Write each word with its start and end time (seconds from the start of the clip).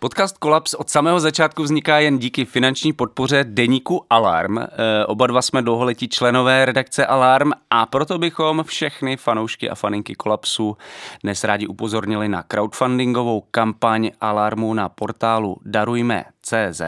Podcast 0.00 0.38
Kolaps 0.38 0.74
od 0.74 0.90
samého 0.90 1.20
začátku 1.20 1.62
vzniká 1.62 1.98
jen 1.98 2.18
díky 2.18 2.44
finanční 2.44 2.92
podpoře 2.92 3.44
deníku 3.48 4.04
Alarm. 4.10 4.58
E, 4.58 4.66
oba 5.06 5.26
dva 5.26 5.42
jsme 5.42 5.62
dlouholetí 5.62 6.08
členové 6.08 6.64
redakce 6.64 7.06
Alarm 7.06 7.50
a 7.70 7.86
proto 7.86 8.18
bychom 8.18 8.64
všechny 8.64 9.16
fanoušky 9.16 9.70
a 9.70 9.74
faninky 9.74 10.14
Kolapsu 10.14 10.76
dnes 11.22 11.44
rádi 11.44 11.66
upozornili 11.66 12.28
na 12.28 12.42
crowdfundingovou 12.42 13.44
kampaň 13.50 14.10
Alarmu 14.20 14.74
na 14.74 14.88
portálu 14.88 15.56
darujme.cz. 15.64 16.82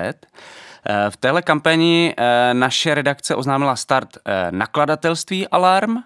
V 1.10 1.16
téhle 1.16 1.42
kampani 1.42 2.14
eh, 2.16 2.54
naše 2.54 2.94
redakce 2.94 3.34
oznámila 3.34 3.76
start 3.76 4.08
nakladatelství 4.50 5.48
Alarm. 5.48 5.96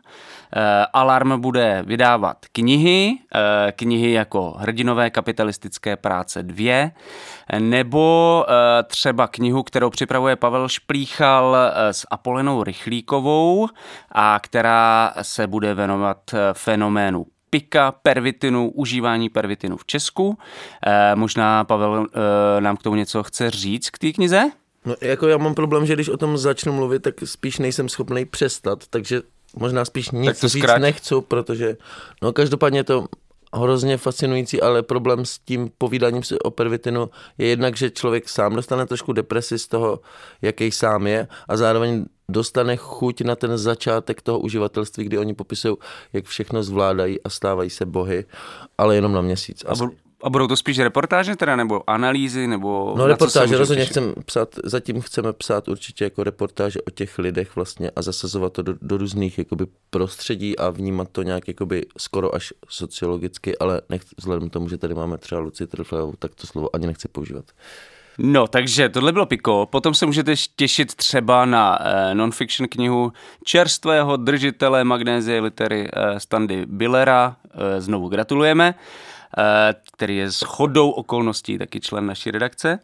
Eh, 0.56 0.86
Alarm 0.92 1.40
bude 1.40 1.82
vydávat 1.86 2.36
knihy, 2.52 3.18
knihy 3.76 4.12
jako 4.12 4.50
Hrdinové 4.58 5.10
kapitalistické 5.10 5.96
práce 5.96 6.42
2, 6.42 6.90
nebo 7.58 8.46
třeba 8.86 9.26
knihu, 9.26 9.62
kterou 9.62 9.90
připravuje 9.90 10.36
Pavel 10.36 10.68
Šplíchal 10.68 11.56
s 11.74 12.06
Apolenou 12.10 12.64
Rychlíkovou 12.64 13.68
a 14.12 14.40
která 14.42 15.14
se 15.22 15.46
bude 15.46 15.74
věnovat 15.74 16.18
fenoménu 16.52 17.26
pika, 17.50 17.92
pervitinu, 17.92 18.70
užívání 18.70 19.28
pervitinu 19.28 19.76
v 19.76 19.84
Česku. 19.86 20.38
možná 21.14 21.64
Pavel 21.64 22.06
nám 22.60 22.76
k 22.76 22.82
tomu 22.82 22.96
něco 22.96 23.22
chce 23.22 23.50
říct 23.50 23.90
k 23.90 23.98
té 23.98 24.12
knize? 24.12 24.50
No, 24.84 24.94
jako 25.00 25.28
já 25.28 25.38
mám 25.38 25.54
problém, 25.54 25.86
že 25.86 25.94
když 25.94 26.08
o 26.08 26.16
tom 26.16 26.38
začnu 26.38 26.72
mluvit, 26.72 27.02
tak 27.02 27.14
spíš 27.24 27.58
nejsem 27.58 27.88
schopný 27.88 28.24
přestat, 28.24 28.86
takže 28.90 29.22
možná 29.56 29.84
spíš 29.84 30.10
nic 30.10 30.40
to 30.40 30.46
víc 30.46 30.62
zkrát. 30.62 30.78
nechci, 30.78 31.14
protože 31.28 31.76
no 32.22 32.32
každopádně 32.32 32.78
je 32.78 32.84
to 32.84 33.06
hrozně 33.54 33.96
fascinující, 33.96 34.62
ale 34.62 34.82
problém 34.82 35.24
s 35.24 35.38
tím 35.38 35.70
povídáním 35.78 36.22
si 36.22 36.38
o 36.38 36.50
pervitinu 36.50 37.10
je 37.38 37.46
jednak, 37.46 37.76
že 37.76 37.90
člověk 37.90 38.28
sám 38.28 38.56
dostane 38.56 38.86
trošku 38.86 39.12
depresi 39.12 39.58
z 39.58 39.68
toho, 39.68 40.00
jaký 40.42 40.70
sám 40.70 41.06
je 41.06 41.28
a 41.48 41.56
zároveň 41.56 42.04
dostane 42.28 42.76
chuť 42.76 43.22
na 43.22 43.36
ten 43.36 43.58
začátek 43.58 44.22
toho 44.22 44.38
uživatelství, 44.38 45.04
kdy 45.04 45.18
oni 45.18 45.34
popisují, 45.34 45.76
jak 46.12 46.24
všechno 46.24 46.62
zvládají 46.62 47.22
a 47.22 47.28
stávají 47.28 47.70
se 47.70 47.86
bohy, 47.86 48.24
ale 48.78 48.94
jenom 48.94 49.12
na 49.12 49.20
měsíc. 49.20 49.64
A, 49.66 49.74
a 50.24 50.30
budou 50.30 50.46
to 50.46 50.56
spíš 50.56 50.78
reportáže 50.78 51.36
teda, 51.36 51.56
nebo 51.56 51.90
analýzy, 51.90 52.46
nebo... 52.46 52.94
No 52.96 53.08
na 53.08 53.16
co 53.16 53.30
se 53.30 53.38
reportáže 53.38 53.58
rozhodně 53.58 53.82
těšit? 53.82 53.92
chcem 53.92 54.14
psát, 54.24 54.48
zatím 54.64 55.00
chceme 55.00 55.32
psát 55.32 55.68
určitě 55.68 56.04
jako 56.04 56.24
reportáže 56.24 56.80
o 56.80 56.90
těch 56.90 57.18
lidech 57.18 57.56
vlastně 57.56 57.90
a 57.96 58.02
zasazovat 58.02 58.52
to 58.52 58.62
do, 58.62 58.74
do 58.82 58.96
různých 58.96 59.38
jakoby 59.38 59.66
prostředí 59.90 60.58
a 60.58 60.70
vnímat 60.70 61.08
to 61.12 61.22
nějak 61.22 61.48
jakoby 61.48 61.86
skoro 61.98 62.34
až 62.34 62.52
sociologicky, 62.68 63.58
ale 63.58 63.80
nech, 63.88 64.02
vzhledem 64.16 64.48
k 64.48 64.52
tomu, 64.52 64.68
že 64.68 64.78
tady 64.78 64.94
máme 64.94 65.18
třeba 65.18 65.40
Luci 65.40 65.66
Trflevou, 65.66 66.12
tak 66.18 66.34
to 66.34 66.46
slovo 66.46 66.76
ani 66.76 66.86
nechci 66.86 67.08
používat. 67.08 67.44
No, 68.18 68.46
takže 68.46 68.88
tohle 68.88 69.12
bylo 69.12 69.26
Piko. 69.26 69.68
Potom 69.70 69.94
se 69.94 70.06
můžete 70.06 70.34
těšit 70.56 70.94
třeba 70.94 71.44
na 71.44 71.78
eh, 71.80 72.14
non-fiction 72.14 72.68
knihu 72.68 73.12
čerstvého 73.44 74.16
držitele 74.16 74.84
magnézie 74.84 75.40
litery 75.40 75.88
eh, 75.92 76.20
Standy 76.20 76.66
Billera. 76.66 77.36
Eh, 77.54 77.80
znovu 77.80 78.08
gratulujeme. 78.08 78.74
Eh, 79.38 79.74
který 79.92 80.16
je 80.16 80.32
s 80.32 80.40
chodou 80.40 80.90
okolností 80.90 81.58
taky 81.58 81.80
člen 81.80 82.06
naší 82.06 82.30
redakce. 82.30 82.78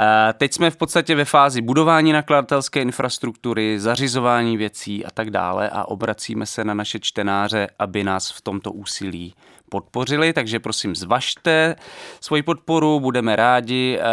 Eh, 0.00 0.32
Teď 0.32 0.52
jsme 0.52 0.70
v 0.70 0.76
podstatě 0.76 1.14
ve 1.14 1.24
fázi 1.24 1.60
budování 1.60 2.12
nakladatelské 2.12 2.82
infrastruktury, 2.82 3.80
zařizování 3.80 4.56
věcí 4.56 5.04
a 5.04 5.10
tak 5.10 5.30
dále 5.30 5.70
a 5.70 5.84
obracíme 5.84 6.46
se 6.46 6.64
na 6.64 6.74
naše 6.74 6.98
čtenáře, 7.00 7.68
aby 7.78 8.04
nás 8.04 8.30
v 8.30 8.40
tomto 8.40 8.72
úsilí 8.72 9.34
podpořili, 9.68 10.32
takže 10.32 10.60
prosím 10.60 10.96
zvažte 10.96 11.76
svoji 12.20 12.42
podporu, 12.42 13.00
budeme 13.00 13.36
rádi, 13.36 13.98
eh, 14.00 14.04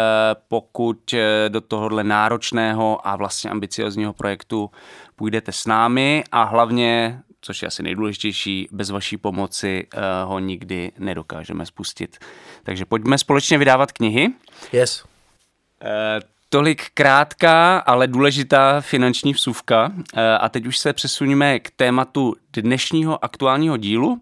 pokud 0.48 1.14
do 1.48 1.60
tohohle 1.60 2.04
náročného 2.04 3.08
a 3.08 3.16
vlastně 3.16 3.50
ambiciozního 3.50 4.12
projektu 4.12 4.70
půjdete 5.16 5.52
s 5.52 5.66
námi 5.66 6.24
a 6.32 6.42
hlavně 6.42 7.20
což 7.44 7.62
je 7.62 7.68
asi 7.68 7.82
nejdůležitější, 7.82 8.68
bez 8.72 8.90
vaší 8.90 9.16
pomoci 9.16 9.86
uh, 9.96 10.00
ho 10.28 10.38
nikdy 10.38 10.92
nedokážeme 10.98 11.66
spustit. 11.66 12.18
Takže 12.62 12.84
pojďme 12.84 13.18
společně 13.18 13.58
vydávat 13.58 13.92
knihy. 13.92 14.28
Yes. 14.72 15.04
Uh, 15.04 15.08
tolik 16.48 16.90
krátká, 16.94 17.78
ale 17.78 18.06
důležitá 18.06 18.80
finanční 18.80 19.32
vsuvka. 19.32 19.92
Uh, 19.96 20.02
a 20.40 20.48
teď 20.48 20.66
už 20.66 20.78
se 20.78 20.92
přesuníme 20.92 21.58
k 21.58 21.70
tématu 21.70 22.34
dnešního 22.52 23.24
aktuálního 23.24 23.76
dílu. 23.76 24.20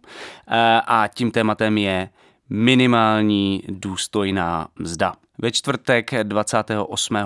A 0.86 1.08
tím 1.14 1.30
tématem 1.30 1.78
je 1.78 2.08
minimální 2.50 3.62
důstojná 3.68 4.68
mzda. 4.78 5.14
Ve 5.38 5.50
čtvrtek 5.50 6.10
28 6.22 7.16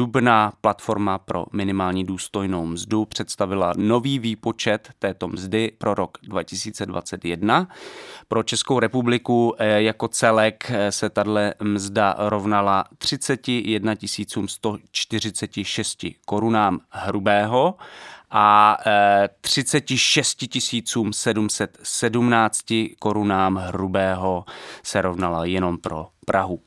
dubna 0.00 0.52
platforma 0.60 1.18
pro 1.18 1.44
minimální 1.52 2.04
důstojnou 2.04 2.66
mzdu 2.66 3.04
představila 3.04 3.72
nový 3.76 4.18
výpočet 4.18 4.90
této 4.98 5.28
mzdy 5.28 5.72
pro 5.78 5.94
rok 5.94 6.18
2021. 6.22 7.68
Pro 8.28 8.42
Českou 8.42 8.80
republiku 8.80 9.54
eh, 9.58 9.82
jako 9.82 10.08
celek 10.08 10.70
eh, 10.70 10.92
se 10.92 11.10
tato 11.10 11.30
mzda 11.62 12.14
rovnala 12.18 12.84
31 12.98 13.94
146 14.46 16.04
korunám 16.26 16.80
hrubého 16.90 17.74
a 18.30 18.76
eh, 18.86 19.28
36 19.40 20.38
717 21.10 22.64
korunám 22.98 23.56
hrubého 23.56 24.44
se 24.82 25.02
rovnala 25.02 25.44
jenom 25.44 25.78
pro 25.78 26.08
Prahu. 26.26 26.60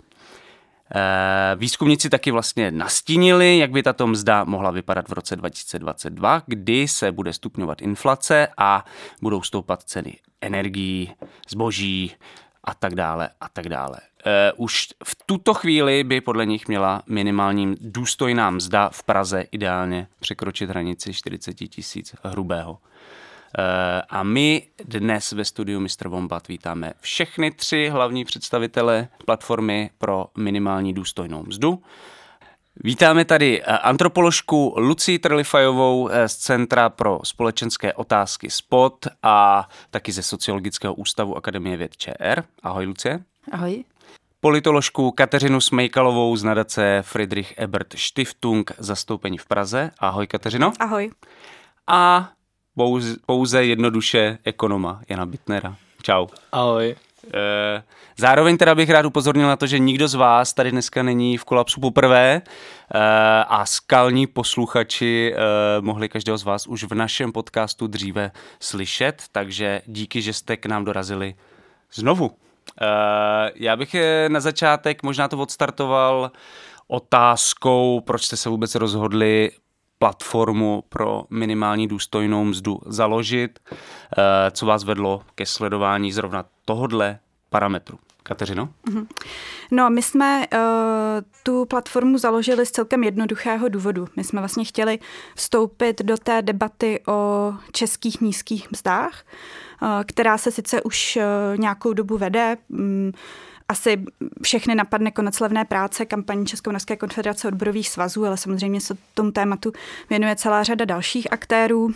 Eh, 0.95 1.55
Výzkumníci 1.55 2.09
taky 2.09 2.31
vlastně 2.31 2.71
nastínili, 2.71 3.57
jak 3.57 3.71
by 3.71 3.83
tato 3.83 4.07
mzda 4.07 4.43
mohla 4.43 4.71
vypadat 4.71 5.09
v 5.09 5.13
roce 5.13 5.35
2022, 5.35 6.41
kdy 6.45 6.87
se 6.87 7.11
bude 7.11 7.33
stupňovat 7.33 7.81
inflace 7.81 8.47
a 8.57 8.85
budou 9.21 9.41
stoupat 9.41 9.83
ceny 9.83 10.17
energií, 10.41 11.13
zboží 11.49 12.11
a 12.63 12.73
tak 12.73 12.95
dále 12.95 13.29
a 13.41 13.49
tak 13.49 13.69
dále. 13.69 13.97
Eh, 14.25 14.51
Už 14.57 14.87
v 15.03 15.17
tuto 15.25 15.53
chvíli 15.53 16.03
by 16.03 16.21
podle 16.21 16.45
nich 16.45 16.67
měla 16.67 17.03
minimální 17.07 17.75
důstojná 17.81 18.49
mzda 18.49 18.89
v 18.89 19.03
Praze 19.03 19.41
ideálně 19.51 20.07
překročit 20.19 20.69
hranici 20.69 21.13
40 21.13 21.53
tisíc 21.53 22.15
hrubého. 22.23 22.77
Eh, 23.59 24.01
A 24.09 24.23
my 24.23 24.67
dnes 24.85 25.31
ve 25.31 25.45
studiu 25.45 25.79
Mr. 25.79 26.07
Wombat 26.07 26.47
vítáme 26.47 26.93
všechny 27.01 27.51
tři 27.51 27.89
hlavní 27.91 28.25
představitele 28.25 29.07
platformy 29.25 29.89
pro 29.97 30.25
minimální 30.37 30.93
důstojnou 30.93 31.43
mzdu. 31.43 31.83
Vítáme 32.75 33.25
tady 33.25 33.61
eh, 33.61 33.65
antropoložku 33.65 34.73
Lucii 34.77 35.19
Trlifajovou 35.19 36.09
eh, 36.09 36.29
z 36.29 36.35
Centra 36.35 36.89
pro 36.89 37.19
společenské 37.23 37.93
otázky 37.93 38.49
SPOT 38.49 39.07
a 39.23 39.69
taky 39.91 40.11
ze 40.11 40.23
Sociologického 40.23 40.93
ústavu 40.93 41.37
Akademie 41.37 41.77
věd 41.77 41.97
ČR. 41.97 42.43
Ahoj 42.63 42.85
Lucie. 42.85 43.23
Ahoj. 43.51 43.83
Politoložku 44.39 45.11
Kateřinu 45.11 45.61
Smejkalovou 45.61 46.35
z 46.35 46.43
nadace 46.43 47.01
Friedrich 47.01 47.53
Ebert 47.57 47.93
Stiftung 47.97 48.71
zastoupení 48.77 49.37
v 49.37 49.45
Praze. 49.45 49.91
Ahoj 49.99 50.27
Kateřino. 50.27 50.73
Ahoj. 50.79 51.11
A 51.87 52.29
pouze, 52.75 53.15
pouze 53.25 53.65
jednoduše 53.65 54.37
ekonoma 54.43 55.01
Jana 55.09 55.25
Bitnera. 55.25 55.75
Čau. 56.01 56.27
Ahoj. 56.51 56.95
Eh, 57.33 57.83
zároveň 58.17 58.57
teda 58.57 58.75
bych 58.75 58.89
rád 58.89 59.05
upozornil 59.05 59.47
na 59.47 59.55
to, 59.55 59.67
že 59.67 59.79
nikdo 59.79 60.07
z 60.07 60.13
vás 60.15 60.53
tady 60.53 60.71
dneska 60.71 61.03
není 61.03 61.37
v 61.37 61.43
kolapsu 61.45 61.81
poprvé 61.81 62.41
eh, 62.41 62.99
a 63.47 63.65
skalní 63.65 64.27
posluchači 64.27 65.33
eh, 65.35 65.37
mohli 65.81 66.09
každého 66.09 66.37
z 66.37 66.43
vás 66.43 66.67
už 66.67 66.83
v 66.83 66.93
našem 66.93 67.31
podcastu 67.31 67.87
dříve 67.87 68.31
slyšet, 68.59 69.23
takže 69.31 69.81
díky, 69.85 70.21
že 70.21 70.33
jste 70.33 70.57
k 70.57 70.65
nám 70.65 70.85
dorazili 70.85 71.35
znovu. 71.93 72.31
Já 73.55 73.75
bych 73.75 73.95
na 74.27 74.39
začátek 74.39 75.03
možná 75.03 75.27
to 75.27 75.37
odstartoval 75.37 76.31
otázkou, 76.87 78.01
proč 78.05 78.25
jste 78.25 78.37
se 78.37 78.49
vůbec 78.49 78.75
rozhodli 78.75 79.51
platformu 80.03 80.83
pro 80.89 81.23
minimální 81.29 81.87
důstojnou 81.87 82.43
mzdu 82.43 82.79
založit. 82.85 83.59
Co 84.51 84.65
vás 84.65 84.83
vedlo 84.83 85.21
ke 85.35 85.45
sledování 85.45 86.11
zrovna 86.11 86.45
tohodle 86.65 87.19
parametru. 87.49 87.99
Kateřino? 88.23 88.69
Mm-hmm. 88.87 89.07
No, 89.71 89.89
my 89.89 90.01
jsme 90.01 90.47
uh, 90.53 90.59
tu 91.43 91.65
platformu 91.65 92.17
založili 92.17 92.65
z 92.65 92.71
celkem 92.71 93.03
jednoduchého 93.03 93.69
důvodu. 93.69 94.07
My 94.15 94.23
jsme 94.23 94.41
vlastně 94.41 94.65
chtěli 94.65 94.99
vstoupit 95.35 96.01
do 96.01 96.17
té 96.17 96.41
debaty 96.41 96.99
o 97.07 97.53
českých 97.71 98.21
nízkých 98.21 98.71
mzdách, 98.71 99.23
uh, 99.81 99.87
která 100.05 100.37
se 100.37 100.51
sice 100.51 100.81
už 100.81 101.15
uh, 101.17 101.57
nějakou 101.57 101.93
dobu 101.93 102.17
vede. 102.17 102.57
Um, 102.69 103.11
asi 103.69 104.05
všechny 104.43 104.75
napadne 104.75 105.11
konec 105.11 105.39
levné 105.39 105.65
práce, 105.65 106.05
kampaní 106.05 106.45
Českomoravské 106.45 106.95
konfederace 106.95 107.47
odborových 107.47 107.89
svazů, 107.89 108.25
ale 108.25 108.37
samozřejmě 108.37 108.81
se 108.81 108.95
tomu 109.13 109.31
tématu 109.31 109.71
věnuje 110.09 110.35
celá 110.35 110.63
řada 110.63 110.85
dalších 110.85 111.33
aktérů. 111.33 111.93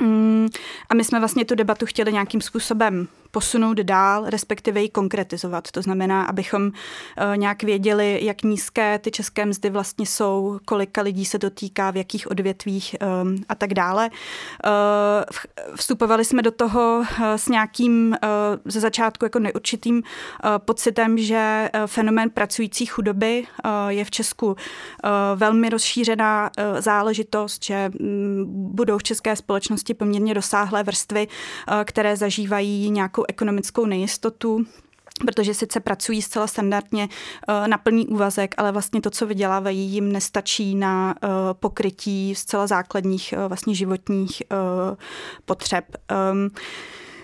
Um, 0.00 0.48
a 0.88 0.94
my 0.94 1.04
jsme 1.04 1.18
vlastně 1.18 1.44
tu 1.44 1.54
debatu 1.54 1.86
chtěli 1.86 2.12
nějakým 2.12 2.40
způsobem 2.40 3.08
posunout 3.30 3.78
dál, 3.78 4.24
respektive 4.26 4.82
ji 4.82 4.88
konkretizovat. 4.88 5.70
To 5.70 5.82
znamená, 5.82 6.24
abychom 6.24 6.70
eh, 6.70 7.36
nějak 7.36 7.62
věděli, 7.62 8.18
jak 8.22 8.42
nízké 8.42 8.98
ty 8.98 9.10
české 9.10 9.46
mzdy 9.46 9.70
vlastně 9.70 10.06
jsou, 10.06 10.58
kolika 10.64 11.02
lidí 11.02 11.24
se 11.24 11.38
to 11.38 11.50
týká, 11.50 11.90
v 11.90 11.96
jakých 11.96 12.30
odvětvích 12.30 12.96
eh, 13.00 13.06
a 13.48 13.54
tak 13.54 13.74
dále. 13.74 14.10
Eh, 14.64 14.70
vstupovali 15.76 16.24
jsme 16.24 16.42
do 16.42 16.50
toho 16.50 17.04
s 17.36 17.48
nějakým 17.48 18.16
ze 18.64 18.80
začátku 18.80 19.24
jako 19.24 19.38
neurčitým 19.38 20.02
pocitem, 20.58 21.18
že 21.18 21.70
fenomén 21.86 22.30
pracující 22.30 22.86
chudoby 22.86 23.46
je 23.88 24.04
v 24.04 24.10
Česku 24.10 24.56
velmi 25.34 25.68
rozšířená 25.68 26.50
záležitost, 26.78 27.64
že 27.64 27.90
mm, 28.00 28.44
budou 28.48 28.98
v 28.98 29.02
české 29.02 29.36
společnosti 29.36 29.94
poměrně 29.94 30.34
dosáhlé 30.34 30.82
vrstvy, 30.82 31.28
které 31.84 32.16
zažívají 32.16 32.90
nějakou 32.90 33.19
nějakou 33.20 33.24
ekonomickou 33.28 33.86
nejistotu, 33.86 34.64
protože 35.26 35.54
sice 35.54 35.80
pracují 35.80 36.22
zcela 36.22 36.46
standardně 36.46 37.08
eh, 37.48 37.68
na 37.68 37.78
plný 37.78 38.06
úvazek, 38.06 38.54
ale 38.58 38.72
vlastně 38.72 39.00
to, 39.00 39.10
co 39.10 39.26
vydělávají, 39.26 39.78
jim 39.78 40.12
nestačí 40.12 40.74
na 40.74 41.14
eh, 41.14 41.28
pokrytí 41.52 42.34
zcela 42.34 42.66
základních 42.66 43.32
eh, 43.32 43.48
vlastně 43.48 43.74
životních 43.74 44.42
potřeb. 45.44 45.84
Ehm, 46.08 46.48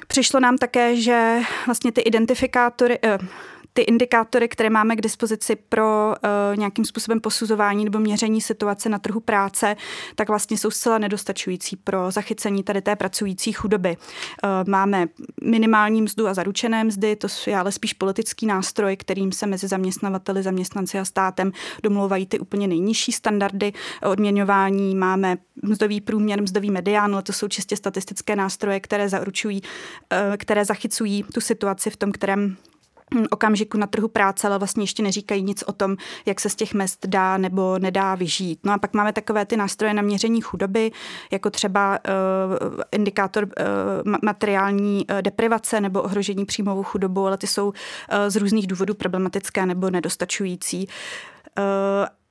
přišlo 0.09 0.41
nám 0.41 0.59
také, 0.59 0.97
že 0.97 1.41
vlastně 1.67 1.93
ty 1.93 2.01
identifikátory, 2.01 2.99
ty 3.77 3.83
indikátory, 3.83 4.49
které 4.49 4.71
máme 4.71 4.97
k 4.97 5.01
dispozici 5.01 5.57
pro 5.57 6.09
uh, 6.51 6.57
nějakým 6.57 6.85
způsobem 6.85 7.21
posuzování 7.21 7.85
nebo 7.85 7.99
měření 7.99 8.41
situace 8.41 8.89
na 8.89 8.99
trhu 8.99 9.21
práce, 9.21 9.77
tak 10.15 10.29
vlastně 10.29 10.59
jsou 10.59 10.71
zcela 10.71 10.99
nedostačující 10.99 11.77
pro 11.77 12.11
zachycení 12.11 12.63
tady 12.63 12.83
té 12.83 12.97
pracující 12.97 13.53
chudoby. 13.53 13.97
Uh, 13.97 14.51
máme 14.71 15.07
minimální 15.43 16.03
mzdu 16.03 16.29
a 16.29 16.35
zaručené 16.35 16.85
mzdy, 16.85 17.17
to 17.17 17.29
je 17.47 17.57
ale 17.57 17.73
spíš 17.73 17.93
politický 17.93 18.47
nástroj, 18.47 18.97
kterým 18.97 19.33
se 19.33 19.47
mezi 19.47 19.69
zaměstnavateli, 19.69 20.43
zaměstnanci 20.43 20.99
a 20.99 21.05
státem 21.05 21.53
domlouvají 21.83 22.27
ty 22.27 22.39
úplně 22.39 22.69
nejnižší 22.69 23.13
standardy 23.13 23.73
odměňování. 24.03 24.95
Máme 24.95 25.37
mzdový 25.63 26.01
průměr, 26.01 26.43
mzdový 26.43 26.71
medián, 26.71 27.13
ale 27.15 27.23
to 27.23 27.33
jsou 27.33 27.49
čistě 27.49 27.77
statistické 27.77 28.37
nástroje, 28.37 28.81
které 28.81 29.09
zaručují, 29.09 29.63
uh, 29.63 30.37
které 30.37 30.65
zachycují 30.65 31.25
tu 31.35 31.41
situaci 31.41 31.91
v 31.91 31.97
tom, 31.97 32.13
kterém 32.13 32.57
okamžiku 33.31 33.79
na 33.79 33.87
trhu 33.87 34.09
práce, 34.09 34.47
ale 34.47 34.59
vlastně 34.59 34.83
ještě 34.83 35.03
neříkají 35.03 35.43
nic 35.43 35.65
o 35.67 35.73
tom, 35.73 35.97
jak 36.27 36.41
se 36.41 36.49
z 36.49 36.55
těch 36.55 36.75
mest 36.75 37.07
dá 37.07 37.39
nebo 37.39 37.79
nedá 37.79 38.15
vyžít. 38.15 38.61
No 38.65 38.73
a 38.73 38.79
pak 38.79 38.95
máme 38.95 39.13
takové 39.13 39.47
ty 39.47 39.57
nástroje 39.57 39.95
na 39.95 40.03
měření 40.03 40.41
chudoby, 40.41 40.93
jako 41.31 41.51
třeba 41.51 41.99
uh, 41.99 42.81
indikátor 42.93 43.45
uh, 43.45 44.13
materiální 44.23 45.07
uh, 45.11 45.23
deprivace 45.23 45.81
nebo 45.81 46.03
ohrožení 46.03 46.45
příjmovou 46.45 46.83
chudobou, 46.83 47.27
ale 47.27 47.39
ty 47.39 47.47
jsou 47.47 47.67
uh, 47.67 47.75
z 48.29 48.37
různých 48.37 48.67
důvodů 48.67 48.95
problematické 48.95 49.67
nebo 49.67 49.91
nedostačující. 49.91 50.89
Uh, 51.59 51.65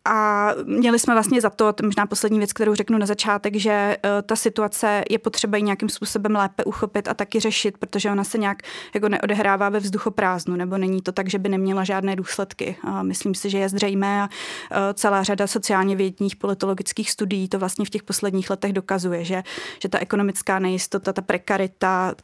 a 0.06 0.50
měli 0.64 1.00
jsme 1.00 1.14
vlastně 1.14 1.42
za 1.42 1.50
to, 1.50 1.74
to 1.74 1.86
možná 1.86 2.06
poslední 2.06 2.38
věc, 2.38 2.54
kterou 2.54 2.76
řeknu 2.76 2.98
na 2.98 3.06
začátek, 3.06 3.56
že 3.56 3.98
uh, 4.04 4.10
ta 4.26 4.36
situace 4.36 5.04
je 5.10 5.20
potřeba 5.20 5.58
ji 5.58 5.64
nějakým 5.64 5.90
způsobem 5.90 6.36
lépe 6.36 6.64
uchopit 6.64 7.08
a 7.08 7.14
taky 7.14 7.40
řešit, 7.40 7.78
protože 7.78 8.12
ona 8.12 8.24
se 8.24 8.38
nějak 8.38 8.58
jako 8.94 9.10
neodehrává 9.10 9.70
ve 9.70 9.80
vzduchoprázdnu, 9.80 10.56
nebo 10.56 10.78
není 10.78 11.02
to 11.02 11.12
tak, 11.12 11.30
že 11.30 11.40
by 11.40 11.50
neměla 11.50 11.84
žádné 11.84 12.16
důsledky. 12.16 12.76
A 12.84 13.04
myslím 13.04 13.36
si, 13.36 13.50
že 13.50 13.58
je 13.58 13.70
zřejmé 13.70 14.22
a 14.22 14.26
uh, 14.26 14.78
celá 14.94 15.24
řada 15.24 15.48
sociálně 15.48 15.96
vědních 15.96 16.36
politologických 16.36 17.12
studií 17.12 17.50
to 17.50 17.60
vlastně 17.60 17.86
v 17.86 17.90
těch 17.90 18.04
posledních 18.04 18.50
letech 18.50 18.74
dokazuje, 18.74 19.26
že, 19.26 19.44
že 19.82 19.90
ta 19.90 20.00
ekonomická 20.00 20.60
nejistota, 20.60 21.14
ta 21.14 21.22
prekarita 21.22 22.16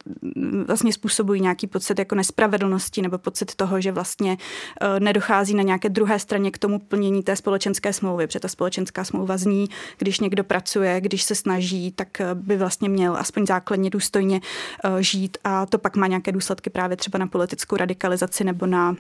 vlastně 0.68 0.94
způsobují 0.94 1.42
nějaký 1.42 1.68
pocit 1.68 2.00
jako 2.00 2.16
nespravedlnosti 2.16 3.02
nebo 3.02 3.18
pocit 3.18 3.56
toho, 3.56 3.82
že 3.82 3.92
vlastně 3.92 4.38
uh, 4.38 5.00
nedochází 5.00 5.54
na 5.54 5.64
nějaké 5.64 5.90
druhé 5.90 6.20
straně 6.20 6.52
k 6.52 6.58
tomu 6.58 6.80
plnění 6.80 7.24
té 7.24 7.36
společenské 7.36 7.71
společenské 7.74 7.94
smlouvy, 7.94 8.28
protože 8.28 8.40
ta 8.40 8.48
společenská 8.48 9.04
smlouva 9.04 9.38
zní, 9.38 9.70
když 9.98 10.20
někdo 10.20 10.44
pracuje, 10.44 11.02
když 11.02 11.24
se 11.24 11.36
snaží, 11.36 11.92
tak 11.92 12.22
eh, 12.22 12.36
by 12.36 12.58
vlastně 12.58 12.90
měl 12.90 13.18
aspoň 13.18 13.46
základně 13.46 13.90
důstojně 13.90 14.42
eh, 14.84 15.04
žít 15.04 15.38
a 15.44 15.66
to 15.66 15.78
pak 15.78 15.96
má 15.96 16.08
nějaké 16.08 16.32
důsledky 16.32 16.70
právě 16.70 16.98
třeba 16.98 17.20
na 17.20 17.28
politickou 17.28 17.76
radikalizaci 17.76 18.44
nebo 18.44 18.66
na 18.66 18.96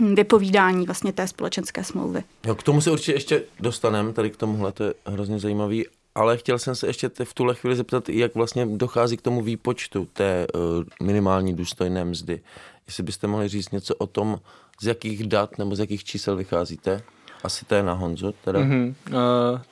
hm, 0.00 0.14
vypovídání 0.14 0.86
vlastně 0.86 1.12
té 1.12 1.28
společenské 1.28 1.84
smlouvy. 1.84 2.22
Jo, 2.46 2.54
k 2.54 2.62
tomu 2.62 2.80
se 2.80 2.90
určitě 2.90 3.12
ještě 3.12 3.42
dostaneme, 3.60 4.12
tady 4.12 4.30
k 4.30 4.36
tomuhle, 4.36 4.72
to 4.72 4.84
je 4.84 4.94
hrozně 5.06 5.38
zajímavý, 5.38 5.86
ale 6.14 6.36
chtěl 6.36 6.58
jsem 6.58 6.74
se 6.74 6.86
ještě 6.86 7.10
v 7.24 7.34
tuhle 7.34 7.54
chvíli 7.54 7.76
zeptat, 7.76 8.08
jak 8.08 8.34
vlastně 8.34 8.66
dochází 8.66 9.16
k 9.16 9.22
tomu 9.22 9.42
výpočtu 9.42 10.08
té 10.12 10.46
uh, 10.54 10.60
minimální 11.02 11.54
důstojné 11.54 12.04
mzdy. 12.04 12.40
Jestli 12.86 13.02
byste 13.02 13.26
mohli 13.26 13.48
říct 13.48 13.70
něco 13.70 13.94
o 13.94 14.06
tom, 14.06 14.40
z 14.80 14.86
jakých 14.86 15.26
dat 15.26 15.58
nebo 15.58 15.76
z 15.76 15.78
jakých 15.78 16.04
čísel 16.04 16.36
vycházíte? 16.36 17.02
Asi 17.44 17.64
to 17.64 17.74
je 17.74 17.82
na 17.82 17.92
Honzo 17.92 18.32
teda. 18.44 18.60
Mm-hmm. 18.60 18.94
Uh, 19.08 19.14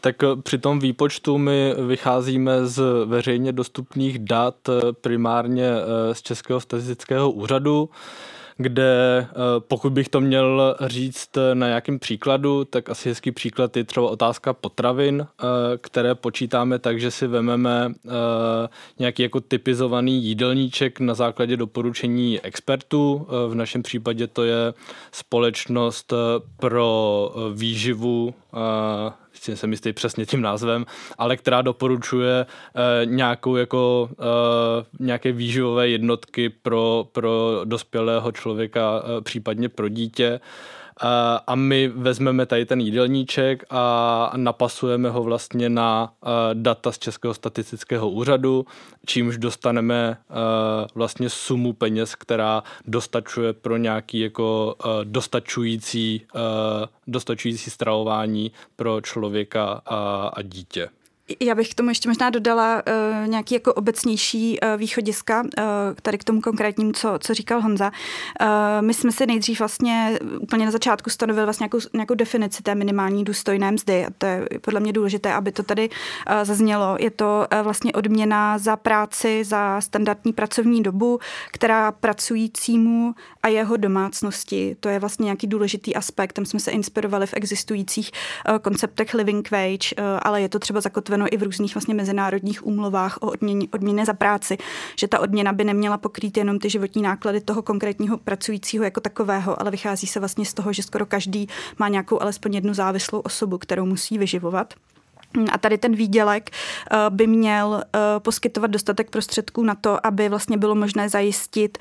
tak 0.01 0.17
při 0.43 0.59
tom 0.59 0.79
výpočtu 0.81 1.39
my 1.39 1.75
vycházíme 1.87 2.67
z 2.67 2.83
veřejně 3.05 3.53
dostupných 3.53 4.19
dat 4.19 4.57
primárně 5.01 5.71
uh, 5.71 6.15
z 6.15 6.23
Českého 6.23 6.61
statistického 6.61 7.31
úřadu 7.31 7.91
kde 8.59 9.27
eh, 9.31 9.35
pokud 9.59 9.93
bych 9.93 10.09
to 10.09 10.21
měl 10.21 10.77
říct 10.87 11.31
na 11.55 11.67
nějakém 11.67 11.99
příkladu, 11.99 12.65
tak 12.65 12.91
asi 12.91 13.09
hezký 13.09 13.33
příklad 13.33 13.77
je 13.77 13.85
třeba 13.85 14.11
otázka 14.11 14.53
potravin, 14.53 15.27
eh, 15.27 15.45
které 15.79 16.15
počítáme 16.15 16.79
tak, 16.79 17.01
že 17.01 17.11
si 17.11 17.27
vememe 17.27 17.93
eh, 18.07 18.11
nějaký 18.99 19.23
jako 19.23 19.41
typizovaný 19.41 20.25
jídelníček 20.25 21.01
na 21.01 21.15
základě 21.15 21.57
doporučení 21.57 22.41
expertů. 22.41 23.27
V 23.49 23.55
našem 23.55 23.83
případě 23.83 24.27
to 24.27 24.45
je 24.45 24.75
společnost 25.13 26.13
pro 26.57 27.31
výživu 27.55 28.35
si 29.53 29.57
jsem 29.57 29.71
jistý 29.71 29.93
přesně 29.93 30.27
tím 30.27 30.41
názvem, 30.41 30.87
ale 31.19 31.37
která 31.37 31.63
doporučuje 31.63 32.47
uh, 32.47 33.11
nějakou 33.11 33.57
jako 33.57 34.11
uh, 34.11 35.07
nějaké 35.07 35.33
výživové 35.33 35.89
jednotky 35.89 36.49
pro, 36.49 37.09
pro 37.13 37.61
dospělého 37.65 38.33
člověka, 38.33 39.01
uh, 39.01 39.21
případně 39.21 39.69
pro 39.69 39.89
dítě. 39.89 40.41
Uh, 40.43 40.78
a 41.47 41.55
my 41.55 41.89
vezmeme 41.89 42.47
tady 42.47 42.67
ten 42.67 42.81
jídelníček 42.81 43.65
a 43.71 44.33
napasujeme 44.37 45.11
ho 45.11 45.23
vlastně 45.23 45.69
na 45.69 46.13
data 46.55 46.93
z 46.93 46.99
Českého 46.99 47.35
statistického 47.35 48.11
úřadu, 48.11 48.67
čímž 49.07 49.39
dostaneme 49.39 50.17
vlastně 50.95 51.31
sumu 51.31 51.73
peněz, 51.73 52.15
která 52.15 52.63
dostačuje 52.87 53.53
pro 53.53 53.77
nějaký 53.77 54.21
jako 54.21 54.77
dostačující, 55.05 56.23
dostačující 57.07 57.71
stravování 57.71 58.53
pro 58.77 59.01
člověka 59.01 59.83
a, 59.87 60.31
a 60.35 60.43
dítě. 60.43 60.89
Já 61.41 61.55
bych 61.55 61.69
k 61.69 61.75
tomu 61.75 61.89
ještě 61.89 62.09
možná 62.09 62.31
dodala 62.31 62.83
uh, 63.23 63.29
nějaký 63.29 63.55
jako 63.55 63.75
obecnější 63.75 64.61
uh, 64.61 64.81
východiska, 64.81 65.43
uh, 65.43 65.65
tady 66.03 66.19
k 66.19 66.25
tomu 66.25 66.41
konkrétnímu, 66.41 66.93
co, 66.93 67.19
co 67.21 67.35
říkal 67.35 67.61
Honza. 67.61 67.91
Uh, 68.41 68.47
my 68.81 68.95
jsme 68.95 69.13
si 69.13 69.27
nejdřív 69.27 69.59
vlastně 69.59 70.19
úplně 70.41 70.65
na 70.65 70.71
začátku 70.71 71.11
stanovili 71.11 71.47
vlastně 71.47 71.65
nějakou, 71.65 71.79
nějakou 71.95 72.15
definici 72.15 72.63
té 72.63 72.75
minimální 72.75 73.25
důstojné 73.25 73.73
mzdy. 73.73 74.07
A 74.07 74.09
to 74.19 74.27
je 74.27 74.49
podle 74.61 74.81
mě 74.81 74.93
důležité, 74.93 75.33
aby 75.33 75.53
to 75.53 75.63
tady 75.63 75.89
uh, 75.89 76.35
zaznělo. 76.43 76.97
Je 77.01 77.11
to 77.11 77.47
uh, 77.53 77.61
vlastně 77.63 77.93
odměna 77.93 78.59
za 78.59 78.77
práci, 78.77 79.45
za 79.45 79.81
standardní 79.81 80.33
pracovní 80.33 80.83
dobu, 80.83 81.19
která 81.53 81.93
pracujícímu 81.93 83.15
a 83.43 83.49
jeho 83.49 83.77
domácnosti, 83.77 84.77
to 84.81 84.89
je 84.89 84.99
vlastně 84.99 85.25
nějaký 85.25 85.47
důležitý 85.47 85.95
aspekt. 85.95 86.33
Tam 86.33 86.45
jsme 86.45 86.61
se 86.61 86.71
inspirovali 86.71 87.27
v 87.27 87.35
existujících 87.35 88.11
uh, 88.49 88.59
konceptech 88.59 89.15
living 89.15 89.51
wage, 89.51 89.95
uh, 89.99 90.05
ale 90.23 90.41
je 90.41 90.49
to 90.49 90.59
třeba 90.59 90.81
zakotveno 90.81 91.18
zakotveno 91.19 91.27
i 91.31 91.37
v 91.37 91.43
různých 91.43 91.75
vlastně 91.75 91.95
mezinárodních 91.95 92.67
úmluvách 92.67 93.19
o 93.21 93.31
odměně, 93.31 93.67
odměně 93.73 94.05
za 94.05 94.15
práci, 94.15 94.59
že 94.99 95.09
ta 95.09 95.19
odměna 95.19 95.53
by 95.53 95.65
neměla 95.65 95.99
pokrýt 95.99 96.37
jenom 96.37 96.59
ty 96.59 96.71
životní 96.71 97.03
náklady 97.03 97.41
toho 97.41 97.63
konkrétního 97.63 98.19
pracujícího 98.19 98.85
jako 98.85 99.01
takového, 99.01 99.61
ale 99.61 99.71
vychází 99.71 100.07
se 100.07 100.21
vlastně 100.21 100.45
z 100.45 100.55
toho, 100.55 100.73
že 100.73 100.83
skoro 100.83 101.07
každý 101.07 101.49
má 101.79 101.89
nějakou 101.89 102.23
alespoň 102.23 102.55
jednu 102.55 102.75
závislou 102.75 103.21
osobu, 103.21 103.59
kterou 103.59 103.87
musí 103.87 104.19
vyživovat. 104.19 104.75
A 105.53 105.59
tady 105.59 105.79
ten 105.79 105.95
výdělek 105.95 106.51
eh, 106.51 106.97
by 107.11 107.27
měl 107.27 107.83
eh, 107.83 107.99
poskytovat 108.19 108.71
dostatek 108.71 109.11
prostředků 109.11 109.63
na 109.63 109.75
to, 109.75 110.07
aby 110.07 110.29
vlastně 110.29 110.57
bylo 110.57 110.75
možné 110.75 111.09
zajistit 111.09 111.79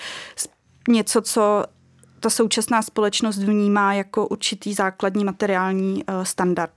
něco, 0.89 1.21
co 1.21 1.63
ta 2.19 2.29
současná 2.29 2.81
společnost 2.81 3.37
vnímá 3.37 3.93
jako 3.93 4.27
určitý 4.27 4.73
základní 4.73 5.23
materiální 5.23 6.03
eh, 6.07 6.25
standard. 6.25 6.71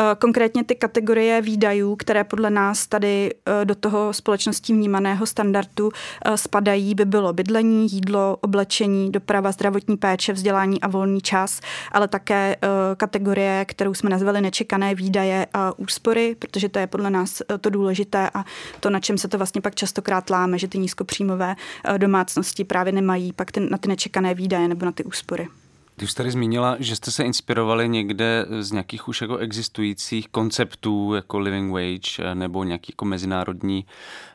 Eh, 0.00 0.04
konkrétně 0.18 0.64
ty 0.64 0.74
kategorie 0.74 1.40
výdajů, 1.40 1.96
které 1.96 2.24
podle 2.24 2.50
nás 2.50 2.86
tady 2.86 3.30
eh, 3.46 3.64
do 3.64 3.74
toho 3.74 4.12
společností 4.12 4.72
vnímaného 4.72 5.26
standardu 5.26 5.90
spadají, 6.34 6.94
by 6.94 7.04
bylo 7.04 7.32
bydlení, 7.32 7.92
jídlo, 7.92 8.36
oblečení, 8.40 9.12
doprava, 9.12 9.52
zdravotní 9.52 9.96
péče, 9.96 10.32
vzdělání 10.32 10.80
a 10.80 10.88
volný 10.88 11.20
čas, 11.20 11.60
ale 11.92 12.08
také 12.08 12.56
kategorie, 12.96 13.64
kterou 13.64 13.94
jsme 13.94 14.10
nazvali 14.10 14.40
nečekané 14.40 14.94
výdaje 14.94 15.46
a 15.54 15.78
úspory, 15.78 16.36
protože 16.38 16.68
to 16.68 16.78
je 16.78 16.86
podle 16.86 17.10
nás 17.10 17.42
to 17.60 17.70
důležité 17.70 18.30
a 18.34 18.44
to, 18.80 18.90
na 18.90 19.00
čem 19.00 19.18
se 19.18 19.28
to 19.28 19.38
vlastně 19.38 19.60
pak 19.60 19.74
častokrát 19.74 20.30
láme, 20.30 20.58
že 20.58 20.68
ty 20.68 20.78
nízkopříjmové 20.78 21.56
domácnosti 21.96 22.64
právě 22.64 22.92
nemají 22.92 23.32
pak 23.32 23.52
ten, 23.52 23.68
na 23.70 23.78
ty 23.78 23.88
nečekané 23.88 24.34
výdaje 24.34 24.68
nebo 24.72 24.86
na 24.86 24.92
ty 24.92 25.04
úspory. 25.04 25.48
Ty 25.96 26.04
už 26.04 26.14
tady 26.14 26.30
zmínila, 26.30 26.76
že 26.78 26.96
jste 26.96 27.10
se 27.10 27.24
inspirovali 27.24 27.88
někde 27.88 28.46
z 28.60 28.72
nějakých 28.72 29.08
už 29.08 29.20
jako 29.20 29.36
existujících 29.36 30.28
konceptů 30.28 31.14
jako 31.14 31.38
living 31.38 31.72
wage 31.72 32.18
eh, 32.18 32.34
nebo 32.34 32.64
nějaký 32.64 32.92
jako 32.92 33.04
mezinárodní 33.04 33.86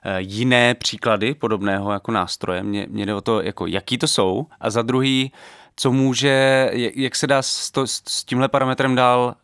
eh, 0.04 0.22
jiné 0.22 0.76
příklady 0.76 1.34
podobného 1.34 1.92
jako 1.92 2.12
nástroje. 2.12 2.64
Mně, 2.64 2.88
mě 2.90 3.06
jde 3.06 3.14
o 3.14 3.22
to, 3.22 3.42
jako 3.42 3.68
jaký 3.68 3.98
to 3.98 4.08
jsou 4.08 4.46
a 4.60 4.70
za 4.70 4.82
druhý, 4.82 5.32
co 5.76 5.92
může, 5.92 6.70
jak 6.96 7.16
se 7.16 7.28
dá 7.28 7.42
s, 7.42 7.72
to, 7.72 7.88
s 7.88 8.24
tímhle 8.26 8.50
parametrem 8.50 8.96
dál 8.96 9.36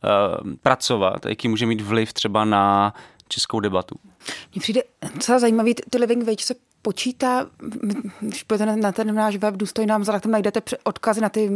uh, 0.44 0.54
pracovat, 0.62 1.26
jaký 1.26 1.48
může 1.48 1.66
mít 1.66 1.82
vliv 1.82 2.14
třeba 2.14 2.46
na 2.46 2.94
českou 3.28 3.60
debatu. 3.60 3.96
Mně 4.54 4.62
přijde 4.62 4.84
docela 5.14 5.40
zajímavý, 5.40 5.76
ty 5.90 5.98
living 5.98 6.26
wage 6.26 6.44
se 6.44 6.56
počítá, 6.84 7.48
když 8.20 8.44
půjdete 8.44 8.76
na 8.76 8.92
ten 8.92 9.16
náš 9.16 9.36
web 9.38 9.56
důstojná 9.56 9.98
mzda, 9.98 10.20
tam 10.20 10.32
najdete 10.32 10.62
odkazy 10.84 11.22
na 11.22 11.30
ty 11.30 11.50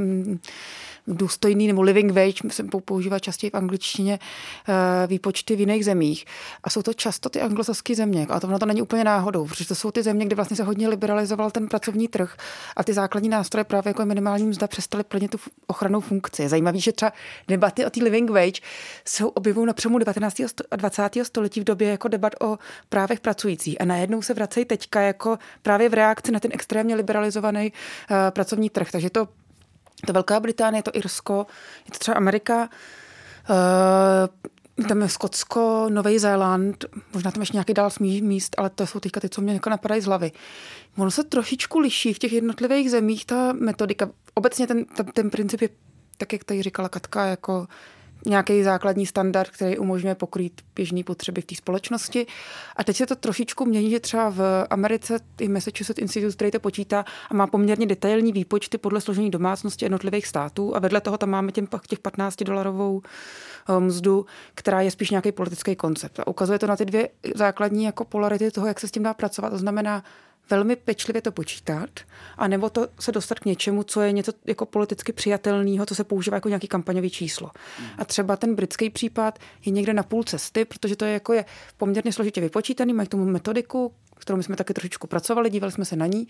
důstojný 1.07 1.67
nebo 1.67 1.81
living 1.81 2.11
wage, 2.11 2.49
se 2.49 2.63
používá 2.85 3.19
častěji 3.19 3.51
v 3.51 3.53
angličtině 3.53 4.19
eh, 4.69 5.07
výpočty 5.07 5.55
v 5.55 5.59
jiných 5.59 5.85
zemích. 5.85 6.25
A 6.63 6.69
jsou 6.69 6.81
to 6.81 6.93
často 6.93 7.29
ty 7.29 7.41
anglosaské 7.41 7.95
země. 7.95 8.27
A 8.29 8.39
to 8.39 8.47
ono 8.47 8.59
to 8.59 8.65
není 8.65 8.81
úplně 8.81 9.03
náhodou, 9.03 9.45
protože 9.45 9.67
to 9.67 9.75
jsou 9.75 9.91
ty 9.91 10.03
země, 10.03 10.25
kde 10.25 10.35
vlastně 10.35 10.57
se 10.57 10.63
hodně 10.63 10.87
liberalizoval 10.87 11.51
ten 11.51 11.67
pracovní 11.67 12.07
trh 12.07 12.35
a 12.75 12.83
ty 12.83 12.93
základní 12.93 13.29
nástroje 13.29 13.63
právě 13.63 13.89
jako 13.89 14.05
minimální 14.05 14.47
mzda 14.47 14.67
přestaly 14.67 15.03
plnit 15.03 15.31
tu 15.31 15.37
ochranou 15.67 16.01
funkci. 16.01 16.41
Je 16.41 16.49
zajímavý, 16.49 16.79
že 16.79 16.91
třeba 16.91 17.13
debaty 17.47 17.85
o 17.85 17.89
té 17.89 18.03
living 18.03 18.29
wage 18.29 18.61
jsou 19.05 19.27
objevují 19.27 19.67
na 19.67 19.73
přelomu 19.73 19.97
19. 19.97 20.39
a 20.71 20.75
20. 20.75 21.09
století 21.23 21.59
v 21.59 21.63
době 21.63 21.89
jako 21.89 22.07
debat 22.07 22.33
o 22.41 22.57
právech 22.89 23.19
pracujících. 23.19 23.81
A 23.81 23.85
najednou 23.85 24.21
se 24.21 24.33
vracejí 24.33 24.65
teďka 24.65 25.01
jako 25.01 25.37
právě 25.61 25.89
v 25.89 25.93
reakci 25.93 26.31
na 26.31 26.39
ten 26.39 26.51
extrémně 26.53 26.95
liberalizovaný 26.95 27.71
uh, 27.71 28.17
pracovní 28.31 28.69
trh. 28.69 28.91
Takže 28.91 29.09
to 29.09 29.27
to 30.05 30.13
Velká 30.13 30.39
Británie, 30.39 30.83
to 30.83 30.91
Irsko, 30.93 31.47
je 31.85 31.91
to 31.91 31.99
třeba 31.99 32.17
Amerika, 32.17 32.69
uh, 33.49 34.85
tam 34.87 35.01
je 35.01 35.09
Skotsko, 35.09 35.87
Nový 35.89 36.19
Zéland, 36.19 36.85
možná 37.13 37.31
tam 37.31 37.41
ještě 37.41 37.55
nějaký 37.55 37.73
dál 37.73 37.89
míst, 37.99 38.55
ale 38.57 38.69
to 38.69 38.87
jsou 38.87 38.99
teďka 38.99 39.19
ty, 39.19 39.29
co 39.29 39.41
mě 39.41 39.53
jako 39.53 39.69
napadají 39.69 40.01
z 40.01 40.05
hlavy. 40.05 40.31
Ono 40.97 41.11
se 41.11 41.23
trošičku 41.23 41.79
liší 41.79 42.13
v 42.13 42.19
těch 42.19 42.33
jednotlivých 42.33 42.91
zemích 42.91 43.25
ta 43.25 43.53
metodika. 43.53 44.09
Obecně 44.33 44.67
ten, 44.67 44.85
ten, 44.85 45.05
ten 45.05 45.29
princip 45.29 45.61
je, 45.61 45.69
tak 46.17 46.33
jak 46.33 46.43
tady 46.43 46.63
říkala 46.63 46.89
Katka, 46.89 47.25
jako 47.25 47.67
nějaký 48.25 48.63
základní 48.63 49.05
standard, 49.05 49.49
který 49.49 49.77
umožňuje 49.77 50.15
pokrýt 50.15 50.61
běžné 50.75 51.03
potřeby 51.03 51.41
v 51.41 51.45
té 51.45 51.55
společnosti. 51.55 52.27
A 52.75 52.83
teď 52.83 52.97
se 52.97 53.05
to 53.05 53.15
trošičku 53.15 53.65
mění, 53.65 53.91
že 53.91 53.99
třeba 53.99 54.29
v 54.29 54.65
Americe 54.69 55.19
i 55.39 55.47
Massachusetts 55.47 56.01
Institute, 56.01 56.35
který 56.35 56.51
to 56.51 56.59
počítá 56.59 57.05
a 57.31 57.33
má 57.33 57.47
poměrně 57.47 57.85
detailní 57.85 58.31
výpočty 58.31 58.77
podle 58.77 59.01
složení 59.01 59.31
domácnosti 59.31 59.85
jednotlivých 59.85 60.27
států 60.27 60.75
a 60.75 60.79
vedle 60.79 61.01
toho 61.01 61.17
tam 61.17 61.29
máme 61.29 61.51
těm, 61.51 61.67
těch 61.87 61.99
15 61.99 62.43
dolarovou 62.43 63.01
eh, 63.69 63.79
mzdu, 63.79 64.25
která 64.55 64.81
je 64.81 64.91
spíš 64.91 65.09
nějaký 65.09 65.31
politický 65.31 65.75
koncept. 65.75 66.19
A 66.19 66.27
ukazuje 66.27 66.59
to 66.59 66.67
na 66.67 66.75
ty 66.75 66.85
dvě 66.85 67.09
základní 67.35 67.83
jako 67.83 68.05
polarity 68.05 68.51
toho, 68.51 68.67
jak 68.67 68.79
se 68.79 68.87
s 68.87 68.91
tím 68.91 69.03
dá 69.03 69.13
pracovat. 69.13 69.49
To 69.49 69.57
znamená, 69.57 70.03
velmi 70.49 70.75
pečlivě 70.75 71.21
to 71.21 71.31
počítat, 71.31 71.89
a 72.37 72.47
nebo 72.47 72.69
to 72.69 72.87
se 72.99 73.11
dostat 73.11 73.39
k 73.39 73.45
něčemu, 73.45 73.83
co 73.83 74.01
je 74.01 74.11
něco 74.11 74.31
jako 74.45 74.65
politicky 74.65 75.13
přijatelného, 75.13 75.85
co 75.85 75.95
se 75.95 76.03
používá 76.03 76.37
jako 76.37 76.49
nějaký 76.49 76.67
kampaňový 76.67 77.09
číslo. 77.09 77.51
A 77.97 78.05
třeba 78.05 78.35
ten 78.35 78.55
britský 78.55 78.89
případ 78.89 79.39
je 79.65 79.71
někde 79.71 79.93
na 79.93 80.03
půl 80.03 80.23
cesty, 80.23 80.65
protože 80.65 80.95
to 80.95 81.05
je 81.05 81.13
jako 81.13 81.33
je 81.33 81.45
poměrně 81.77 82.13
složitě 82.13 82.41
vypočítaný, 82.41 82.93
mají 82.93 83.07
k 83.07 83.11
tomu 83.11 83.25
metodiku, 83.25 83.93
kterou 84.15 84.37
my 84.37 84.43
jsme 84.43 84.55
taky 84.55 84.73
trošičku 84.73 85.07
pracovali, 85.07 85.49
dívali 85.49 85.71
jsme 85.71 85.85
se 85.85 85.95
na 85.95 86.05
ní 86.05 86.27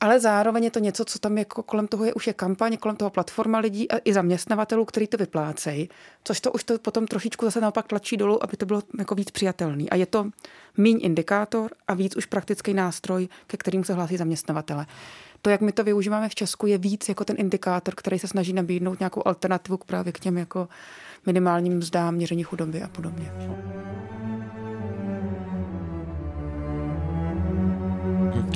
ale 0.00 0.20
zároveň 0.20 0.64
je 0.64 0.70
to 0.70 0.78
něco, 0.78 1.04
co 1.04 1.18
tam 1.18 1.38
jako 1.38 1.62
kolem 1.62 1.88
toho 1.88 2.04
je 2.04 2.14
už 2.14 2.26
je 2.26 2.32
kampaň, 2.32 2.76
kolem 2.76 2.96
toho 2.96 3.10
platforma 3.10 3.58
lidí 3.58 3.90
a 3.90 4.00
i 4.04 4.12
zaměstnavatelů, 4.12 4.84
kteří 4.84 5.06
to 5.06 5.16
vyplácejí, 5.16 5.88
což 6.24 6.40
to 6.40 6.52
už 6.52 6.64
to 6.64 6.78
potom 6.78 7.06
trošičku 7.06 7.44
zase 7.44 7.60
naopak 7.60 7.86
tlačí 7.86 8.16
dolů, 8.16 8.44
aby 8.44 8.56
to 8.56 8.66
bylo 8.66 8.82
jako 8.98 9.14
víc 9.14 9.30
přijatelný. 9.30 9.90
A 9.90 9.96
je 9.96 10.06
to 10.06 10.30
míň 10.76 10.98
indikátor 11.02 11.70
a 11.88 11.94
víc 11.94 12.16
už 12.16 12.26
praktický 12.26 12.74
nástroj, 12.74 13.28
ke 13.46 13.56
kterým 13.56 13.84
se 13.84 13.94
hlásí 13.94 14.16
zaměstnavatele. 14.16 14.86
To, 15.42 15.50
jak 15.50 15.60
my 15.60 15.72
to 15.72 15.84
využíváme 15.84 16.28
v 16.28 16.34
Česku, 16.34 16.66
je 16.66 16.78
víc 16.78 17.08
jako 17.08 17.24
ten 17.24 17.36
indikátor, 17.38 17.94
který 17.94 18.18
se 18.18 18.28
snaží 18.28 18.52
nabídnout 18.52 19.00
nějakou 19.00 19.22
alternativu 19.26 19.76
k 19.76 19.84
právě 19.84 20.12
k 20.12 20.20
těm 20.20 20.38
jako 20.38 20.68
minimálním 21.26 21.78
mzdám, 21.78 22.14
měření 22.14 22.42
chudoby 22.42 22.82
a 22.82 22.88
podobně. 22.88 23.32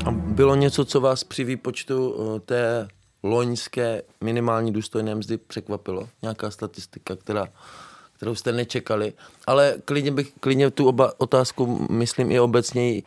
A 0.04 0.10
bylo 0.10 0.54
něco, 0.54 0.84
co 0.84 1.00
vás 1.00 1.24
při 1.24 1.44
výpočtu 1.44 2.14
eh, 2.36 2.40
té 2.40 2.88
loňské 3.22 4.02
minimální 4.20 4.72
důstojné 4.72 5.14
mzdy 5.14 5.36
překvapilo? 5.36 6.08
Nějaká 6.22 6.50
statistika, 6.50 7.16
která, 7.16 7.48
kterou 8.16 8.34
jste 8.34 8.52
nečekali? 8.52 9.12
Ale 9.46 9.76
klidně 9.84 10.10
bych 10.10 10.32
klidně 10.40 10.70
tu 10.70 10.88
oba 10.88 11.20
otázku 11.20 11.86
myslím 11.90 12.32
i 12.32 12.40
obecně 12.40 13.02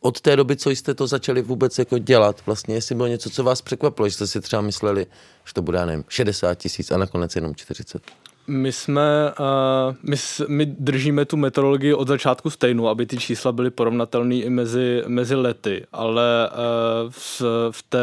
od 0.00 0.20
té 0.20 0.36
doby, 0.36 0.56
co 0.56 0.70
jste 0.70 0.94
to 0.94 1.06
začali 1.06 1.42
vůbec 1.42 1.78
jako 1.78 1.98
dělat, 1.98 2.46
vlastně 2.46 2.74
jestli 2.74 2.94
bylo 2.94 3.08
něco, 3.08 3.30
co 3.30 3.44
vás 3.44 3.62
překvapilo, 3.62 4.08
že 4.08 4.14
jste 4.14 4.26
si 4.26 4.40
třeba 4.40 4.62
mysleli, 4.62 5.06
že 5.46 5.54
to 5.54 5.62
bude, 5.62 5.86
nevím, 5.86 6.04
60 6.08 6.54
tisíc 6.54 6.90
a 6.90 6.96
nakonec 6.96 7.36
jenom 7.36 7.54
40. 7.54 8.02
My 8.48 8.72
jsme, 8.72 9.32
uh, 9.40 9.94
my, 10.02 10.16
my 10.48 10.66
držíme 10.66 11.24
tu 11.24 11.36
metodologii 11.36 11.94
od 11.94 12.08
začátku 12.08 12.50
stejnou, 12.50 12.88
aby 12.88 13.06
ty 13.06 13.16
čísla 13.16 13.52
byly 13.52 13.70
porovnatelné 13.70 14.34
i 14.34 14.50
mezi, 14.50 15.02
mezi 15.06 15.34
lety, 15.34 15.86
ale 15.92 16.50
uh, 16.50 17.10
v, 17.10 17.42
v, 17.70 17.82
té, 17.82 17.98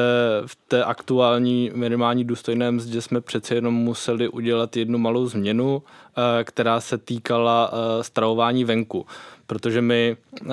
v 0.46 0.58
té 0.68 0.84
aktuální 0.84 1.72
minimální 1.76 2.24
důstojné 2.24 2.72
mzdě 2.72 3.02
jsme 3.02 3.22
přece 3.22 3.56
jenom 3.56 3.74
museli 3.74 4.30
udělat 4.30 4.78
jednu 4.78 4.98
malou 4.98 5.26
změnu, 5.26 5.76
uh, 5.76 5.84
která 6.44 6.82
se 6.82 6.98
týkala 6.98 7.74
uh, 7.74 7.78
stravování 8.02 8.66
venku 8.66 9.06
protože 9.48 9.82
my 9.82 10.18
uh, 10.42 10.48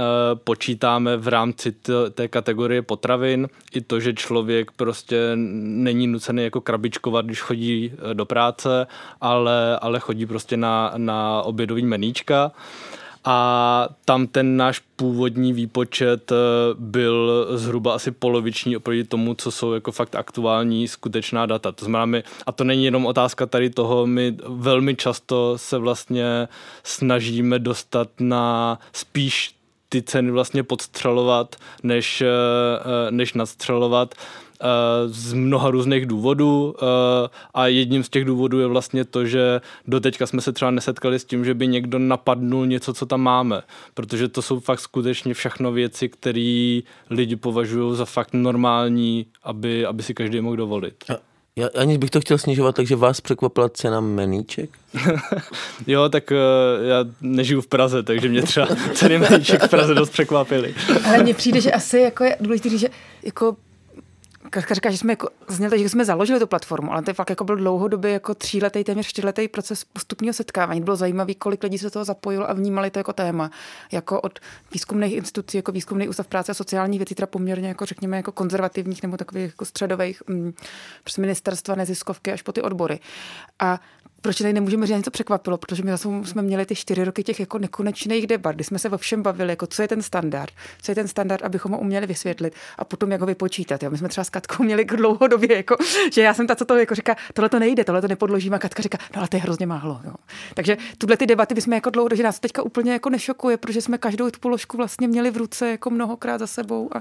počítáme 0.44 1.16
v 1.16 1.28
rámci 1.28 1.74
té 2.10 2.28
kategorie 2.28 2.82
potravin 2.82 3.48
i 3.74 3.80
to, 3.80 4.00
že 4.00 4.14
člověk 4.14 4.70
prostě 4.70 5.30
není 5.34 6.06
nucený 6.06 6.44
jako 6.44 6.60
krabičkovat, 6.60 7.24
když 7.24 7.40
chodí 7.40 7.92
eh, 7.92 8.14
do 8.14 8.26
práce, 8.26 8.86
ale, 9.20 9.78
ale 9.78 10.00
chodí 10.00 10.26
prostě 10.26 10.56
na, 10.56 10.92
na 10.96 11.42
obědový 11.42 11.82
meníčka. 11.84 12.52
A 13.24 13.88
tam 14.04 14.26
ten 14.26 14.56
náš 14.56 14.78
původní 14.96 15.52
výpočet 15.52 16.32
byl 16.74 17.46
zhruba 17.58 17.94
asi 17.94 18.10
poloviční 18.10 18.76
oproti 18.76 19.04
tomu, 19.04 19.34
co 19.34 19.50
jsou 19.50 19.72
jako 19.72 19.92
fakt 19.92 20.14
aktuální 20.14 20.88
skutečná 20.88 21.46
data. 21.46 21.72
To 21.72 21.84
znamená, 21.84 22.06
my, 22.06 22.22
a 22.46 22.52
to 22.52 22.64
není 22.64 22.84
jenom 22.84 23.06
otázka 23.06 23.46
tady 23.46 23.70
toho, 23.70 24.06
my 24.06 24.36
velmi 24.48 24.96
často 24.96 25.58
se 25.58 25.78
vlastně 25.78 26.48
snažíme 26.82 27.58
dostat 27.58 28.08
na 28.20 28.78
spíš 28.92 29.54
ty 29.88 30.02
ceny 30.02 30.30
vlastně 30.30 30.62
podstřelovat, 30.62 31.56
než, 31.82 32.22
než 33.10 33.34
nadstřelovat 33.34 34.14
z 35.06 35.32
mnoha 35.32 35.70
různých 35.70 36.06
důvodů 36.06 36.74
a 37.54 37.66
jedním 37.66 38.04
z 38.04 38.08
těch 38.08 38.24
důvodů 38.24 38.60
je 38.60 38.66
vlastně 38.66 39.04
to, 39.04 39.26
že 39.26 39.60
doteďka 39.86 40.26
jsme 40.26 40.40
se 40.40 40.52
třeba 40.52 40.70
nesetkali 40.70 41.18
s 41.18 41.24
tím, 41.24 41.44
že 41.44 41.54
by 41.54 41.66
někdo 41.66 41.98
napadnul 41.98 42.66
něco, 42.66 42.94
co 42.94 43.06
tam 43.06 43.20
máme, 43.20 43.62
protože 43.94 44.28
to 44.28 44.42
jsou 44.42 44.60
fakt 44.60 44.80
skutečně 44.80 45.34
všechno 45.34 45.72
věci, 45.72 46.08
které 46.08 46.80
lidi 47.10 47.36
považují 47.36 47.96
za 47.96 48.04
fakt 48.04 48.32
normální, 48.32 49.26
aby, 49.42 49.86
aby 49.86 50.02
si 50.02 50.14
každý 50.14 50.40
mohl 50.40 50.56
dovolit. 50.56 50.94
Já 51.56 51.68
ani 51.78 51.98
bych 51.98 52.10
to 52.10 52.20
chtěl 52.20 52.38
snižovat, 52.38 52.74
takže 52.74 52.96
vás 52.96 53.20
překvapila 53.20 53.68
cena 53.68 54.00
meníček? 54.00 54.70
jo, 55.86 56.08
tak 56.08 56.30
uh, 56.30 56.86
já 56.88 57.04
nežiju 57.20 57.60
v 57.60 57.66
Praze, 57.66 58.02
takže 58.02 58.28
mě 58.28 58.42
třeba 58.42 58.68
ceny 58.94 59.18
meníček 59.18 59.62
v 59.62 59.68
Praze 59.68 59.94
dost 59.94 60.10
překvapily. 60.10 60.74
Ale 61.04 61.22
mně 61.22 61.34
přijde, 61.34 61.60
že 61.60 61.72
asi 61.72 61.98
jako 61.98 62.24
je 62.24 62.36
důležité 62.40 62.78
že 62.78 62.88
jako 63.22 63.56
Katka 64.50 64.74
říká, 64.74 64.90
že 64.90 64.98
jsme 64.98 65.12
jako, 65.12 65.28
znělo, 65.48 65.78
že 65.78 65.88
jsme 65.88 66.04
založili 66.04 66.40
tu 66.40 66.46
platformu, 66.46 66.92
ale 66.92 67.02
to 67.02 67.10
je 67.10 67.14
fakt 67.14 67.30
jako 67.30 67.44
byl 67.44 67.56
dlouhodobě 67.56 68.10
jako 68.10 68.34
tříletý, 68.34 68.84
téměř 68.84 69.06
čtyřletý 69.06 69.48
proces 69.48 69.84
postupního 69.84 70.34
setkávání. 70.34 70.80
Bylo 70.80 70.96
zajímavý, 70.96 71.34
kolik 71.34 71.62
lidí 71.62 71.78
se 71.78 71.90
toho 71.90 72.04
zapojilo 72.04 72.50
a 72.50 72.52
vnímali 72.52 72.90
to 72.90 72.98
jako 72.98 73.12
téma. 73.12 73.50
Jako 73.92 74.20
od 74.20 74.38
výzkumných 74.72 75.12
institucí, 75.12 75.56
jako 75.56 75.72
výzkumný 75.72 76.08
ústav 76.08 76.26
práce 76.26 76.52
a 76.52 76.54
sociální 76.54 76.98
věcí, 76.98 77.14
teda 77.14 77.26
poměrně 77.26 77.68
jako 77.68 77.86
řekněme 77.86 78.16
jako 78.16 78.32
konzervativních 78.32 79.02
nebo 79.02 79.16
takových 79.16 79.44
jako 79.44 79.64
středových, 79.64 80.22
mm, 80.26 80.52
přes 81.04 81.16
ministerstva, 81.16 81.74
neziskovky 81.74 82.32
až 82.32 82.42
po 82.42 82.52
ty 82.52 82.62
odbory. 82.62 83.00
A 83.58 83.80
proč 84.22 84.38
tady 84.38 84.52
nemůžeme 84.52 84.86
říct 84.86 84.96
něco 84.96 85.10
překvapilo, 85.10 85.58
protože 85.58 85.82
my 85.82 85.90
zase 85.90 86.08
jsme 86.22 86.42
měli 86.42 86.66
ty 86.66 86.74
čtyři 86.74 87.04
roky 87.04 87.22
těch 87.22 87.40
jako 87.40 87.58
nekonečných 87.58 88.26
debat, 88.26 88.54
kdy 88.54 88.64
jsme 88.64 88.78
se 88.78 88.90
o 88.90 88.98
všem 88.98 89.22
bavili, 89.22 89.52
jako 89.52 89.66
co 89.66 89.82
je 89.82 89.88
ten 89.88 90.02
standard, 90.02 90.52
co 90.82 90.90
je 90.90 90.94
ten 90.94 91.08
standard, 91.08 91.44
abychom 91.44 91.72
ho 91.72 91.78
uměli 91.78 92.06
vysvětlit 92.06 92.54
a 92.78 92.84
potom 92.84 93.12
jak 93.12 93.20
ho 93.20 93.26
vypočítat. 93.26 93.82
Jo. 93.82 93.90
My 93.90 93.98
jsme 93.98 94.08
třeba 94.08 94.24
s 94.24 94.30
Katkou 94.30 94.62
měli 94.62 94.82
jako 94.82 94.96
dlouhodobě, 94.96 95.56
jako, 95.56 95.76
že 96.12 96.22
já 96.22 96.34
jsem 96.34 96.46
ta, 96.46 96.54
co 96.54 96.64
to 96.64 96.76
jako 96.76 96.94
říká, 96.94 97.16
tohle 97.34 97.48
to 97.48 97.58
nejde, 97.58 97.84
tohle 97.84 98.00
to 98.00 98.08
nepodložím 98.08 98.54
a 98.54 98.58
Katka 98.58 98.82
říká, 98.82 98.98
no 99.14 99.18
ale 99.18 99.28
to 99.28 99.36
je 99.36 99.40
hrozně 99.40 99.66
málo. 99.66 100.00
Jo. 100.04 100.12
Takže 100.54 100.76
tuhle 100.98 101.16
ty 101.16 101.26
debaty 101.26 101.54
bychom 101.54 101.72
jako 101.72 101.90
dlouho, 101.90 102.08
že 102.14 102.22
nás 102.22 102.40
teďka 102.40 102.62
úplně 102.62 102.92
jako 102.92 103.10
nešokuje, 103.10 103.56
protože 103.56 103.82
jsme 103.82 103.98
každou 103.98 104.30
tu 104.30 104.40
položku 104.40 104.76
vlastně 104.76 105.08
měli 105.08 105.30
v 105.30 105.36
ruce 105.36 105.70
jako 105.70 105.90
mnohokrát 105.90 106.38
za 106.38 106.46
sebou. 106.46 106.90
A... 106.96 107.00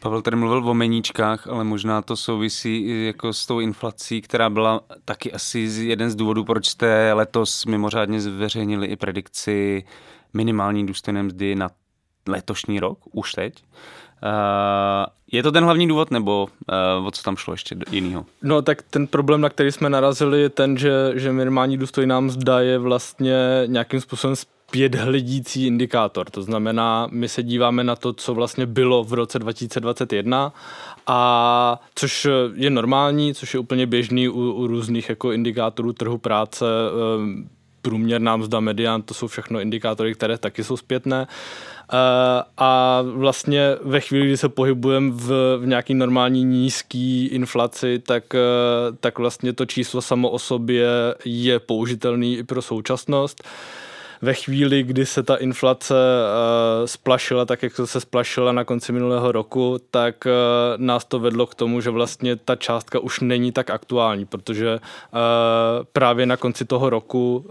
Pavel 0.00 0.22
tady 0.22 0.36
mluvil 0.36 0.68
o 0.68 0.74
meníčkách, 0.74 1.46
ale 1.46 1.64
možná 1.64 2.02
to 2.02 2.16
souvisí 2.16 3.04
jako 3.06 3.32
s 3.32 3.46
tou 3.46 3.60
inflací, 3.60 4.22
která 4.22 4.50
byla 4.50 4.80
taky 5.04 5.32
asi 5.32 5.58
jeden 5.58 6.10
z 6.10 6.14
důvodů, 6.14 6.31
důvodů, 6.34 6.44
proč 6.44 6.66
jste 6.66 7.12
letos 7.12 7.66
mimořádně 7.66 8.20
zveřejnili 8.20 8.86
i 8.86 8.96
predikci 8.96 9.84
minimální 10.34 10.86
důstojné 10.86 11.22
mzdy 11.22 11.54
na 11.54 11.70
letošní 12.28 12.80
rok, 12.80 12.98
už 13.12 13.32
teď. 13.32 13.64
Uh, 14.22 14.30
je 15.32 15.42
to 15.42 15.52
ten 15.52 15.64
hlavní 15.64 15.88
důvod, 15.88 16.10
nebo 16.10 16.48
uh, 16.98 17.06
o 17.06 17.10
co 17.10 17.22
tam 17.22 17.36
šlo 17.36 17.54
ještě 17.54 17.76
jinýho? 17.90 18.24
No 18.42 18.62
tak 18.62 18.82
ten 18.82 19.06
problém, 19.06 19.40
na 19.40 19.48
který 19.48 19.72
jsme 19.72 19.90
narazili, 19.90 20.40
je 20.40 20.48
ten, 20.48 20.78
že, 20.78 20.92
že 21.14 21.32
minimální 21.32 21.78
důstojná 21.78 22.20
mzda 22.20 22.60
je 22.60 22.78
vlastně 22.78 23.36
nějakým 23.66 24.00
způsobem 24.00 24.36
zpět 24.72 24.94
hledící 24.94 25.66
indikátor. 25.66 26.30
To 26.30 26.42
znamená, 26.42 27.08
my 27.10 27.28
se 27.28 27.42
díváme 27.42 27.84
na 27.84 27.96
to, 27.96 28.12
co 28.12 28.34
vlastně 28.34 28.66
bylo 28.66 29.04
v 29.04 29.12
roce 29.12 29.38
2021 29.38 30.52
a 31.06 31.80
což 31.94 32.26
je 32.54 32.70
normální, 32.70 33.34
což 33.34 33.54
je 33.54 33.60
úplně 33.60 33.86
běžný 33.86 34.28
u, 34.28 34.52
u 34.52 34.66
různých 34.66 35.08
jako 35.08 35.32
indikátorů 35.32 35.92
trhu 35.92 36.18
práce, 36.18 36.64
ehm, 36.64 37.48
průměrná 37.82 38.36
mzda, 38.36 38.60
medián, 38.60 39.02
to 39.02 39.14
jsou 39.14 39.26
všechno 39.26 39.60
indikátory, 39.60 40.14
které 40.14 40.38
taky 40.38 40.64
jsou 40.64 40.76
zpětné. 40.76 41.26
Eh, 41.26 41.96
a 42.58 43.02
vlastně 43.02 43.76
ve 43.82 44.00
chvíli, 44.00 44.26
kdy 44.26 44.36
se 44.36 44.48
pohybujeme 44.48 45.10
v, 45.10 45.58
v 45.58 45.66
nějaký 45.66 45.94
normální 45.94 46.44
nízký 46.44 47.26
inflaci, 47.26 47.98
tak, 47.98 48.34
eh, 48.34 48.38
tak 49.00 49.18
vlastně 49.18 49.52
to 49.52 49.66
číslo 49.66 50.02
samo 50.02 50.30
o 50.30 50.38
sobě 50.38 50.88
je 51.24 51.58
použitelný 51.58 52.38
i 52.38 52.42
pro 52.42 52.62
současnost 52.62 53.44
ve 54.22 54.34
chvíli, 54.34 54.82
kdy 54.82 55.06
se 55.06 55.22
ta 55.22 55.36
inflace 55.36 55.94
uh, 55.94 56.86
splašila, 56.86 57.44
tak 57.44 57.62
jak 57.62 57.72
se 57.84 58.00
splašila 58.00 58.52
na 58.52 58.64
konci 58.64 58.92
minulého 58.92 59.32
roku, 59.32 59.78
tak 59.90 60.26
uh, 60.26 60.32
nás 60.76 61.04
to 61.04 61.18
vedlo 61.18 61.46
k 61.46 61.54
tomu, 61.54 61.80
že 61.80 61.90
vlastně 61.90 62.36
ta 62.36 62.56
částka 62.56 62.98
už 62.98 63.20
není 63.20 63.52
tak 63.52 63.70
aktuální, 63.70 64.26
protože 64.26 64.74
uh, 64.74 65.18
právě 65.92 66.26
na 66.26 66.36
konci 66.36 66.64
toho 66.64 66.90
roku 66.90 67.46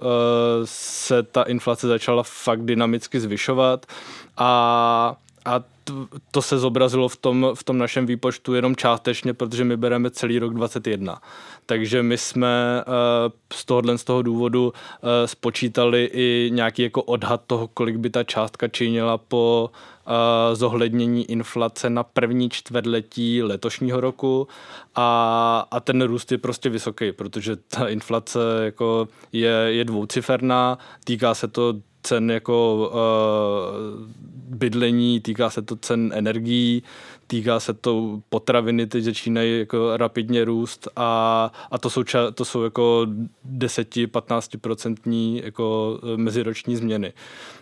se 0.65 1.23
ta 1.23 1.43
inflace 1.43 1.87
začala 1.87 2.23
fakt 2.23 2.61
dynamicky 2.61 3.19
zvyšovat 3.19 3.85
a 4.37 5.15
a 5.45 5.63
to 6.31 6.41
se 6.41 6.57
zobrazilo 6.57 7.09
v 7.09 7.17
tom, 7.17 7.47
v 7.53 7.63
tom 7.63 7.77
našem 7.77 8.05
výpočtu 8.05 8.53
jenom 8.53 8.75
částečně, 8.75 9.33
protože 9.33 9.63
my 9.63 9.77
bereme 9.77 10.11
celý 10.11 10.39
rok 10.39 10.53
21. 10.53 11.21
Takže 11.65 12.03
my 12.03 12.17
jsme 12.17 12.83
uh, 12.87 12.93
z 13.53 13.65
tohohle 13.65 13.97
z 13.97 14.03
toho 14.03 14.21
důvodu 14.21 14.65
uh, 14.65 15.09
spočítali 15.25 16.09
i 16.13 16.49
nějaký 16.53 16.81
jako 16.81 17.03
odhad 17.03 17.41
toho, 17.47 17.67
kolik 17.67 17.97
by 17.97 18.09
ta 18.09 18.23
částka 18.23 18.67
činila 18.67 19.17
po 19.17 19.71
uh, 19.71 20.55
zohlednění 20.55 21.31
inflace 21.31 21.89
na 21.89 22.03
první 22.03 22.49
čtvrtletí 22.49 23.43
letošního 23.43 24.01
roku 24.01 24.47
a, 24.95 25.67
a 25.71 25.79
ten 25.79 26.01
růst 26.01 26.31
je 26.31 26.37
prostě 26.37 26.69
vysoký, 26.69 27.11
protože 27.11 27.55
ta 27.55 27.87
inflace 27.87 28.39
jako 28.63 29.07
je, 29.31 29.51
je 29.67 29.85
dvouciferná, 29.85 30.77
týká 31.03 31.33
se 31.33 31.47
to 31.47 31.73
cen 32.03 32.31
jako 32.31 32.89
uh, 32.93 34.11
bydlení, 34.55 35.19
týká 35.19 35.49
se 35.49 35.61
to 35.61 35.75
cen 35.75 36.11
energií, 36.15 36.83
týká 37.27 37.59
se 37.59 37.73
to 37.73 38.21
potraviny, 38.29 38.87
teď 38.87 39.03
začínají 39.03 39.59
jako 39.59 39.97
rapidně 39.97 40.45
růst 40.45 40.87
a, 40.95 41.51
a 41.71 41.77
to 41.77 41.89
jsou, 41.89 42.03
ča, 42.03 42.31
to 42.31 42.45
jsou 42.45 42.63
jako 42.63 43.07
10-15% 43.57 45.41
jako 45.43 45.99
eh, 46.03 46.17
meziroční 46.17 46.75
změny. 46.75 47.13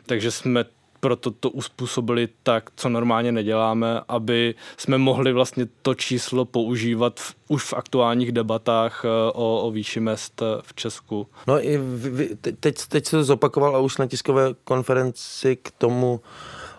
Takže 0.06 0.32
jsme 0.32 0.66
proto 1.00 1.32
to 1.32 1.50
uspůsobili 1.50 2.30
tak, 2.44 2.70
co 2.76 2.90
normálně 2.90 3.32
neděláme, 3.32 4.02
aby 4.08 4.56
jsme 4.78 4.98
mohli 4.98 5.34
vlastně 5.34 5.68
to 5.82 5.96
číslo 5.96 6.46
používat 6.46 7.20
v, 7.20 7.36
už 7.48 7.64
v 7.64 7.74
aktuálních 7.74 8.32
debatách 8.32 9.06
eh, 9.06 9.08
o, 9.34 9.62
o 9.62 9.72
výši 9.72 10.00
mest 10.00 10.42
eh, 10.42 10.46
v 10.62 10.74
Česku. 10.74 11.28
No 11.48 11.66
i 11.66 11.78
vy, 11.78 12.30
teď, 12.60 12.86
teď 12.88 13.06
se 13.06 13.18
to 13.18 13.24
zopakoval 13.24 13.76
a 13.76 13.80
už 13.80 13.98
na 13.98 14.08
tiskové 14.08 14.54
konferenci 14.64 15.56
k 15.56 15.72
tomu 15.78 16.22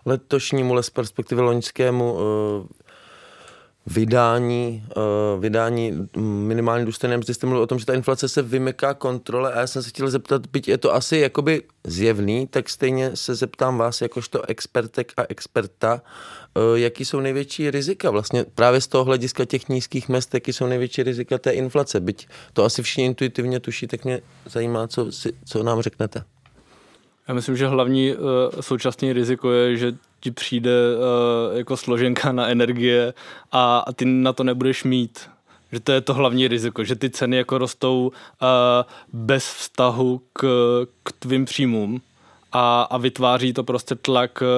letošnímu, 0.06 0.74
les 0.74 0.90
perspektivě 0.90 1.44
loňskému 1.44 2.16
vydání, 3.90 4.85
uh, 4.96 5.42
vydání 5.42 6.09
minimální 6.16 6.87
důstojné 6.87 7.16
mzdy 7.16 7.35
jste 7.35 7.46
mluvil 7.46 7.62
o 7.62 7.66
tom, 7.66 7.79
že 7.79 7.87
ta 7.87 7.94
inflace 7.94 8.29
se 8.29 8.42
vymyká 8.42 8.94
kontrole. 8.94 9.53
A 9.53 9.61
já 9.61 9.66
jsem 9.66 9.83
se 9.83 9.88
chtěl 9.88 10.11
zeptat, 10.11 10.46
byť 10.46 10.68
je 10.68 10.79
to 10.79 10.94
asi 10.94 11.16
jakoby 11.16 11.62
zjevný, 11.85 12.46
tak 12.46 12.68
stejně 12.68 13.11
se 13.14 13.35
zeptám 13.35 13.79
vás 13.79 14.00
jakožto 14.00 14.48
expertek 14.48 15.12
a 15.16 15.22
experta, 15.29 16.03
uh, 16.55 16.79
jaký 16.79 17.05
jsou 17.05 17.20
největší 17.20 17.70
rizika? 17.70 18.11
Vlastně 18.11 18.44
právě 18.55 18.81
z 18.81 18.87
toho 18.87 19.05
hlediska 19.05 19.44
těch 19.44 19.68
nízkých 19.68 20.09
mest, 20.09 20.35
jaký 20.35 20.53
jsou 20.53 20.66
největší 20.66 21.03
rizika 21.03 21.38
té 21.38 21.50
inflace, 21.50 22.00
byť 22.00 22.29
to 22.53 22.64
asi 22.64 22.83
všichni 22.83 23.05
intuitivně 23.05 23.61
tuší, 23.61 23.87
tak 23.87 24.05
mě 24.05 24.20
zajímá, 24.46 24.88
co, 24.88 25.12
si, 25.12 25.33
co 25.44 25.62
nám 25.62 25.83
řeknete. 25.83 26.24
Já 27.29 27.35
myslím, 27.35 27.57
že 27.57 27.66
hlavní 27.66 28.14
uh, 28.14 28.20
současný 28.61 29.12
riziko 29.12 29.53
je, 29.53 29.76
že 29.76 29.92
ti 30.20 30.30
přijde 30.30 30.70
uh, 30.70 31.59
jako 31.59 31.76
složenka 31.76 32.33
na 32.33 32.46
energie 32.46 33.14
a, 33.52 33.78
a 33.78 33.92
ty 33.92 34.04
na 34.04 34.33
to 34.33 34.44
nebudeš 34.44 34.85
mít. 34.85 35.20
Že 35.72 35.80
to 35.80 35.92
je 35.92 36.00
to 36.00 36.14
hlavní 36.14 36.48
riziko, 36.48 36.85
že 36.85 36.96
ty 36.96 37.11
ceny 37.11 37.37
jako 37.37 37.59
rostou 37.59 38.12
uh, 38.12 38.48
bez 39.12 39.44
vztahu 39.44 40.22
k, 40.33 40.46
k 41.02 41.12
tvým 41.12 41.44
příjmům 41.44 42.00
a, 42.52 42.83
a 42.83 42.98
vytváří 42.98 43.52
to 43.52 43.64
prostě 43.64 43.94
tlak 43.94 44.42
uh, 44.42 44.48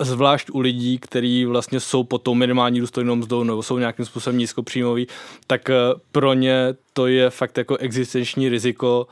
zvlášť 0.00 0.50
u 0.50 0.60
lidí, 0.60 0.98
kteří 0.98 1.44
vlastně 1.44 1.80
jsou 1.80 2.04
pod 2.04 2.22
tou 2.22 2.34
minimální 2.34 2.80
důstojnou 2.80 3.16
mzdou 3.16 3.44
nebo 3.44 3.62
jsou 3.62 3.78
nějakým 3.78 4.04
způsobem 4.04 4.38
nízkopříjmoví, 4.38 5.06
tak 5.46 5.70
pro 6.12 6.34
ně 6.34 6.74
to 6.92 7.06
je 7.06 7.30
fakt 7.30 7.58
jako 7.58 7.76
existenční 7.76 8.48
riziko, 8.48 9.06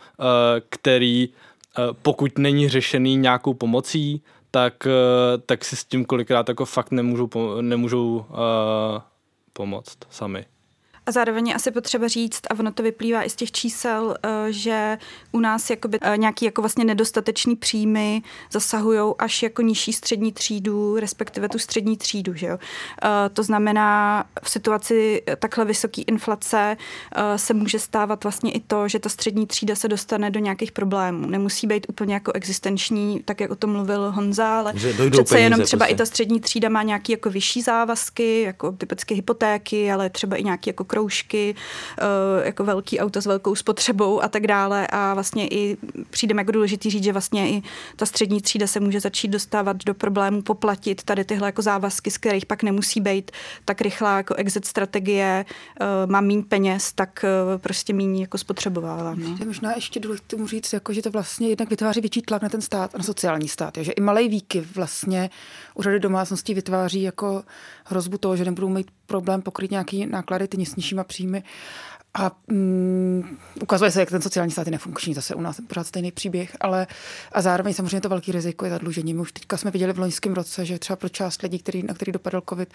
který 0.69 1.29
pokud 2.03 2.39
není 2.39 2.69
řešený 2.69 3.17
nějakou 3.17 3.55
pomocí, 3.55 4.23
tak, 4.55 4.87
eh, 4.87 5.39
tak 5.47 5.65
si 5.65 5.77
s 5.77 5.85
tím 5.85 6.05
kolikrát 6.05 6.49
jako 6.49 6.65
fakt 6.65 6.91
nemůžou, 6.91 7.29
nemůžou 7.61 8.17
uh, 8.17 8.25
pomoct 9.53 9.99
sami. 10.11 10.45
A 11.07 11.13
zároveň 11.13 11.49
je 11.49 11.55
asi 11.55 11.71
potřeba 11.71 12.09
říct, 12.09 12.41
a 12.51 12.59
ono 12.59 12.73
to 12.73 12.83
vyplývá 12.83 13.23
i 13.23 13.31
z 13.31 13.37
těch 13.37 13.53
čísel, 13.53 14.17
eh, 14.23 14.29
že 14.53 14.99
u 15.33 15.41
nás 15.41 15.71
jakoby 15.71 15.99
eh, 16.03 16.17
nějaký 16.17 16.45
jako 16.45 16.63
vlastně 16.63 16.85
nedostatečný 16.85 17.57
příjmy 17.57 18.23
zasahují 18.53 19.15
až 19.19 19.43
jako 19.43 19.63
nižší 19.63 19.93
střední 19.93 20.33
třídu, 20.33 20.97
respektive 20.97 21.49
tu 21.49 21.59
střední 21.59 21.97
třídu. 21.97 22.35
Že 22.35 22.47
jo? 22.47 22.59
Eh, 23.05 23.29
to 23.29 23.43
znamená, 23.43 24.25
v 24.43 24.51
situaci 24.51 25.23
takhle 25.39 25.65
vysoké 25.65 26.03
inflace 26.03 26.77
se 27.37 27.55
může 27.55 27.79
stávat 27.79 28.25
vlastně 28.25 28.53
i 28.53 28.61
to, 28.61 28.89
že 28.89 28.99
ta 28.99 29.09
střední 29.09 29.47
třída 29.47 29.75
se 29.75 29.89
dostane 29.89 30.31
do 30.31 30.41
nějakých 30.41 30.73
problémů. 30.73 31.27
Nemusí 31.27 31.67
být 31.67 31.87
úplně 31.89 32.15
jako 32.15 32.33
existenční, 32.33 33.23
tak 33.25 33.41
jak 33.41 33.51
o 33.51 33.57
tom 33.57 33.73
mluvil 33.73 34.13
Honza, 34.13 34.59
ale 34.59 34.73
přece 35.11 35.41
jenom 35.41 35.63
třeba 35.63 35.87
prostě. 35.87 35.95
i 35.95 35.99
ta 35.99 36.07
střední 36.07 36.41
třída 36.41 36.69
má 36.69 36.83
nějaký 36.83 37.13
jako 37.13 37.31
vyšší 37.31 37.63
závazky, 37.63 38.43
jako 38.43 38.73
typicky 38.73 39.15
hypotéky, 39.15 39.93
ale 39.93 40.11
třeba 40.11 40.37
i 40.37 40.45
nějaké 40.45 40.69
jako 40.69 40.85
kroužky, 40.95 41.55
eh, 41.99 42.47
jako 42.47 42.65
velký 42.65 43.01
auto 43.01 43.23
s 43.23 43.27
velkou 43.27 43.55
spotřebou 43.55 44.23
a 44.23 44.29
tak 44.29 44.47
dále. 44.47 44.87
A 44.87 45.15
vlastně 45.15 45.49
i 45.49 45.77
přijdeme 46.11 46.41
jako 46.41 46.53
důležitý 46.53 46.91
říct, 46.91 47.05
že 47.05 47.13
vlastně 47.13 47.51
i 47.51 47.63
ta 47.97 48.07
střední 48.07 48.41
třída 48.41 48.67
se 48.67 48.81
může 48.81 49.01
začít 49.01 49.29
dostávat 49.29 49.77
do 49.85 49.95
problémů 49.95 50.43
poplatit 50.43 51.03
tady 51.03 51.25
tyhle 51.25 51.49
jako 51.49 51.63
závazky, 51.63 52.11
z 52.11 52.19
kterých 52.19 52.47
pak 52.47 52.63
nemusí 52.63 53.01
být 53.01 53.31
tak 53.65 53.81
rychlá 53.81 54.17
jako 54.17 54.35
exit 54.35 54.65
strategie, 54.65 55.45
eh, 55.81 55.85
mám 56.07 56.27
méně 56.27 56.43
peněz, 56.43 56.93
tak 56.93 57.25
eh, 57.25 57.59
prostě 57.59 57.93
méně 57.93 58.21
jako 58.21 58.39
spotřebovávám. 58.39 59.21
No. 59.21 59.37
Je 59.41 59.47
možná 59.47 59.73
ještě 59.75 60.01
důležité 60.01 60.37
mu 60.37 60.47
říct, 60.47 60.73
jako, 60.73 60.93
že 60.93 61.03
to 61.03 61.11
vlastně 61.11 61.49
jednak 61.49 61.71
vytváří 61.71 62.01
větší 62.01 62.23
tlak 62.23 62.43
na 62.43 62.49
ten 62.49 62.61
stát, 62.61 62.95
na 62.95 63.03
sociální 63.05 63.49
stát. 63.49 63.75
Že 63.81 63.93
i 63.93 64.01
malé 64.01 64.29
výky 64.29 64.61
vlastně 64.75 65.31
u 65.75 65.83
řady 65.83 66.01
domácností 66.01 66.55
vytváří 66.55 67.03
jako 67.03 67.43
hrozbu 67.85 68.19
toho, 68.19 68.37
že 68.37 68.45
nebudou 68.45 68.69
mít 68.69 68.91
problém 69.07 69.43
pokryt 69.43 69.71
nějaký 69.71 70.07
náklady 70.07 70.49
ty 70.49 70.57
nižšíma 70.57 71.05
příjmy. 71.05 71.43
A 72.19 72.31
mm, 72.49 73.39
ukazuje 73.63 73.91
se, 73.91 74.01
jak 74.01 74.11
ten 74.11 74.23
sociální 74.23 74.53
stát 74.53 74.67
je 74.67 74.71
nefunkční, 74.71 75.15
zase 75.15 75.35
u 75.35 75.41
nás 75.41 75.61
pořád 75.67 75.87
stejný 75.87 76.13
příběh, 76.13 76.57
ale 76.61 76.87
a 77.33 77.43
zároveň 77.43 77.75
samozřejmě 77.75 78.01
to 78.01 78.09
velký 78.09 78.33
riziko 78.33 78.65
je 78.65 78.71
zadlužení. 78.71 79.15
My 79.15 79.21
už 79.21 79.33
teďka 79.33 79.57
jsme 79.57 79.71
viděli 79.71 79.93
v 79.93 79.99
loňském 79.99 80.33
roce, 80.33 80.65
že 80.65 80.79
třeba 80.79 80.97
pro 80.97 81.09
část 81.09 81.43
lidí, 81.43 81.59
který, 81.59 81.83
na 81.83 81.95
který 81.95 82.13
dopadl 82.13 82.43
COVID, 82.49 82.75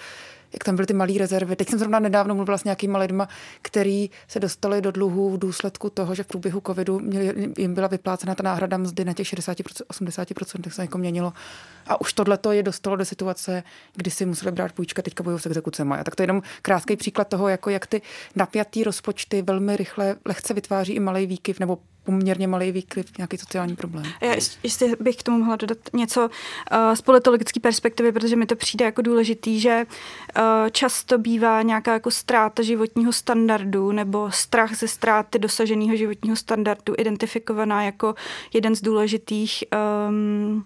jak 0.53 0.63
tam 0.63 0.75
byly 0.75 0.85
ty 0.85 0.93
malé 0.93 1.13
rezervy. 1.17 1.55
Teď 1.55 1.69
jsem 1.69 1.79
zrovna 1.79 1.99
nedávno 1.99 2.35
mluvila 2.35 2.57
s 2.57 2.63
nějakými 2.63 2.97
lidmi, 2.97 3.23
kteří 3.61 4.11
se 4.27 4.39
dostali 4.39 4.81
do 4.81 4.91
dluhu 4.91 5.29
v 5.29 5.39
důsledku 5.39 5.89
toho, 5.89 6.15
že 6.15 6.23
v 6.23 6.27
průběhu 6.27 6.61
covidu 6.67 6.99
měli, 6.99 7.53
jim 7.57 7.73
byla 7.73 7.87
vyplácena 7.87 8.35
ta 8.35 8.43
náhrada 8.43 8.77
mzdy 8.77 9.05
na 9.05 9.13
těch 9.13 9.27
60%, 9.27 9.63
80%, 9.91 10.61
tak 10.61 10.73
se 10.73 10.81
jako 10.81 10.97
měnilo. 10.97 11.33
A 11.87 12.01
už 12.01 12.13
tohle 12.13 12.39
je 12.51 12.63
dostalo 12.63 12.95
do 12.95 13.05
situace, 13.05 13.63
kdy 13.95 14.11
si 14.11 14.25
museli 14.25 14.51
brát 14.51 14.71
půjčka, 14.71 15.01
teďka 15.01 15.23
bojují 15.23 15.41
s 15.41 15.45
exekucemi. 15.45 15.93
A 15.93 16.03
tak 16.03 16.15
to 16.15 16.21
je 16.21 16.23
jenom 16.23 16.41
krátký 16.61 16.95
příklad 16.95 17.27
toho, 17.27 17.47
jako 17.47 17.69
jak 17.69 17.87
ty 17.87 18.01
napjatý 18.35 18.83
rozpočty 18.83 19.41
velmi 19.41 19.77
rychle, 19.77 20.15
lehce 20.25 20.53
vytváří 20.53 20.93
i 20.93 20.99
malý 20.99 21.25
výkyv 21.25 21.59
nebo 21.59 21.77
poměrně 22.09 22.47
malý 22.47 22.71
výkyv, 22.71 23.17
nějaký 23.17 23.37
sociální 23.37 23.75
problém. 23.75 24.05
Já 24.21 24.35
jestli 24.63 24.95
bych 24.99 25.15
k 25.15 25.23
tomu 25.23 25.37
mohla 25.37 25.55
dodat 25.55 25.77
něco 25.93 26.21
uh, 26.21 26.95
z 26.95 27.01
politologické 27.01 27.59
perspektivy, 27.59 28.11
protože 28.11 28.35
mi 28.35 28.45
to 28.45 28.55
přijde 28.55 28.85
jako 28.85 29.01
důležitý, 29.01 29.59
že 29.59 29.85
uh, 29.85 30.43
často 30.71 31.17
bývá 31.17 31.61
nějaká 31.61 31.93
jako 31.93 32.11
ztráta 32.11 32.63
životního 32.63 33.13
standardu 33.13 33.91
nebo 33.91 34.31
strach 34.31 34.75
ze 34.75 34.87
ztráty 34.87 35.39
dosaženého 35.39 35.95
životního 35.95 36.35
standardu 36.35 36.93
identifikovaná 36.97 37.83
jako 37.83 38.15
jeden 38.53 38.75
z 38.75 38.81
důležitých 38.81 39.63
um, 40.09 40.65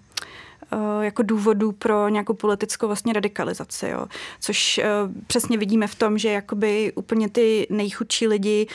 jako 1.02 1.24
důvodů 1.24 1.72
pro 1.72 2.10
nějakou 2.10 2.34
politickou 2.34 2.88
vlastně 2.88 3.14
radikalizaci, 3.14 3.88
jo. 3.90 4.06
což 4.40 4.82
přesně 5.28 5.58
vidíme 5.58 5.88
v 5.88 5.96
tom, 5.96 6.18
že 6.18 6.30
jakoby 6.30 6.92
úplně 6.96 7.30
ty 7.30 7.68
nejchudší 7.70 8.28
lidi 8.28 8.68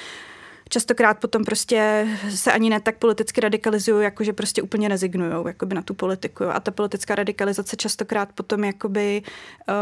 častokrát 0.68 1.18
potom 1.18 1.44
prostě 1.44 2.08
se 2.30 2.52
ani 2.52 2.70
ne 2.70 2.80
tak 2.80 2.98
politicky 2.98 3.40
radikalizují, 3.40 4.04
jako 4.04 4.24
že 4.24 4.32
prostě 4.32 4.62
úplně 4.62 4.88
rezignují 4.88 5.32
jakoby 5.46 5.74
na 5.74 5.82
tu 5.82 5.94
politiku. 5.94 6.44
A 6.44 6.60
ta 6.60 6.70
politická 6.70 7.14
radikalizace 7.14 7.76
častokrát 7.76 8.28
potom 8.34 8.64
jakoby 8.64 9.22
uh, 9.68 9.74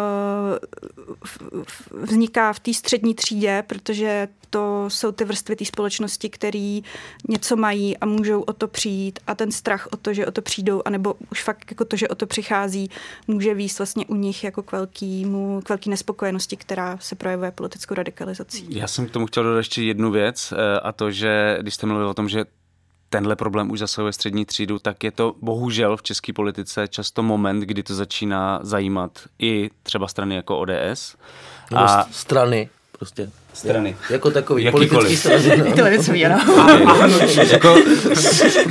vzniká 2.03 2.53
v 2.53 2.61
té 2.61 2.75
střední 2.75 3.15
třídě, 3.15 3.65
protože 3.67 4.29
to 4.51 4.85
jsou 4.89 5.13
ty 5.13 5.25
vrstvy 5.25 5.57
té 5.57 5.65
společnosti, 5.65 6.29
které 6.29 6.81
něco 7.29 7.57
mají 7.57 7.97
a 7.97 8.07
můžou 8.07 8.41
o 8.41 8.53
to 8.53 8.69
přijít 8.69 9.19
a 9.27 9.35
ten 9.35 9.53
strach 9.53 9.89
o 9.93 9.97
to, 9.97 10.15
že 10.15 10.27
o 10.27 10.31
to 10.31 10.43
přijdou, 10.43 10.83
anebo 10.85 11.15
už 11.31 11.43
fakt 11.43 11.71
jako 11.71 11.85
to, 11.85 11.97
že 11.97 12.09
o 12.09 12.15
to 12.15 12.27
přichází, 12.27 12.91
může 13.27 13.55
výst 13.55 13.79
vlastně 13.79 14.07
u 14.07 14.15
nich 14.15 14.45
jako 14.45 14.63
k, 14.63 14.73
velkýmu, 14.73 15.61
k 15.65 15.69
velký 15.69 15.91
nespokojenosti, 15.91 16.57
která 16.57 16.99
se 17.01 17.15
projevuje 17.15 17.51
politickou 17.51 17.95
radikalizací. 17.95 18.67
Já 18.71 18.87
jsem 18.87 19.07
k 19.07 19.11
tomu 19.11 19.27
chtěl 19.27 19.43
dodat 19.43 19.57
ještě 19.57 19.83
jednu 19.83 20.11
věc 20.11 20.53
eh, 20.53 20.76
a 20.81 20.93
to, 20.93 21.11
že 21.11 21.59
když 21.61 21.75
jste 21.75 21.87
mluvil 21.87 22.09
o 22.09 22.15
tom, 22.15 22.29
že 22.29 22.45
tenhle 23.09 23.37
problém 23.37 23.71
už 23.71 23.79
zasahuje 23.79 24.13
střední 24.13 24.47
třídu, 24.47 24.79
tak 24.79 25.05
je 25.05 25.11
to 25.11 25.35
bohužel 25.43 25.97
v 25.97 26.03
české 26.03 26.33
politice 26.33 26.89
často 26.89 27.23
moment, 27.23 27.61
kdy 27.61 27.83
to 27.83 27.95
začíná 27.95 28.59
zajímat 28.63 29.19
i 29.39 29.71
třeba 29.83 30.09
strany 30.09 30.35
jako 30.35 30.59
ODS. 30.59 31.17
a 31.75 32.05
strany 32.11 32.69
prostě 32.99 33.31
strany. 33.55 33.97
Jako 34.11 34.31
takový 34.31 34.65
Jakýkoliv. 34.65 34.91
politický 34.91 35.17
strany. 35.17 35.73
No. 35.77 35.85
Levicový, 35.85 36.27
ano. 36.27 37.19
jako, 37.53 37.77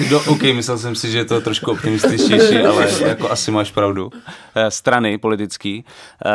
do, 0.10 0.22
OK, 0.28 0.42
myslel 0.42 0.78
jsem 0.78 0.96
si, 0.96 1.12
že 1.12 1.18
je 1.18 1.26
to 1.26 1.42
trošku 1.42 1.72
optimističtější, 1.72 2.58
ale 2.58 2.88
jako 3.08 3.32
asi 3.32 3.52
máš 3.52 3.72
pravdu. 3.72 4.10
Eh, 4.56 4.72
strany 4.72 5.18
politický. 5.18 5.86
Eh, 6.26 6.30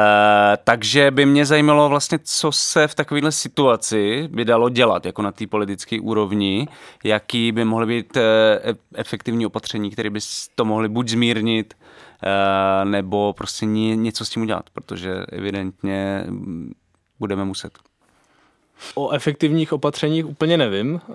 takže 0.64 1.10
by 1.10 1.26
mě 1.26 1.46
zajímalo 1.46 1.88
vlastně, 1.88 2.18
co 2.24 2.52
se 2.52 2.88
v 2.88 2.94
takovéhle 2.94 3.32
situaci 3.32 4.28
by 4.32 4.44
dalo 4.44 4.68
dělat, 4.68 5.06
jako 5.06 5.22
na 5.22 5.32
té 5.32 5.46
politické 5.46 6.00
úrovni, 6.00 6.68
jaký 7.04 7.52
by 7.52 7.64
mohly 7.64 7.86
být 7.86 8.16
eh, 8.16 8.22
efektivní 8.94 9.46
opatření, 9.46 9.90
které 9.90 10.10
by 10.10 10.20
to 10.54 10.64
mohly 10.64 10.88
buď 10.88 11.08
zmírnit, 11.08 11.74
nebo 12.84 13.32
prostě 13.32 13.66
něco 13.66 14.24
s 14.24 14.28
tím 14.30 14.42
udělat, 14.42 14.70
protože 14.72 15.12
evidentně 15.32 16.24
budeme 17.20 17.44
muset. 17.44 17.72
O 18.94 19.10
efektivních 19.10 19.72
opatřeních 19.72 20.26
úplně 20.26 20.56
nevím, 20.56 21.00
eh, 21.08 21.12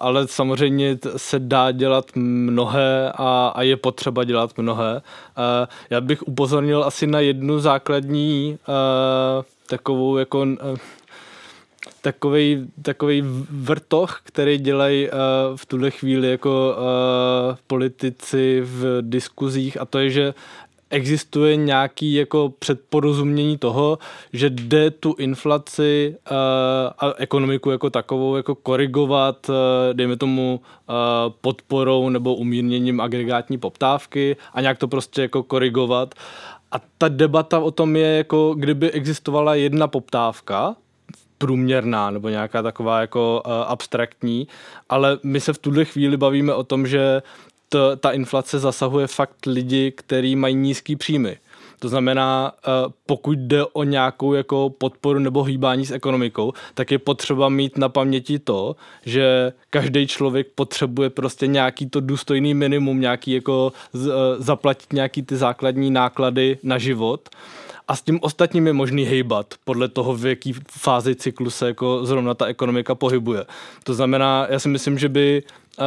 ale 0.00 0.28
samozřejmě 0.28 0.98
se 1.16 1.38
dá 1.38 1.70
dělat 1.70 2.04
mnohé 2.16 3.12
a, 3.16 3.62
je 3.62 3.76
potřeba 3.76 4.24
dělat 4.24 4.58
mnohé. 4.58 5.02
Eh, 5.02 5.66
já 5.90 6.00
bych 6.00 6.22
upozornil 6.22 6.84
asi 6.84 7.06
na 7.06 7.20
jednu 7.20 7.58
základní 7.58 8.58
eh, 8.68 9.44
takovou 9.66 10.16
jako 10.16 10.46
takový, 12.02 12.70
takový 12.82 13.22
vrtoch, 13.50 14.20
který 14.24 14.58
dělají 14.58 15.08
uh, 15.08 15.16
v 15.56 15.66
tuhle 15.66 15.90
chvíli 15.90 16.30
jako 16.30 16.76
uh, 16.78 17.56
politici 17.66 18.60
v 18.64 18.98
diskuzích 19.00 19.80
a 19.80 19.84
to 19.84 19.98
je, 19.98 20.10
že 20.10 20.34
existuje 20.92 21.56
nějaký 21.56 22.14
jako 22.14 22.52
předporozumění 22.58 23.58
toho, 23.58 23.98
že 24.32 24.50
jde 24.50 24.90
tu 24.90 25.14
inflaci 25.18 26.16
uh, 26.30 26.36
a 26.98 27.12
ekonomiku 27.16 27.70
jako 27.70 27.90
takovou 27.90 28.36
jako 28.36 28.54
korigovat, 28.54 29.48
uh, 29.48 29.54
dejme 29.92 30.16
tomu 30.16 30.60
uh, 30.60 30.94
podporou 31.40 32.08
nebo 32.08 32.34
umírněním 32.34 33.00
agregátní 33.00 33.58
poptávky 33.58 34.36
a 34.54 34.60
nějak 34.60 34.78
to 34.78 34.88
prostě 34.88 35.22
jako 35.22 35.42
korigovat. 35.42 36.14
A 36.72 36.80
ta 36.98 37.08
debata 37.08 37.58
o 37.58 37.70
tom 37.70 37.96
je 37.96 38.16
jako, 38.16 38.54
kdyby 38.58 38.90
existovala 38.90 39.54
jedna 39.54 39.88
poptávka, 39.88 40.76
průměrná 41.38 42.10
nebo 42.10 42.28
nějaká 42.28 42.62
taková 42.62 43.00
jako 43.00 43.42
uh, 43.46 43.52
abstraktní, 43.52 44.48
ale 44.88 45.18
my 45.22 45.40
se 45.40 45.52
v 45.52 45.58
tuhle 45.58 45.84
chvíli 45.84 46.16
bavíme 46.16 46.54
o 46.54 46.64
tom, 46.64 46.86
že 46.86 47.22
to, 47.72 47.96
ta 47.96 48.10
inflace 48.10 48.58
zasahuje 48.58 49.06
fakt 49.06 49.46
lidi, 49.46 49.92
kteří 49.96 50.36
mají 50.36 50.54
nízký 50.54 50.96
příjmy. 50.96 51.36
To 51.78 51.88
znamená, 51.88 52.52
eh, 52.52 52.92
pokud 53.06 53.38
jde 53.38 53.64
o 53.64 53.84
nějakou 53.84 54.34
jako 54.34 54.70
podporu 54.70 55.18
nebo 55.18 55.42
hýbání 55.42 55.86
s 55.86 55.90
ekonomikou, 55.90 56.52
tak 56.74 56.90
je 56.90 56.98
potřeba 56.98 57.48
mít 57.48 57.78
na 57.78 57.88
paměti 57.88 58.38
to, 58.38 58.76
že 59.06 59.52
každý 59.70 60.06
člověk 60.06 60.46
potřebuje 60.54 61.10
prostě 61.10 61.46
nějaký 61.46 61.86
to 61.86 62.00
důstojný 62.00 62.54
minimum, 62.54 63.00
nějaký 63.00 63.32
jako 63.32 63.72
eh, 63.94 63.98
zaplatit 64.38 64.92
nějaký 64.92 65.22
ty 65.22 65.36
základní 65.36 65.90
náklady 65.90 66.58
na 66.62 66.78
život 66.78 67.28
a 67.88 67.96
s 67.96 68.02
tím 68.02 68.18
ostatním 68.22 68.66
je 68.66 68.72
možný 68.72 69.04
hejbat 69.04 69.54
podle 69.64 69.88
toho, 69.88 70.14
v 70.14 70.26
jaký 70.26 70.52
fázi 70.70 71.14
cyklu 71.14 71.50
se 71.50 71.66
jako 71.66 72.06
zrovna 72.06 72.34
ta 72.34 72.46
ekonomika 72.46 72.94
pohybuje. 72.94 73.44
To 73.84 73.94
znamená, 73.94 74.46
já 74.50 74.58
si 74.58 74.68
myslím, 74.68 74.98
že 74.98 75.08
by, 75.08 75.42
uh, 75.78 75.84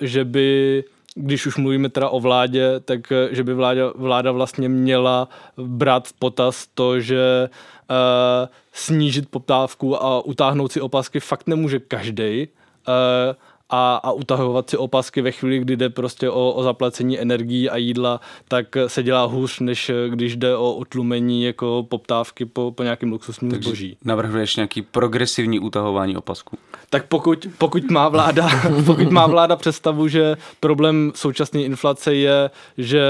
že 0.00 0.24
by 0.24 0.84
když 1.18 1.46
už 1.46 1.56
mluvíme 1.56 1.88
teda 1.88 2.08
o 2.08 2.20
vládě, 2.20 2.80
tak 2.80 3.12
eh, 3.12 3.28
že 3.34 3.44
by 3.44 3.54
vláda, 3.54 3.92
vláda 3.94 4.32
vlastně 4.32 4.68
měla 4.68 5.28
brát 5.56 6.08
v 6.08 6.12
potaz 6.12 6.66
to, 6.74 7.00
že 7.00 7.48
uh, 7.90 8.48
snížit 8.72 9.28
poptávku 9.28 10.02
a 10.02 10.20
utáhnout 10.20 10.72
si 10.72 10.80
opasky 10.80 11.20
fakt 11.20 11.46
nemůže 11.46 11.78
každý. 11.78 12.48
Uh, 12.88 13.34
a, 13.70 13.96
a 13.96 14.12
utahovat 14.12 14.70
si 14.70 14.76
opasky 14.76 15.22
ve 15.22 15.32
chvíli, 15.32 15.58
kdy 15.58 15.76
jde 15.76 15.90
prostě 15.90 16.30
o, 16.30 16.52
o 16.52 16.62
zaplacení 16.62 17.20
energií 17.20 17.70
a 17.70 17.76
jídla, 17.76 18.20
tak 18.48 18.76
se 18.86 19.02
dělá 19.02 19.24
hůř, 19.24 19.60
než 19.60 19.90
když 20.08 20.36
jde 20.36 20.56
o 20.56 20.72
utlumení 20.72 21.44
jako 21.44 21.86
poptávky 21.88 22.44
po, 22.44 22.72
po 22.76 22.82
nějakém 22.82 23.10
luxusním 23.12 23.50
Takže 23.50 23.68
zboží. 23.68 23.96
navrhuješ 24.04 24.56
nějaký 24.56 24.82
progresivní 24.82 25.60
utahování 25.60 26.16
opasků? 26.16 26.58
Tak 26.90 27.06
pokud, 27.06 27.46
pokud, 27.58 27.90
má 27.90 28.08
vláda, 28.08 28.48
pokud 28.86 29.10
má 29.10 29.26
vláda 29.26 29.56
představu, 29.56 30.08
že 30.08 30.36
problém 30.60 31.12
současné 31.14 31.62
inflace 31.62 32.14
je, 32.14 32.50
že 32.78 33.02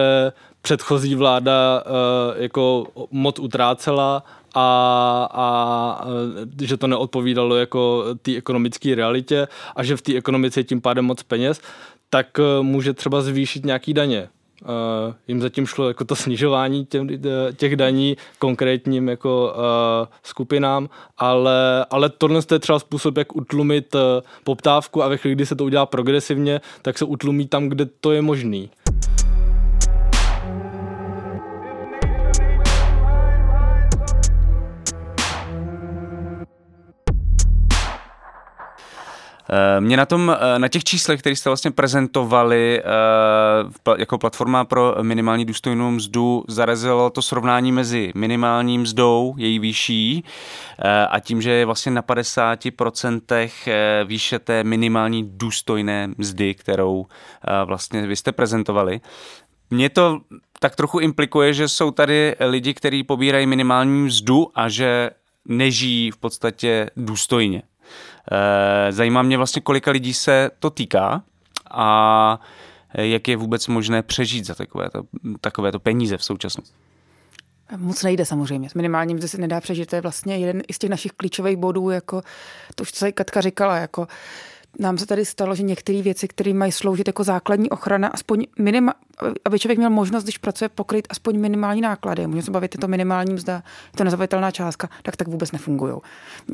předchozí 0.63 1.15
vláda 1.15 1.83
uh, 1.87 2.43
jako 2.43 2.87
moc 3.11 3.39
utrácela 3.39 4.25
a, 4.59 5.29
a 5.33 6.09
že 6.63 6.77
to 6.77 6.87
neodpovídalo 6.87 7.57
jako 7.57 8.05
té 8.23 8.37
ekonomické 8.37 8.95
realitě 8.95 9.49
a 9.77 9.85
že 9.85 9.97
v 9.97 10.03
té 10.03 10.17
ekonomice 10.17 10.61
je 10.61 10.65
tím 10.65 10.81
pádem 10.81 11.05
moc 11.05 11.23
peněz, 11.23 11.61
tak 12.11 12.27
eh, 12.39 12.63
může 12.63 12.93
třeba 12.93 13.21
zvýšit 13.21 13.65
nějaký 13.65 13.95
daně. 13.95 14.29
Uh, 14.63 15.15
jim 15.29 15.41
zatím 15.41 15.67
šlo 15.67 15.89
jako 15.89 16.05
to 16.05 16.17
snižování 16.17 16.87
těch, 16.87 17.03
těch 17.57 17.77
daní 17.77 18.17
konkrétním 18.39 19.09
jako 19.09 19.55
uh, 19.57 20.15
skupinám, 20.23 20.89
ale, 21.19 21.87
ale 21.91 22.09
tohle 22.09 22.41
je 22.53 22.59
třeba 22.59 22.79
způsob, 22.79 23.17
jak 23.17 23.37
utlumit 23.37 23.95
uh, 23.95 24.01
poptávku 24.45 25.03
a 25.03 25.09
ve 25.09 25.17
chvíli, 25.17 25.35
kdy 25.35 25.47
se 25.47 25.57
to 25.57 25.65
udělá 25.65 25.87
progresivně, 25.87 26.61
tak 26.83 26.99
se 26.99 27.05
utlumí 27.05 27.47
tam, 27.47 27.69
kde 27.69 27.87
to 27.87 28.13
je 28.13 28.23
možný. 28.23 28.71
Mě 39.81 39.97
na 39.97 40.07
tom, 40.07 40.37
eh, 40.41 40.59
na 40.59 40.69
těch 40.69 40.85
číslech, 40.85 41.21
které 41.21 41.37
jste 41.37 41.51
vlastně 41.51 41.71
prezentovali 41.71 42.83
eh, 42.83 42.85
jako 43.99 44.19
platforma 44.19 44.65
pro 44.65 44.95
minimální 45.03 45.45
důstojnou 45.45 45.91
mzdu, 45.91 46.45
zarazilo 46.49 47.11
to 47.11 47.23
srovnání 47.23 47.73
mezi 47.73 48.13
minimální 48.15 48.79
mzdou, 48.79 49.35
její 49.37 49.59
výší, 49.59 50.25
a 51.11 51.21
tím, 51.21 51.43
že 51.43 51.51
je 51.51 51.67
vlastně 51.67 51.93
na 51.93 52.03
50% 52.03 53.61
výše 54.05 54.39
té 54.39 54.65
minimální 54.65 55.31
důstojné 55.33 56.09
mzdy, 56.17 56.55
kterou 56.55 57.07
vlastně 57.65 58.07
vy 58.07 58.17
jste 58.17 58.33
prezentovali. 58.33 59.01
Mě 59.71 59.91
to 59.91 60.21
tak 60.61 60.77
trochu 60.77 60.99
implikuje, 60.99 61.55
že 61.55 61.69
jsou 61.69 61.91
tady 61.91 62.35
lidi, 62.41 62.75
kteří 62.75 63.05
pobírají 63.05 63.47
minimální 63.47 64.03
mzdu 64.03 64.49
a 64.55 64.69
že 64.69 65.11
nežijí 65.45 66.11
v 66.11 66.17
podstatě 66.17 66.91
důstojně. 66.97 67.63
Eh, 68.33 68.93
zajímá 68.93 69.23
mě 69.23 69.37
vlastně, 69.37 69.63
kolika 69.63 69.91
lidí 69.91 70.15
se 70.15 70.51
to 70.59 70.71
týká 70.71 71.23
a 71.71 72.41
jak 72.95 73.29
je 73.29 73.37
vůbec 73.37 73.67
možné 73.67 74.03
přežít 74.03 74.47
za 74.47 74.55
takovéto, 74.55 75.03
takovéto 75.41 75.81
peníze 75.81 76.17
v 76.17 76.25
současnosti. 76.25 76.75
Moc 77.77 78.03
nejde 78.03 78.25
samozřejmě. 78.25 78.71
S 78.71 78.75
minimálním 78.75 79.17
mzdy 79.17 79.29
se 79.29 79.39
nedá 79.39 79.61
přežít. 79.61 79.91
To 79.91 79.97
je 79.97 80.03
vlastně 80.03 80.37
jeden 80.37 80.63
z 80.73 80.79
těch 80.79 80.91
našich 80.91 81.13
klíčových 81.13 81.57
bodů, 81.57 81.91
jako 81.91 82.23
to 82.75 82.83
už 82.83 82.93
co 82.93 83.07
Katka 83.15 83.41
říkala, 83.41 83.77
jako 83.77 84.07
nám 84.79 84.99
se 84.99 85.07
tady 85.07 85.25
stalo, 85.25 85.55
že 85.55 85.63
některé 85.63 86.03
věci, 86.03 86.29
které 86.29 86.55
mají 86.55 86.73
sloužit 86.73 87.07
jako 87.07 87.25
základní 87.25 87.71
ochrana, 87.71 88.09
aspoň 88.09 88.47
minima, 88.59 88.95
aby 89.45 89.59
člověk 89.59 89.79
měl 89.79 89.91
možnost, 89.91 90.23
když 90.23 90.39
pracuje, 90.39 90.69
pokryt 90.69 91.07
aspoň 91.11 91.41
minimální 91.41 91.81
náklady. 91.81 92.27
Můžeme 92.27 92.43
se 92.43 92.51
bavit, 92.51 92.75
je 92.75 92.81
to 92.81 92.89
minimální 92.89 93.35
mzda, 93.35 93.55
je 93.93 93.97
to 93.97 94.05
nezavitelná 94.05 94.51
částka, 94.51 94.89
tak 95.03 95.17
tak 95.17 95.29
vůbec 95.29 95.53
nefungují. 95.53 95.95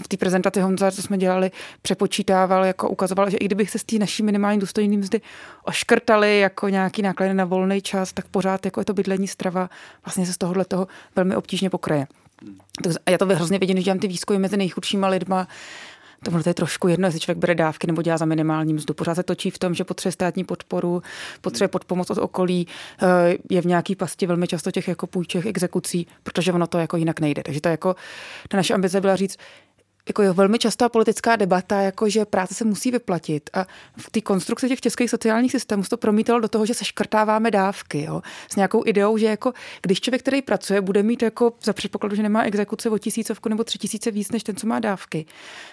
V 0.05 0.09
té 0.09 0.17
prezentaci 0.17 0.61
Honza, 0.61 0.91
co 0.91 1.03
jsme 1.03 1.19
dělali, 1.19 1.51
přepočítával, 1.83 2.65
jako 2.65 2.89
ukazoval, 2.89 3.31
že 3.31 3.37
i 3.37 3.45
kdybych 3.45 3.71
se 3.71 3.79
z 3.79 3.85
té 3.85 3.99
naší 3.99 4.23
minimální 4.23 4.61
důstojné 4.61 4.97
mzdy 4.97 5.21
oškrtali 5.65 6.39
jako 6.39 6.69
nějaký 6.69 7.03
náklady 7.03 7.35
na 7.35 7.45
volný 7.45 7.81
čas, 7.81 8.13
tak 8.13 8.27
pořád 8.29 8.65
jako 8.65 8.81
je 8.81 8.85
to 8.85 8.95
bydlení 8.95 9.29
strava, 9.29 9.71
vlastně 10.05 10.27
se 10.27 10.33
z 10.33 10.39
tohohle 10.39 10.65
toho 10.65 10.87
velmi 11.17 11.37
obtížně 11.37 11.71
pokraje. 11.71 12.07
A 13.07 13.11
já 13.11 13.19
to 13.19 13.27
hrozně 13.27 13.59
vidím, 13.59 13.75
když 13.75 13.85
dělám 13.85 13.99
ty 13.99 14.09
výzkumy 14.09 14.39
mezi 14.39 14.57
nejchudšíma 14.57 15.09
lidma, 15.09 15.49
Tohle 16.23 16.43
je 16.47 16.55
trošku 16.55 16.89
jedno, 16.89 17.07
jestli 17.07 17.21
člověk 17.21 17.39
bere 17.39 17.55
dávky 17.55 17.87
nebo 17.87 18.03
dělá 18.03 18.19
za 18.19 18.25
minimální 18.25 18.75
mzdu. 18.75 18.95
Pořád 18.95 19.15
se 19.15 19.23
točí 19.23 19.51
v 19.51 19.59
tom, 19.59 19.75
že 19.75 19.85
potřebuje 19.85 20.13
státní 20.13 20.45
podporu, 20.45 21.03
potřebuje 21.41 21.69
podpomoc 21.69 22.11
od 22.11 22.19
okolí, 22.19 22.67
eh, 23.03 23.37
je 23.51 23.63
v 23.63 23.67
nějaký 23.67 23.97
pasti 23.97 24.27
velmi 24.27 24.47
často 24.47 24.71
těch 24.71 24.89
jako 24.89 25.07
půjček, 25.07 25.47
exekucí, 25.47 26.07
protože 26.23 26.53
ono 26.53 26.67
to 26.67 26.79
jako 26.79 26.97
jinak 26.97 27.21
nejde. 27.21 27.43
Takže 27.43 27.61
to 27.61 27.69
jako, 27.69 27.97
ta 28.49 28.57
naše 28.57 28.75
ambice 28.75 29.01
byla 29.01 29.17
říct, 29.17 29.37
jako 30.09 30.23
je 30.23 30.33
velmi 30.33 30.59
častá 30.59 30.89
politická 30.89 31.37
debata, 31.37 31.81
jako 31.81 32.09
že 32.09 32.25
práce 32.25 32.55
se 32.55 32.65
musí 32.65 32.91
vyplatit. 32.91 33.51
A 33.53 33.67
v 33.97 34.11
té 34.11 34.21
konstrukci 34.21 34.69
těch 34.69 34.81
českých 34.81 35.11
sociálních 35.11 35.53
systémů 35.53 35.85
se 35.85 35.91
to 35.91 35.97
promítalo 35.97 36.41
do 36.41 36.49
toho, 36.49 36.67
že 36.67 36.75
se 36.75 36.85
škrtáváme 36.85 37.51
dávky. 37.51 38.03
Jo? 38.03 38.23
S 38.51 38.57
nějakou 38.57 38.87
ideou, 38.87 39.17
že 39.17 39.27
jako, 39.27 39.53
když 39.83 40.01
člověk, 40.01 40.23
který 40.23 40.43
pracuje, 40.43 40.81
bude 40.81 41.03
mít 41.03 41.23
jako 41.23 41.53
za 41.63 41.73
předpokladu, 41.73 42.17
že 42.17 42.23
nemá 42.23 42.43
exekuce 42.43 42.91
o 42.91 42.99
tisícovku 42.99 43.49
nebo 43.49 43.65
tři 43.65 43.79
tisíce 43.79 44.11
víc 44.11 44.31
než 44.31 44.43
ten, 44.43 44.57
co 44.57 44.67
má 44.67 44.81
dávky, 44.81 45.27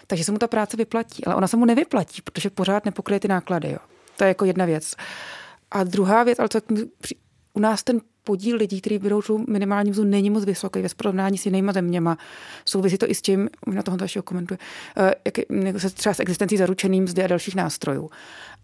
takže 0.07 0.23
se 0.23 0.31
mu 0.31 0.37
ta 0.37 0.47
práce 0.47 0.77
vyplatí. 0.77 1.25
Ale 1.25 1.35
ona 1.35 1.47
se 1.47 1.57
mu 1.57 1.65
nevyplatí, 1.65 2.21
protože 2.21 2.49
pořád 2.49 2.85
nepokryje 2.85 3.19
ty 3.19 3.27
náklady. 3.27 3.71
Jo? 3.71 3.79
To 4.15 4.23
je 4.23 4.27
jako 4.27 4.45
jedna 4.45 4.65
věc. 4.65 4.95
A 5.71 5.83
druhá 5.83 6.23
věc, 6.23 6.39
ale 6.39 6.49
co 6.49 6.59
u 7.53 7.59
nás 7.59 7.83
ten 7.83 8.01
podíl 8.23 8.57
lidí, 8.57 8.81
kteří 8.81 8.99
berou 8.99 9.21
tu 9.21 9.45
minimální 9.47 9.91
mzdu, 9.91 10.03
není 10.03 10.29
moc 10.29 10.45
vysoký 10.45 10.81
ve 10.81 10.89
srovnání 10.89 11.37
s 11.37 11.45
jinými 11.45 11.71
zeměma. 11.73 12.17
Souvisí 12.65 12.97
to 12.97 13.09
i 13.09 13.15
s 13.15 13.21
tím, 13.21 13.49
na 13.67 13.83
toho 13.83 13.97
dalšího 13.97 14.23
komentuje, 14.23 14.57
eh, 14.97 15.13
jak 15.25 15.81
se 15.81 15.89
třeba 15.89 16.13
s 16.13 16.19
existencí 16.19 16.57
zaručeným 16.57 17.03
mzdy 17.03 17.23
a 17.23 17.27
dalších 17.27 17.55
nástrojů. 17.55 18.09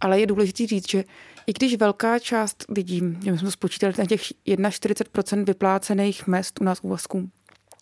Ale 0.02 0.20
je 0.20 0.28
důležité 0.28 0.68
říct, 0.68 0.90
že 0.90 1.04
i 1.48 1.54
když 1.54 1.78
velká 1.78 2.20
část 2.20 2.66
lidí, 2.70 3.02
my 3.02 3.38
jsme 3.38 3.52
spočítali 3.52 3.94
na 3.98 4.06
těch 4.06 4.22
41% 4.46 5.44
vyplácených 5.44 6.28
mest 6.28 6.62
u 6.62 6.64
nás 6.64 6.80
úvazků, 6.82 7.30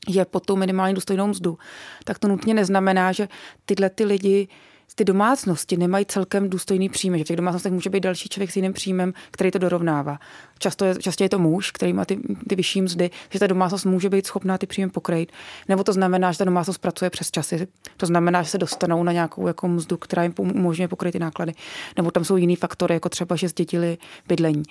je 0.08 0.26
pod 0.26 0.46
tou 0.46 0.56
minimální 0.56 0.96
důstojnou 0.96 1.28
mzdu, 1.28 1.58
tak 2.04 2.20
to 2.20 2.28
nutně 2.28 2.54
neznamená, 2.54 3.12
že 3.12 3.28
tyhle 3.66 3.90
ty 3.90 4.06
lidi 4.06 4.48
ty 4.96 5.06
domácnosti 5.06 5.78
nemají 5.78 6.06
celkem 6.06 6.50
důstojný 6.50 6.90
příjem, 6.90 7.18
že 7.18 7.24
v 7.24 7.28
těch 7.28 7.38
domácnostech 7.38 7.72
může 7.72 7.90
být 7.90 8.00
další 8.00 8.30
člověk 8.30 8.52
s 8.52 8.56
jiným 8.56 8.74
příjmem, 8.74 9.14
který 9.32 9.52
to 9.52 9.60
dorovnává. 9.60 10.20
Často 10.60 10.86
je, 10.86 10.96
často 10.96 11.24
je 11.24 11.30
to 11.30 11.40
muž, 11.40 11.72
který 11.72 11.94
má 11.94 12.06
ty, 12.06 12.20
ty 12.50 12.56
vyšší 12.56 12.82
mzdy, 12.82 13.10
že 13.30 13.40
ta 13.40 13.48
domácnost 13.48 13.86
může 13.86 14.10
být 14.10 14.26
schopná 14.26 14.58
ty 14.58 14.68
příjem 14.68 14.90
pokrýt. 14.90 15.32
Nebo 15.70 15.84
to 15.84 15.94
znamená, 15.94 16.32
že 16.32 16.38
ta 16.38 16.46
domácnost 16.46 16.82
pracuje 16.82 17.10
přes 17.10 17.32
časy. 17.32 17.68
To 17.98 18.06
znamená, 18.06 18.44
že 18.44 18.50
se 18.50 18.58
dostanou 18.58 19.04
na 19.04 19.12
nějakou 19.12 19.48
jako 19.48 19.68
mzdu, 19.68 19.98
která 19.98 20.24
jim 20.24 20.34
umožňuje 20.38 20.88
pokryt 20.88 21.12
ty 21.12 21.20
náklady. 21.20 21.54
Nebo 21.98 22.12
tam 22.12 22.26
jsou 22.26 22.38
jiný 22.38 22.56
faktory, 22.56 22.94
jako 22.94 23.10
třeba, 23.10 23.36
že 23.36 23.50
zdědili 23.50 23.98
bydlení. 24.28 24.64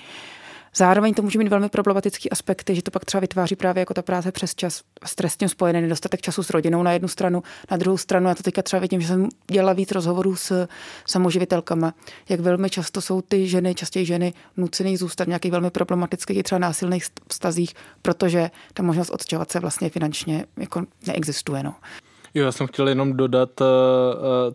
Zároveň 0.77 1.15
to 1.15 1.23
může 1.23 1.39
mít 1.39 1.49
velmi 1.49 1.69
problematický 1.69 2.31
aspekty, 2.31 2.75
že 2.75 2.83
to 2.83 2.91
pak 2.91 3.05
třeba 3.05 3.21
vytváří 3.21 3.57
právě 3.57 3.81
jako 3.81 3.95
ta 3.95 4.03
práce 4.03 4.33
přes 4.33 4.55
čas 4.55 4.83
stresně 5.05 5.49
spojený 5.49 5.81
nedostatek 5.81 6.21
času 6.21 6.43
s 6.43 6.51
rodinou 6.51 6.83
na 6.83 6.93
jednu 6.93 7.09
stranu, 7.09 7.43
na 7.71 7.77
druhou 7.77 7.99
stranu. 7.99 8.29
Já 8.29 8.35
to 8.35 8.43
teďka 8.43 8.63
třeba 8.63 8.81
vidím, 8.81 9.01
že 9.01 9.07
jsem 9.07 9.29
dělala 9.51 9.73
víc 9.73 9.93
rozhovorů 9.93 10.37
s 10.37 10.69
samoživitelkama, 11.07 11.95
jak 12.29 12.41
velmi 12.41 12.71
často 12.71 13.01
jsou 13.01 13.21
ty 13.21 13.49
ženy, 13.49 13.75
častěji 13.75 14.07
ženy, 14.07 14.35
nucený 14.57 14.97
zůstat 14.97 15.25
v 15.25 15.29
nějakých 15.29 15.53
velmi 15.53 15.71
problematických, 15.71 16.43
třeba 16.43 16.59
násilných 16.59 17.05
vztazích, 17.29 17.75
protože 18.03 18.51
ta 18.75 18.83
možnost 18.83 19.11
odstěhovat 19.11 19.53
se 19.53 19.61
vlastně 19.61 19.91
finančně 19.91 20.45
jako 20.57 20.83
neexistuje. 21.07 21.63
No. 21.63 21.75
Jo, 22.35 22.45
já 22.45 22.53
jsem 22.53 22.67
chtěl 22.67 22.89
jenom 22.89 23.17
dodat 23.17 23.61
uh, 23.61 23.67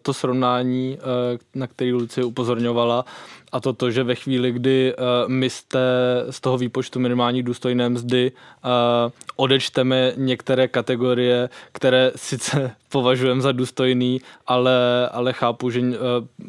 to 0.02 0.14
srovnání, 0.14 0.98
uh, 0.98 1.40
na 1.56 1.68
který 1.68 1.94
Lucie 1.94 2.26
upozorňovala, 2.26 3.06
a 3.52 3.60
to 3.60 3.74
to, 3.74 3.92
že 3.92 4.04
ve 4.04 4.16
chvíli, 4.16 4.52
kdy 4.52 4.94
uh, 4.96 5.04
my 5.28 5.50
z, 5.50 5.64
té, 5.64 5.88
z 6.30 6.42
toho 6.42 6.58
výpočtu 6.58 7.00
minimální 7.00 7.44
důstojné 7.44 7.90
mzdy 7.90 8.32
uh, 8.32 9.12
odečteme 9.36 10.14
některé 10.16 10.68
kategorie, 10.68 11.50
které 11.72 12.12
sice 12.16 12.72
považujeme 12.90 13.42
za 13.42 13.52
důstojný, 13.52 14.22
ale, 14.48 15.10
ale 15.10 15.34
chápu, 15.34 15.70
že 15.70 15.82
uh, 15.82 15.96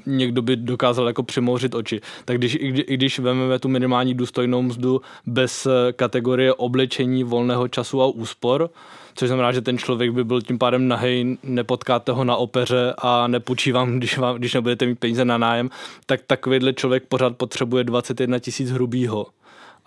někdo 0.06 0.42
by 0.42 0.56
dokázal 0.56 1.06
jako 1.06 1.22
přimouřit 1.22 1.74
oči. 1.74 2.00
Tak 2.24 2.38
když, 2.38 2.54
i, 2.54 2.66
i 2.66 2.94
když 2.96 3.18
vezmeme 3.18 3.58
tu 3.58 3.68
minimální 3.68 4.14
důstojnou 4.14 4.62
mzdu 4.62 5.00
bez 5.26 5.66
kategorie 5.92 6.54
oblečení, 6.54 7.24
volného 7.24 7.68
času 7.68 8.02
a 8.02 8.06
úspor, 8.06 8.70
což 9.18 9.28
znamená, 9.28 9.52
že 9.52 9.60
ten 9.60 9.78
člověk 9.78 10.10
by 10.10 10.24
byl 10.24 10.42
tím 10.42 10.58
pádem 10.58 10.88
nahej, 10.88 11.38
nepotkáte 11.42 12.12
ho 12.12 12.24
na 12.24 12.36
opeře 12.36 12.94
a 12.98 13.26
nepůjčí 13.26 13.72
vám, 13.72 13.98
když, 13.98 14.18
vám, 14.18 14.36
když 14.36 14.54
nebudete 14.54 14.86
mít 14.86 14.98
peníze 14.98 15.24
na 15.24 15.38
nájem, 15.38 15.70
tak 16.06 16.20
takovýhle 16.26 16.72
člověk 16.72 17.04
pořád 17.08 17.36
potřebuje 17.36 17.84
21 17.84 18.38
tisíc 18.38 18.70
hrubýho. 18.70 19.26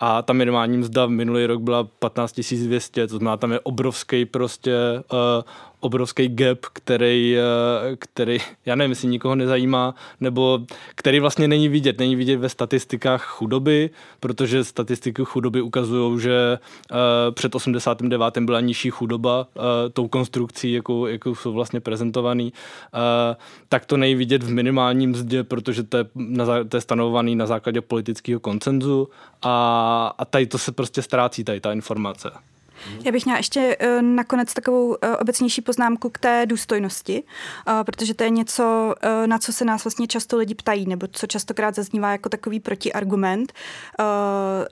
A 0.00 0.22
ta 0.22 0.32
minimální 0.32 0.78
mzda 0.78 1.06
minulý 1.06 1.46
rok 1.46 1.60
byla 1.60 1.88
15 1.98 2.32
200, 2.54 3.06
to 3.06 3.16
znamená, 3.16 3.36
tam 3.36 3.52
je 3.52 3.60
obrovský 3.60 4.24
prostě 4.24 4.74
uh, 5.12 5.42
obrovský 5.82 6.28
gap, 6.28 6.58
který, 6.72 7.36
uh, 7.36 7.96
který, 7.98 8.38
já 8.66 8.74
nevím, 8.74 8.90
jestli 8.90 9.08
nikoho 9.08 9.34
nezajímá, 9.34 9.94
nebo 10.20 10.60
který 10.94 11.20
vlastně 11.20 11.48
není 11.48 11.68
vidět. 11.68 11.98
Není 11.98 12.16
vidět 12.16 12.36
ve 12.36 12.48
statistikách 12.48 13.24
chudoby, 13.24 13.90
protože 14.20 14.64
statistiky 14.64 15.22
chudoby 15.24 15.60
ukazují, 15.60 16.20
že 16.20 16.58
uh, 16.90 16.96
před 17.34 17.54
89. 17.54 18.38
byla 18.38 18.60
nižší 18.60 18.90
chudoba 18.90 19.46
uh, 19.54 19.62
tou 19.92 20.08
konstrukcí, 20.08 20.72
jakou, 20.72 21.06
jakou 21.06 21.34
jsou 21.34 21.52
vlastně 21.52 21.80
prezentovaný. 21.80 22.52
Tak 23.68 23.86
to 23.86 23.96
není 23.96 24.14
vidět 24.14 24.42
v 24.42 24.50
minimálním 24.50 25.10
mzdě, 25.10 25.44
protože 25.44 25.82
to 25.82 25.96
je, 25.96 26.04
na, 26.14 26.64
to 26.68 26.76
je 26.76 26.80
stanovovaný 26.80 27.36
na 27.36 27.46
základě 27.46 27.80
politického 27.80 28.40
koncenzu 28.40 29.08
a, 29.42 30.14
a 30.18 30.24
tady 30.24 30.46
to 30.46 30.58
se 30.58 30.72
prostě 30.72 31.02
ztrácí, 31.02 31.44
tady 31.44 31.60
ta 31.60 31.72
informace. 31.72 32.30
Já 33.04 33.12
bych 33.12 33.24
měla 33.24 33.38
ještě 33.38 33.76
uh, 33.76 34.02
nakonec 34.02 34.54
takovou 34.54 34.86
uh, 34.86 34.94
obecnější 35.20 35.60
poznámku 35.62 36.10
k 36.10 36.18
té 36.18 36.46
důstojnosti, 36.46 37.22
uh, 37.22 37.84
protože 37.84 38.14
to 38.14 38.24
je 38.24 38.30
něco, 38.30 38.94
na 39.26 39.38
co 39.38 39.52
se 39.52 39.64
nás 39.64 39.84
vlastně 39.84 40.06
často 40.06 40.36
lidi 40.36 40.54
ptají, 40.54 40.86
nebo 40.86 41.06
co 41.12 41.26
častokrát 41.26 41.74
zaznívá 41.74 42.12
jako 42.12 42.28
takový 42.28 42.60
protiargument. 42.60 43.52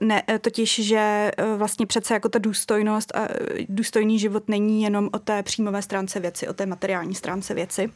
Ne, 0.01 0.23
totiž, 0.41 0.81
že 0.85 1.31
vlastně 1.57 1.87
přece 1.87 2.15
jako 2.15 2.29
ta 2.29 2.39
důstojnost 2.39 3.17
a 3.17 3.29
důstojný 3.69 4.19
život 4.19 4.49
není 4.49 4.83
jenom 4.83 5.09
o 5.13 5.19
té 5.19 5.43
příjmové 5.43 5.83
stránce 5.83 6.21
věci, 6.21 6.49
o 6.49 6.53
té 6.53 6.67
materiální 6.67 7.15
stránce 7.15 7.55
věci. 7.55 7.93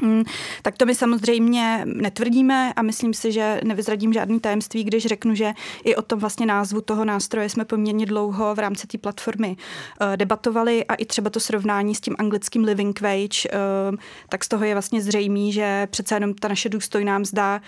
Mm, 0.00 0.24
tak 0.62 0.76
to 0.76 0.86
my 0.86 0.94
samozřejmě 0.94 1.82
netvrdíme 1.84 2.72
a 2.76 2.82
myslím 2.82 3.14
si, 3.14 3.32
že 3.32 3.60
nevyzradím 3.64 4.12
žádný 4.12 4.40
tajemství, 4.40 4.84
když 4.84 5.06
řeknu, 5.06 5.34
že 5.34 5.52
i 5.84 5.96
o 5.96 6.02
tom 6.02 6.18
vlastně 6.18 6.46
názvu 6.46 6.80
toho 6.80 7.04
nástroje 7.04 7.48
jsme 7.48 7.64
poměrně 7.64 8.06
dlouho 8.06 8.54
v 8.54 8.58
rámci 8.58 8.86
té 8.86 8.98
platformy 8.98 9.56
uh, 10.00 10.16
debatovali 10.16 10.84
a 10.84 10.94
i 10.94 11.04
třeba 11.04 11.30
to 11.30 11.40
srovnání 11.40 11.94
s 11.94 12.00
tím 12.00 12.16
anglickým 12.18 12.64
living 12.64 13.00
wage, 13.00 13.48
uh, 13.90 13.96
tak 14.28 14.44
z 14.44 14.48
toho 14.48 14.64
je 14.64 14.74
vlastně 14.74 15.02
zřejmý, 15.02 15.52
že 15.52 15.86
přece 15.90 16.14
jenom 16.14 16.34
ta 16.34 16.48
naše 16.48 16.68
důstojná 16.68 17.18
mzda 17.18 17.60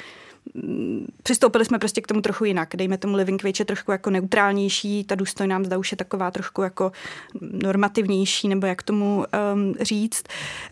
přistoupili 1.22 1.64
jsme 1.64 1.78
prostě 1.78 2.00
k 2.00 2.06
tomu 2.06 2.20
trochu 2.20 2.44
jinak. 2.44 2.76
Dejme 2.76 2.98
tomu 2.98 3.16
living 3.16 3.42
wage 3.42 3.60
je 3.60 3.64
trošku 3.64 3.92
jako 3.92 4.10
neutrálnější, 4.10 5.04
ta 5.04 5.14
důstojná 5.14 5.58
mzda 5.58 5.78
už 5.78 5.90
je 5.90 5.96
taková 5.96 6.30
trošku 6.30 6.62
jako 6.62 6.92
normativnější, 7.40 8.48
nebo 8.48 8.66
jak 8.66 8.82
tomu 8.82 9.24
um, 9.54 9.74
říct. 9.80 10.24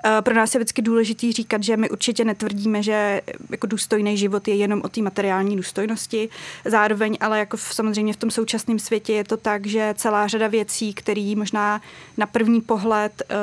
Uh, 0.05 0.11
pro 0.21 0.35
nás 0.35 0.55
je 0.55 0.59
vždycky 0.61 0.83
důležitý 0.83 1.33
říkat, 1.33 1.63
že 1.63 1.77
my 1.77 1.91
určitě 1.91 2.25
netvrdíme, 2.25 2.83
že 2.83 3.21
jako 3.51 3.67
důstojný 3.67 4.17
život 4.17 4.49
je 4.49 4.55
jenom 4.55 4.81
o 4.85 4.89
té 4.89 5.03
materiální 5.03 5.57
důstojnosti. 5.57 6.29
Zároveň 6.65 7.17
ale 7.21 7.39
jako 7.39 7.57
v, 7.57 7.61
samozřejmě 7.61 8.13
v 8.13 8.17
tom 8.17 8.31
současném 8.31 8.79
světě 8.79 9.13
je 9.13 9.25
to 9.25 9.37
tak, 9.37 9.67
že 9.67 9.95
celá 9.97 10.27
řada 10.27 10.47
věcí, 10.47 10.95
které 10.95 11.33
možná 11.37 11.81
na 12.17 12.27
první 12.27 12.61
pohled 12.61 13.23
uh, 13.31 13.37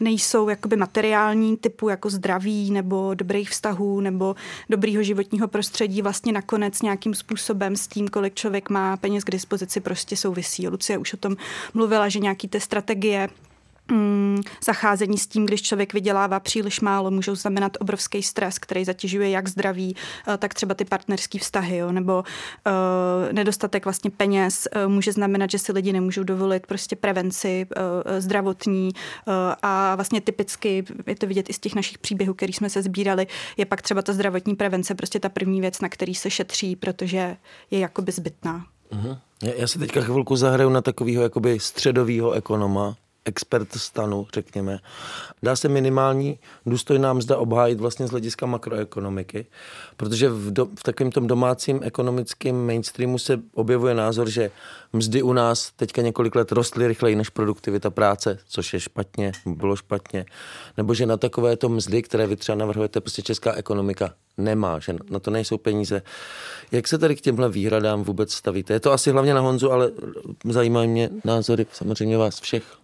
nejsou 0.00 0.48
jakoby 0.48 0.76
materiální, 0.76 1.56
typu 1.56 1.88
jako 1.88 2.10
zdraví 2.10 2.70
nebo 2.70 3.14
dobrých 3.14 3.50
vztahů 3.50 4.00
nebo 4.00 4.36
dobrýho 4.70 5.02
životního 5.02 5.48
prostředí 5.48 5.59
vlastně 6.02 6.32
nakonec 6.32 6.82
nějakým 6.82 7.14
způsobem 7.14 7.76
s 7.76 7.88
tím, 7.88 8.08
kolik 8.08 8.34
člověk 8.34 8.70
má 8.70 8.96
peněz 8.96 9.24
k 9.24 9.30
dispozici, 9.30 9.80
prostě 9.80 10.16
souvisí. 10.16 10.68
Lucie 10.68 10.98
už 10.98 11.14
o 11.14 11.16
tom 11.16 11.36
mluvila, 11.74 12.08
že 12.08 12.18
nějaký 12.18 12.48
ty 12.48 12.60
strategie 12.60 13.28
mm, 13.90 14.42
zacházení 14.64 15.18
s 15.18 15.26
tím, 15.26 15.46
když 15.46 15.62
člověk 15.62 15.92
vydělává 15.92 16.40
příliš 16.40 16.80
málo, 16.80 17.10
můžou 17.10 17.34
znamenat 17.34 17.76
obrovský 17.80 18.22
stres, 18.22 18.58
který 18.58 18.84
zatěžuje 18.84 19.30
jak 19.30 19.48
zdraví, 19.48 19.96
uh, 20.28 20.36
tak 20.36 20.54
třeba 20.54 20.74
ty 20.74 20.84
partnerské 20.84 21.38
vztahy, 21.38 21.76
jo, 21.76 21.92
nebo 21.92 22.18
uh, 22.18 23.32
nedostatek 23.32 23.84
vlastně 23.84 24.10
peněz 24.10 24.68
uh, 24.76 24.92
může 24.92 25.12
znamenat, 25.12 25.50
že 25.50 25.58
si 25.58 25.72
lidi 25.72 25.92
nemůžou 25.92 26.22
dovolit 26.22 26.66
prostě 26.66 26.96
prevenci 26.96 27.66
uh, 27.76 27.82
zdravotní 28.18 28.90
uh, 28.92 29.34
a 29.62 29.94
vlastně 29.94 30.20
typicky, 30.20 30.84
je 31.06 31.16
to 31.16 31.26
vidět 31.26 31.50
i 31.50 31.52
z 31.52 31.58
těch 31.58 31.74
našich 31.74 31.98
příběhů, 31.98 32.34
který 32.34 32.52
jsme 32.52 32.70
se 32.70 32.82
sbírali, 32.82 33.26
je 33.56 33.66
pak 33.66 33.82
třeba 33.82 34.02
ta 34.02 34.12
zdravotní 34.12 34.54
prevence 34.54 34.94
prostě 34.94 35.20
ta 35.20 35.28
první 35.28 35.60
věc, 35.60 35.80
na 35.80 35.88
který 35.88 36.14
se 36.14 36.30
šetří, 36.30 36.76
protože 36.76 37.36
je 37.70 37.78
jakoby 37.78 38.12
zbytná. 38.12 38.66
Uh-huh. 38.92 39.18
Já, 39.42 39.52
já 39.56 39.66
se 39.66 39.78
teďka 39.78 40.00
chvilku 40.00 40.36
zahraju 40.36 40.70
na 40.70 40.80
takového 40.80 41.22
jakoby 41.22 41.60
středového 41.60 42.32
ekonoma, 42.32 42.96
expert 43.24 43.72
stanu, 43.72 44.26
řekněme. 44.34 44.78
Dá 45.42 45.56
se 45.56 45.68
minimální 45.68 46.38
důstojná 46.66 47.12
mzda 47.12 47.36
obhájit 47.36 47.80
vlastně 47.80 48.06
z 48.06 48.10
hlediska 48.10 48.46
makroekonomiky, 48.46 49.46
protože 49.96 50.28
v, 50.28 50.50
do, 50.50 50.66
v 50.66 50.82
takovém 50.82 51.12
tom 51.12 51.26
domácím 51.26 51.80
ekonomickém 51.82 52.66
mainstreamu 52.66 53.18
se 53.18 53.40
objevuje 53.54 53.94
názor, 53.94 54.30
že 54.30 54.50
mzdy 54.92 55.22
u 55.22 55.32
nás 55.32 55.72
teďka 55.76 56.02
několik 56.02 56.34
let 56.34 56.52
rostly 56.52 56.88
rychleji 56.88 57.16
než 57.16 57.28
produktivita 57.28 57.90
práce, 57.90 58.38
což 58.48 58.72
je 58.72 58.80
špatně, 58.80 59.32
bylo 59.46 59.76
špatně, 59.76 60.26
nebo 60.76 60.94
že 60.94 61.06
na 61.06 61.16
takovéto 61.16 61.68
mzdy, 61.68 62.02
které 62.02 62.26
vy 62.26 62.36
třeba 62.36 62.56
navrhujete, 62.56 63.00
prostě 63.00 63.22
česká 63.22 63.52
ekonomika 63.52 64.14
nemá, 64.38 64.78
že 64.78 64.96
na 65.10 65.18
to 65.18 65.30
nejsou 65.30 65.58
peníze. 65.58 66.02
Jak 66.72 66.88
se 66.88 66.98
tady 66.98 67.16
k 67.16 67.20
těmhle 67.20 67.48
výhradám 67.48 68.04
vůbec 68.04 68.32
stavíte? 68.32 68.72
Je 68.72 68.80
to 68.80 68.92
asi 68.92 69.10
hlavně 69.10 69.34
na 69.34 69.40
Honzu, 69.40 69.72
ale 69.72 69.90
zajímají 70.44 70.88
mě 70.88 71.10
názory 71.24 71.66
samozřejmě 71.72 72.18
vás 72.18 72.40
všech. 72.40 72.79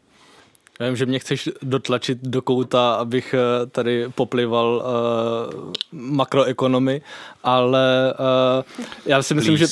Já 0.80 0.86
vím, 0.86 0.96
že 0.96 1.06
mě 1.06 1.18
chceš 1.18 1.50
dotlačit 1.62 2.18
do 2.22 2.42
kouta, 2.42 2.94
abych 2.94 3.34
eh, 3.34 3.66
tady 3.66 4.06
poplival 4.14 4.84
uh, 4.84 5.72
makroekonomy, 5.92 7.02
ale 7.44 8.14
uh, 8.58 8.84
já 9.06 9.22
si 9.22 9.34
myslím, 9.34 9.56
že, 9.56 9.66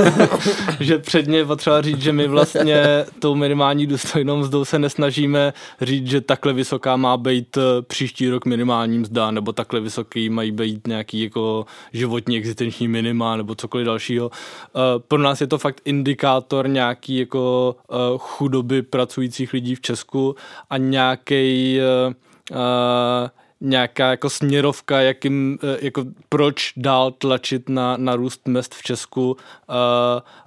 že 0.80 0.98
předně 0.98 1.44
potřeba 1.44 1.82
říct, 1.82 2.02
že 2.02 2.12
my 2.12 2.28
vlastně 2.28 3.04
tou 3.18 3.34
minimální 3.34 3.86
důstojnou 3.86 4.36
mzdou 4.36 4.64
se 4.64 4.78
nesnažíme 4.78 5.52
říct, 5.80 6.06
že 6.06 6.20
takhle 6.20 6.52
vysoká 6.52 6.96
má 6.96 7.16
být 7.16 7.58
příští 7.86 8.28
rok 8.28 8.44
minimální 8.46 8.98
mzda, 8.98 9.30
nebo 9.30 9.52
takhle 9.52 9.80
vysoký 9.80 10.30
mají 10.30 10.52
být 10.52 10.86
nějaký 10.86 11.22
jako 11.22 11.66
životní 11.92 12.36
existenční 12.36 12.88
minima, 12.88 13.36
nebo 13.36 13.54
cokoliv 13.54 13.86
dalšího. 13.86 14.26
Uh, 14.26 14.82
pro 15.08 15.18
nás 15.18 15.40
je 15.40 15.46
to 15.46 15.58
fakt 15.58 15.80
indikátor 15.84 16.68
nějaký 16.68 17.18
jako 17.18 17.76
uh, 17.88 18.18
chudoby 18.18 18.82
pracujících 18.82 19.52
lidí 19.52 19.74
v 19.74 19.80
Česku, 19.80 20.21
a 20.70 20.76
nějaký 20.76 21.78
uh, 22.08 22.12
uh, 22.50 23.28
nějaká 23.60 24.10
jako 24.10 24.30
směrovka, 24.30 25.00
jakým, 25.00 25.58
uh, 25.62 25.70
jako 25.80 26.04
proč 26.28 26.72
dál 26.76 27.10
tlačit 27.10 27.68
na, 27.68 27.96
na 27.96 28.16
růst 28.16 28.48
mest 28.48 28.74
v 28.74 28.82
Česku, 28.82 29.30
uh, 29.30 29.36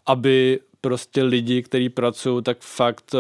aby 0.06 0.60
prostě 0.82 1.24
lidi, 1.24 1.64
kteří 1.64 1.90
pracují, 1.90 2.44
tak 2.44 2.58
fakt 2.60 3.14
uh, 3.14 3.20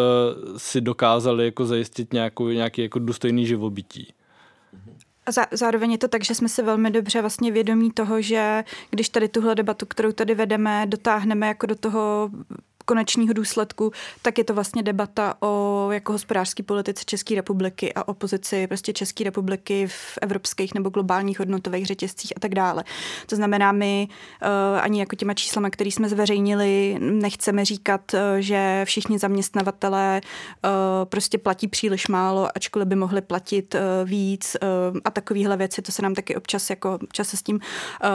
si 0.58 0.82
dokázali 0.82 1.46
jako 1.46 1.66
zajistit 1.66 2.14
nějakou, 2.14 2.48
nějaký 2.48 2.82
jako 2.82 3.00
důstojný 3.00 3.46
živobytí. 3.46 4.14
A 5.26 5.32
zároveň 5.52 5.92
je 5.92 5.98
to 5.98 6.08
tak, 6.08 6.24
že 6.24 6.36
jsme 6.36 6.50
si 6.50 6.64
velmi 6.64 6.92
dobře 6.92 7.22
vlastně 7.22 7.52
vědomí 7.52 7.92
toho, 7.92 8.22
že 8.22 8.64
když 8.90 9.10
tady 9.10 9.28
tuhle 9.28 9.56
debatu, 9.56 9.86
kterou 9.86 10.12
tady 10.12 10.36
vedeme, 10.36 10.86
dotáhneme 10.86 11.48
jako 11.48 11.66
do 11.66 11.76
toho 11.76 12.30
konečního 12.86 13.34
důsledku, 13.34 13.92
tak 14.22 14.38
je 14.38 14.44
to 14.44 14.54
vlastně 14.54 14.84
debata 14.84 15.36
o 15.42 15.88
jako 15.92 16.12
hospodářské 16.12 16.64
politice 16.64 17.04
České 17.06 17.36
republiky 17.36 17.94
a 17.94 18.08
o 18.08 18.14
pozici 18.14 18.68
prostě 18.68 18.94
České 18.94 19.24
republiky 19.24 19.88
v 19.88 20.18
evropských 20.22 20.74
nebo 20.74 20.90
globálních 20.90 21.40
hodnotových 21.40 21.86
řetězcích 21.86 22.34
a 22.36 22.40
tak 22.40 22.56
dále. 22.56 22.84
To 23.26 23.36
znamená, 23.36 23.72
my 23.72 24.08
uh, 24.42 24.82
ani 24.82 25.00
jako 25.00 25.16
těma 25.16 25.34
číslama, 25.34 25.70
které 25.70 25.92
jsme 25.92 26.10
zveřejnili, 26.10 26.98
nechceme 27.00 27.66
říkat, 27.66 28.14
uh, 28.14 28.20
že 28.40 28.82
všichni 28.86 29.20
zaměstnavatelé 29.20 30.22
uh, 30.22 30.70
prostě 31.06 31.38
platí 31.38 31.68
příliš 31.68 32.08
málo, 32.08 32.48
ačkoliv 32.56 32.88
by 32.88 32.96
mohli 32.96 33.22
platit 33.22 33.76
víc 34.06 34.58
a 35.06 35.12
takovéhle 35.12 35.58
věci, 35.58 35.82
to 35.82 35.92
se 35.92 36.02
nám 36.02 36.16
taky 36.16 36.36
občas 36.36 36.70
jako 36.70 37.00
občas 37.04 37.28
se 37.28 37.38
s 37.38 37.44
tím 37.44 37.60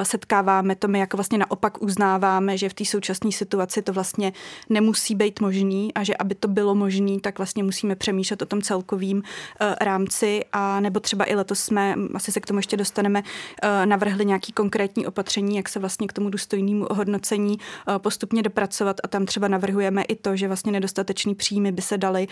setkáváme, 0.03 0.75
to 0.77 0.89
my 0.89 0.99
jako 0.99 1.17
vlastně 1.17 1.39
naopak 1.39 1.83
uznáváme, 1.83 2.59
že 2.59 2.69
v 2.69 2.75
té 2.75 2.85
současné 2.85 3.33
situaci 3.33 3.83
to 3.83 3.93
vlastně 3.93 4.33
nemusí 4.69 5.15
být 5.15 5.41
možný 5.41 5.95
a 5.95 6.05
že 6.05 6.17
aby 6.17 6.35
to 6.35 6.49
bylo 6.49 6.75
možný, 6.75 7.21
tak 7.21 7.39
vlastně 7.39 7.63
musíme 7.63 7.97
přemýšlet 7.97 8.43
o 8.43 8.47
tom 8.47 8.63
celkovým 8.63 9.17
uh, 9.17 9.23
rámci 9.81 10.45
a 10.53 10.81
nebo 10.81 11.01
třeba 11.01 11.31
i 11.31 11.35
letos 11.35 11.61
jsme, 11.61 11.95
asi 12.15 12.33
se 12.33 12.41
k 12.41 12.47
tomu 12.47 12.59
ještě 12.59 12.77
dostaneme, 12.77 13.23
uh, 13.23 13.87
navrhli 13.87 14.25
nějaký 14.27 14.53
konkrétní 14.53 15.07
opatření, 15.07 15.57
jak 15.57 15.69
se 15.69 15.79
vlastně 15.79 16.07
k 16.07 16.13
tomu 16.13 16.31
důstojnému 16.31 16.87
ohodnocení 16.87 17.59
uh, 17.59 17.99
postupně 17.99 18.43
dopracovat 18.43 18.97
a 19.05 19.09
tam 19.09 19.27
třeba 19.27 19.49
navrhujeme 19.49 20.03
i 20.03 20.17
to, 20.17 20.37
že 20.37 20.47
vlastně 20.47 20.73
nedostatečný 20.73 21.35
příjmy 21.35 21.73
by 21.73 21.83
se 21.83 21.99
daly 21.99 22.29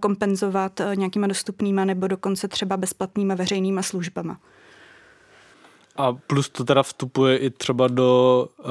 kompenzovat 0.00 0.80
nějakýma 0.94 1.26
dostupnýma 1.26 1.84
nebo 1.84 2.06
dokonce 2.06 2.48
třeba 2.48 2.76
bezplatnýma 2.76 3.34
veřejnýma 3.34 3.82
službama. 3.82 4.38
A 5.96 6.12
plus 6.12 6.48
to 6.48 6.64
teda 6.64 6.82
vstupuje 6.82 7.36
i 7.36 7.50
třeba 7.50 7.88
do 7.88 8.48
uh, 8.58 8.64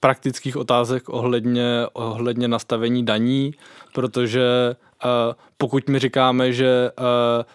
praktických 0.00 0.56
otázek 0.56 1.08
ohledně, 1.08 1.86
ohledně 1.92 2.48
nastavení 2.48 3.04
daní, 3.04 3.54
protože 3.92 4.76
uh, 5.04 5.10
pokud 5.58 5.88
mi 5.88 5.98
říkáme, 5.98 6.52
že 6.52 6.90
uh, 6.98 7.04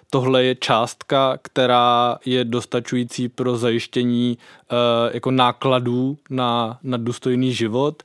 tohle 0.09 0.43
je 0.43 0.55
částka, 0.55 1.37
která 1.41 2.17
je 2.25 2.43
dostačující 2.43 3.29
pro 3.29 3.57
zajištění 3.57 4.37
uh, 4.37 4.77
jako 5.13 5.31
nákladů 5.31 6.17
na, 6.29 6.79
na 6.83 6.97
důstojný 6.97 7.53
život, 7.53 8.03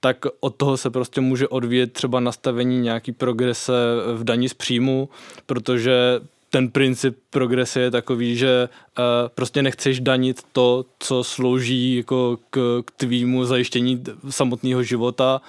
tak 0.00 0.16
od 0.40 0.56
toho 0.56 0.76
se 0.76 0.90
prostě 0.90 1.20
může 1.20 1.48
odvíjet 1.48 1.92
třeba 1.92 2.20
nastavení 2.20 2.80
nějaký 2.80 3.12
progrese 3.12 3.72
v 4.14 4.24
daní 4.24 4.48
z 4.48 4.54
příjmu, 4.54 5.08
protože 5.46 6.20
ten 6.56 6.68
princip 6.68 7.18
progrese 7.30 7.80
je 7.80 7.90
takový, 7.90 8.36
že 8.36 8.68
uh, 8.98 9.04
prostě 9.34 9.62
nechceš 9.62 10.00
danit 10.00 10.42
to, 10.52 10.84
co 10.98 11.24
slouží 11.24 11.96
jako 11.96 12.38
k, 12.50 12.82
k 12.84 12.90
tvýmu 12.90 13.44
zajištění 13.44 14.04
samotného 14.30 14.82
života 14.82 15.40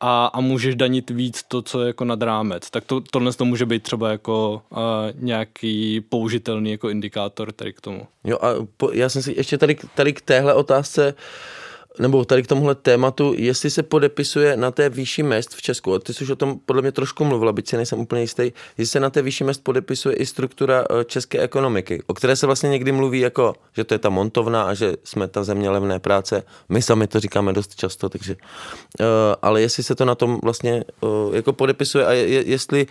a, 0.00 0.26
a 0.26 0.40
můžeš 0.40 0.74
danit 0.74 1.10
víc 1.10 1.42
to, 1.48 1.62
co 1.62 1.80
je 1.80 1.86
jako 1.86 2.04
nad 2.04 2.22
rámec. 2.22 2.70
Tak 2.70 2.84
to, 2.84 3.00
tohle 3.00 3.32
to 3.32 3.44
může 3.44 3.66
být 3.66 3.82
třeba 3.82 4.10
jako 4.10 4.62
uh, 4.70 4.78
nějaký 5.14 6.00
použitelný 6.00 6.70
jako 6.70 6.88
indikátor 6.88 7.52
tady 7.52 7.72
k 7.72 7.80
tomu. 7.80 8.06
Jo 8.24 8.38
a 8.42 8.66
po, 8.76 8.90
já 8.92 9.08
jsem 9.08 9.22
si 9.22 9.34
ještě 9.36 9.58
tady, 9.58 9.76
tady 9.94 10.12
k 10.12 10.20
téhle 10.20 10.54
otázce 10.54 11.14
uh, 11.14 11.20
nebo 11.98 12.24
tady 12.24 12.42
k 12.42 12.46
tomuhle 12.46 12.74
tématu, 12.74 13.34
jestli 13.36 13.70
se 13.70 13.82
podepisuje 13.82 14.56
na 14.56 14.70
té 14.70 14.88
výšší 14.88 15.22
mest 15.22 15.54
v 15.54 15.62
Česku, 15.62 15.98
ty 15.98 16.14
jsi 16.14 16.24
už 16.24 16.30
o 16.30 16.36
tom 16.36 16.58
podle 16.66 16.82
mě 16.82 16.92
trošku 16.92 17.24
mluvila, 17.24 17.52
byť 17.52 17.68
si 17.68 17.76
nejsem 17.76 18.00
úplně 18.00 18.22
jistý, 18.22 18.52
jestli 18.78 18.86
se 18.86 19.00
na 19.00 19.10
té 19.10 19.22
výšší 19.22 19.44
mest 19.44 19.64
podepisuje 19.64 20.16
i 20.16 20.26
struktura 20.26 20.84
eh, 20.90 21.04
české 21.04 21.38
ekonomiky, 21.40 22.02
o 22.06 22.14
které 22.14 22.36
se 22.36 22.46
vlastně 22.46 22.68
někdy 22.68 22.92
mluví 22.92 23.20
jako, 23.20 23.54
že 23.76 23.84
to 23.84 23.94
je 23.94 23.98
ta 23.98 24.08
montovna 24.08 24.62
a 24.62 24.74
že 24.74 24.94
jsme 25.04 25.28
ta 25.28 25.44
země 25.44 25.70
levné 25.70 25.98
práce. 25.98 26.42
My 26.68 26.82
sami 26.82 27.06
to 27.06 27.20
říkáme 27.20 27.52
dost 27.52 27.74
často, 27.74 28.08
takže, 28.08 28.36
uh, 29.00 29.06
ale 29.42 29.60
jestli 29.60 29.82
se 29.82 29.94
to 29.94 30.04
na 30.04 30.14
tom 30.14 30.38
vlastně 30.42 30.84
uh, 31.00 31.34
jako 31.34 31.52
podepisuje 31.52 32.06
a 32.06 32.12
je, 32.12 32.48
jestli 32.48 32.86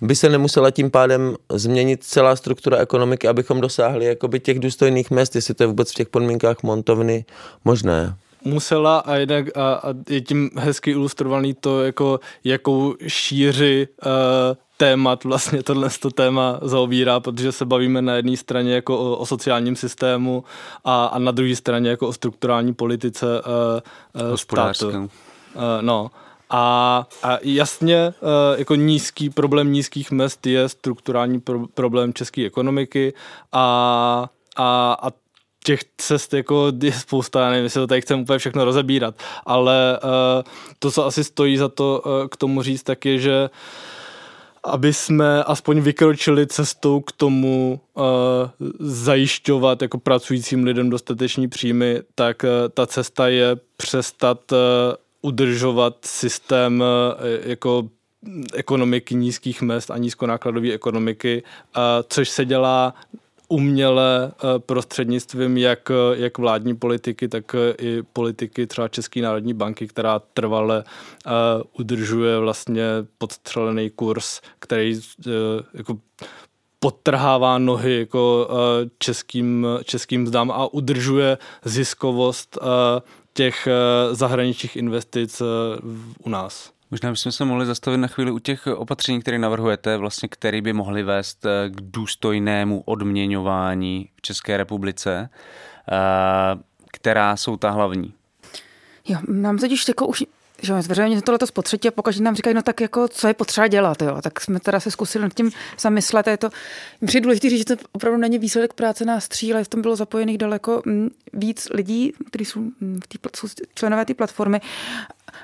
by 0.00 0.16
se 0.16 0.28
nemusela 0.28 0.70
tím 0.70 0.90
pádem 0.90 1.36
změnit 1.52 2.04
celá 2.04 2.36
struktura 2.36 2.76
ekonomiky, 2.76 3.28
abychom 3.28 3.60
dosáhli 3.60 4.04
jakoby 4.04 4.40
těch 4.40 4.58
důstojných 4.58 5.10
mest, 5.10 5.34
jestli 5.34 5.54
to 5.54 5.62
je 5.62 5.66
vůbec 5.66 5.92
v 5.92 5.94
těch 5.94 6.08
podmínkách 6.08 6.62
montovny 6.62 7.24
možné 7.64 8.16
musela 8.44 8.98
a, 8.98 9.14
jednak, 9.14 9.56
a, 9.56 9.72
a 9.74 9.94
je 10.08 10.20
tím 10.20 10.50
hezky 10.56 10.90
ilustrovaný 10.90 11.54
to, 11.54 11.82
jako, 11.82 12.20
jakou 12.44 12.94
šíři 13.06 13.88
uh, 14.06 14.10
témat 14.76 15.24
vlastně 15.24 15.62
tohle 15.62 15.88
to 16.00 16.10
téma 16.10 16.58
zaobírá, 16.62 17.20
protože 17.20 17.52
se 17.52 17.64
bavíme 17.64 18.02
na 18.02 18.14
jedné 18.14 18.36
straně 18.36 18.74
jako 18.74 18.98
o, 18.98 19.16
o 19.16 19.26
sociálním 19.26 19.76
systému 19.76 20.44
a, 20.84 21.06
a 21.06 21.18
na 21.18 21.32
druhé 21.32 21.56
straně 21.56 21.90
jako 21.90 22.08
o 22.08 22.12
strukturální 22.12 22.74
politice 22.74 23.26
uh, 23.26 24.22
uh, 24.30 24.36
státu. 24.36 24.88
Uh, 24.88 25.02
no. 25.80 26.10
A, 26.50 27.06
a 27.22 27.38
jasně, 27.42 28.14
jako 28.56 28.74
nízký 28.74 29.30
problém 29.30 29.72
nízkých 29.72 30.10
mest 30.10 30.46
je 30.46 30.68
strukturální 30.68 31.40
pro, 31.40 31.66
problém 31.74 32.14
české 32.14 32.46
ekonomiky 32.46 33.12
a, 33.52 34.28
a, 34.56 34.96
a 35.02 35.10
těch 35.68 35.80
cest 35.96 36.34
jako 36.34 36.72
je 36.82 36.92
spousta, 36.92 37.50
nevím, 37.50 37.64
jestli 37.64 37.80
to 37.80 37.86
tady 37.86 38.00
chceme 38.00 38.22
úplně 38.22 38.38
všechno 38.38 38.64
rozebírat, 38.64 39.14
ale 39.46 39.98
uh, 40.02 40.10
to, 40.78 40.90
co 40.90 41.06
asi 41.06 41.24
stojí 41.24 41.56
za 41.56 41.68
to 41.68 42.02
uh, 42.06 42.28
k 42.28 42.36
tomu 42.36 42.62
říct, 42.62 42.82
tak 42.82 43.04
je, 43.04 43.18
že 43.18 43.50
aby 44.64 44.92
jsme 44.92 45.44
aspoň 45.44 45.80
vykročili 45.80 46.46
cestou 46.46 47.00
k 47.00 47.12
tomu 47.12 47.80
uh, 47.94 48.04
zajišťovat 48.80 49.82
jako 49.82 49.98
pracujícím 49.98 50.64
lidem 50.64 50.90
dostateční 50.90 51.48
příjmy, 51.48 52.00
tak 52.14 52.42
uh, 52.44 52.48
ta 52.74 52.86
cesta 52.86 53.28
je 53.28 53.56
přestat 53.76 54.52
uh, 54.52 54.58
udržovat 55.22 55.96
systém 56.04 56.80
uh, 56.80 57.26
jako 57.44 57.88
ekonomiky 58.54 59.14
nízkých 59.14 59.62
mest 59.62 59.90
a 59.90 59.98
nízkonákladové 59.98 60.72
ekonomiky, 60.72 61.42
což 62.08 62.28
se 62.28 62.44
dělá 62.44 62.94
uměle 63.48 64.32
eh, 64.32 64.58
prostřednictvím 64.58 65.56
jak, 65.56 65.92
jak 66.12 66.38
vládní 66.38 66.76
politiky, 66.76 67.28
tak 67.28 67.54
eh, 67.54 67.74
i 67.78 68.02
politiky 68.02 68.66
třeba 68.66 68.88
České 68.88 69.22
národní 69.22 69.54
banky, 69.54 69.88
která 69.88 70.18
trvale 70.18 70.84
udržuje 71.78 72.38
vlastně 72.38 72.82
podstřelený 73.18 73.90
kurz, 73.90 74.40
který 74.58 75.00
jako 75.74 75.98
podtrhává 76.80 77.58
nohy 77.58 77.98
jako 77.98 78.48
českým, 78.98 79.66
českým 79.84 80.26
zdám 80.26 80.50
a 80.50 80.72
udržuje 80.74 81.38
ziskovost 81.64 82.58
těch 83.32 83.68
zahraničních 84.12 84.76
investic 84.76 85.42
u 86.24 86.28
nás. 86.28 86.72
Možná 86.90 87.10
bychom 87.10 87.32
se 87.32 87.44
mohli 87.44 87.66
zastavit 87.66 87.98
na 87.98 88.08
chvíli 88.08 88.30
u 88.30 88.38
těch 88.38 88.66
opatření, 88.66 89.20
které 89.20 89.38
navrhujete, 89.38 89.96
vlastně, 89.96 90.28
které 90.28 90.62
by 90.62 90.72
mohly 90.72 91.02
vést 91.02 91.46
eh, 91.46 91.70
k 91.70 91.80
důstojnému 91.80 92.82
odměňování 92.86 94.08
v 94.16 94.22
České 94.22 94.56
republice. 94.56 95.30
Eh, 95.92 96.58
která 96.92 97.36
jsou 97.36 97.56
ta 97.56 97.70
hlavní? 97.70 98.14
Jo, 99.08 99.18
mám 99.28 99.58
totiž 99.58 99.88
jako 99.88 100.06
už 100.06 100.24
že 100.62 100.82
zveřejně 100.82 101.22
to 101.22 101.32
letos 101.32 101.50
po 101.50 101.62
třetí 101.62 101.88
a 101.88 101.90
pokaždé 101.90 102.24
nám 102.24 102.36
říkají, 102.36 102.54
no 102.54 102.62
tak 102.62 102.80
jako, 102.80 103.08
co 103.08 103.28
je 103.28 103.34
potřeba 103.34 103.66
dělat, 103.66 104.02
jo. 104.02 104.18
Tak 104.22 104.40
jsme 104.40 104.60
teda 104.60 104.80
se 104.80 104.90
zkusili 104.90 105.22
nad 105.22 105.34
tím 105.34 105.50
zamyslet. 105.78 106.26
Je 106.26 106.36
to, 106.36 106.50
přijde 107.06 107.22
důležité 107.24 107.50
říct, 107.50 107.58
že 107.58 107.76
to 107.76 107.84
opravdu 107.92 108.18
není 108.18 108.38
výsledek 108.38 108.72
práce 108.72 109.04
na 109.04 109.20
stří, 109.20 109.52
ale 109.52 109.64
v 109.64 109.68
tom 109.68 109.82
bylo 109.82 109.96
zapojených 109.96 110.38
daleko 110.38 110.82
mm, 110.86 111.10
víc 111.32 111.68
lidí, 111.70 112.12
kteří 112.26 112.44
jsou, 112.44 112.60
mm, 112.60 113.00
v 113.04 113.06
tý, 113.08 113.18
jsou 113.36 113.48
členové 113.74 114.04
té 114.04 114.14
platformy. 114.14 114.60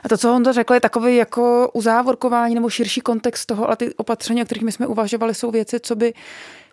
A 0.02 0.08
to, 0.08 0.18
co 0.18 0.34
on 0.34 0.44
to 0.44 0.52
řekl, 0.52 0.74
je 0.74 0.80
takový 0.80 1.16
jako 1.16 1.70
uzávorkování 1.74 2.54
nebo 2.54 2.70
širší 2.70 3.00
kontext 3.00 3.46
toho, 3.46 3.66
ale 3.66 3.76
ty 3.76 3.94
opatření, 3.94 4.42
o 4.42 4.44
kterých 4.44 4.64
my 4.64 4.72
jsme 4.72 4.86
uvažovali, 4.86 5.34
jsou 5.34 5.50
věci, 5.50 5.80
co 5.80 5.96
by 5.96 6.14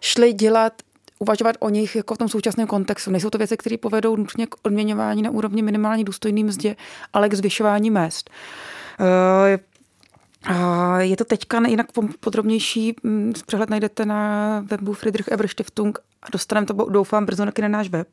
šly 0.01 0.33
dělat 0.33 0.73
uvažovat 1.19 1.55
o 1.59 1.69
nich 1.69 1.95
jako 1.95 2.15
v 2.15 2.17
tom 2.17 2.29
současném 2.29 2.67
kontextu. 2.67 3.11
Nejsou 3.11 3.29
to 3.29 3.37
věci, 3.37 3.57
které 3.57 3.77
povedou 3.77 4.15
nutně 4.15 4.47
k 4.47 4.55
odměňování 4.63 5.21
na 5.21 5.29
úrovni 5.29 5.61
minimální 5.61 6.03
důstojný 6.03 6.43
mzdě, 6.43 6.75
ale 7.13 7.29
k 7.29 7.33
zvyšování 7.33 7.91
mest. 7.91 8.29
Eh, 8.99 9.59
je 10.99 11.17
to 11.17 11.25
teďka 11.25 11.67
jinak 11.67 11.87
podrobnější 12.19 12.95
mm, 13.03 13.33
přehled 13.45 13.69
najdete 13.69 14.05
na 14.05 14.63
webu 14.67 14.93
Friedrich 14.93 15.27
Eber 15.27 15.47
Stiftung 15.47 15.99
a 16.23 16.27
dostaneme 16.31 16.67
to, 16.67 16.73
doufám, 16.73 17.25
brzo 17.25 17.45
na 17.45 17.67
náš 17.67 17.89
web. 17.89 18.07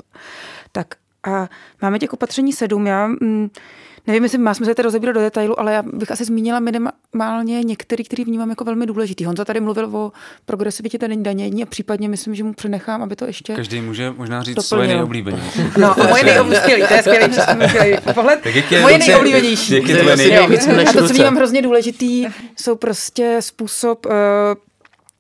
Tak 0.72 0.94
a 1.24 1.48
máme 1.82 1.98
těch 1.98 2.12
opatření 2.12 2.52
sedm. 2.52 2.86
Já 2.86 3.06
mm, 3.06 3.50
Nevím, 4.08 4.22
jestli 4.22 4.38
má 4.38 4.54
smysl 4.54 4.74
to 4.74 4.82
rozebírat 4.82 5.14
do 5.14 5.20
detailu, 5.20 5.60
ale 5.60 5.72
já 5.72 5.82
bych 5.82 6.10
asi 6.10 6.24
zmínila 6.24 6.60
minimálně 6.60 7.62
některý, 7.62 8.04
který 8.04 8.24
vnímám 8.24 8.50
jako 8.50 8.64
velmi 8.64 8.86
důležitý. 8.86 9.24
Honza 9.24 9.44
tady 9.44 9.60
mluvil 9.60 9.96
o 9.96 10.12
progresivitě 10.44 10.98
ten 10.98 11.22
danění 11.22 11.62
a 11.62 11.66
případně 11.66 12.08
myslím, 12.08 12.34
že 12.34 12.44
mu 12.44 12.52
přenechám, 12.52 13.02
aby 13.02 13.16
to 13.16 13.24
ještě. 13.24 13.54
Každý 13.54 13.80
může 13.80 14.10
možná 14.10 14.42
říct 14.42 14.54
doplnil. 14.54 14.68
svoje 14.68 14.88
nejoblíbenější. 14.88 15.60
No, 15.78 16.00
a 16.00 16.06
moje 16.06 16.24
nejoblíbenější, 16.24 16.88
to 16.88 16.94
je 16.94 17.02
skvělý, 17.02 17.96
pohled. 18.14 18.44
moje 18.82 18.98
nejoblíbenější. 18.98 19.72
Nejoblíbenější? 19.72 20.36
A 20.88 20.92
to, 20.92 21.08
co 21.08 21.14
vnímám 21.14 21.36
hrozně 21.36 21.62
důležitý, 21.62 22.26
jsou 22.56 22.76
prostě 22.76 23.36
způsob 23.40 24.06
uh, 24.06 24.12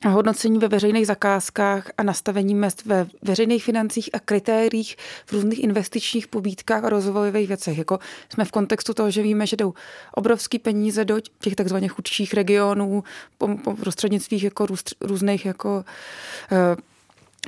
hodnocení 0.06 0.58
ve 0.58 0.68
veřejných 0.68 1.06
zakázkách 1.06 1.90
a 1.98 2.02
nastavení 2.02 2.54
mest 2.54 2.84
ve 2.84 3.06
veřejných 3.22 3.64
financích 3.64 4.10
a 4.12 4.20
kritériích 4.20 4.96
v 5.26 5.32
různých 5.32 5.64
investičních 5.64 6.26
pobídkách 6.26 6.84
a 6.84 6.88
rozvojových 6.88 7.48
věcech. 7.48 7.78
Jako 7.78 7.98
jsme 8.28 8.44
v 8.44 8.50
kontextu 8.50 8.94
toho, 8.94 9.10
že 9.10 9.22
víme, 9.22 9.46
že 9.46 9.56
jdou 9.56 9.74
obrovský 10.14 10.58
peníze 10.58 11.04
do 11.04 11.20
těch 11.40 11.54
takzvaně 11.54 11.88
chudších 11.88 12.34
regionů 12.34 13.04
prostřednictvích 13.80 14.44
jako 14.44 14.66
růz, 14.66 14.82
různých 15.00 15.46
jako 15.46 15.84
uh, 16.52 16.82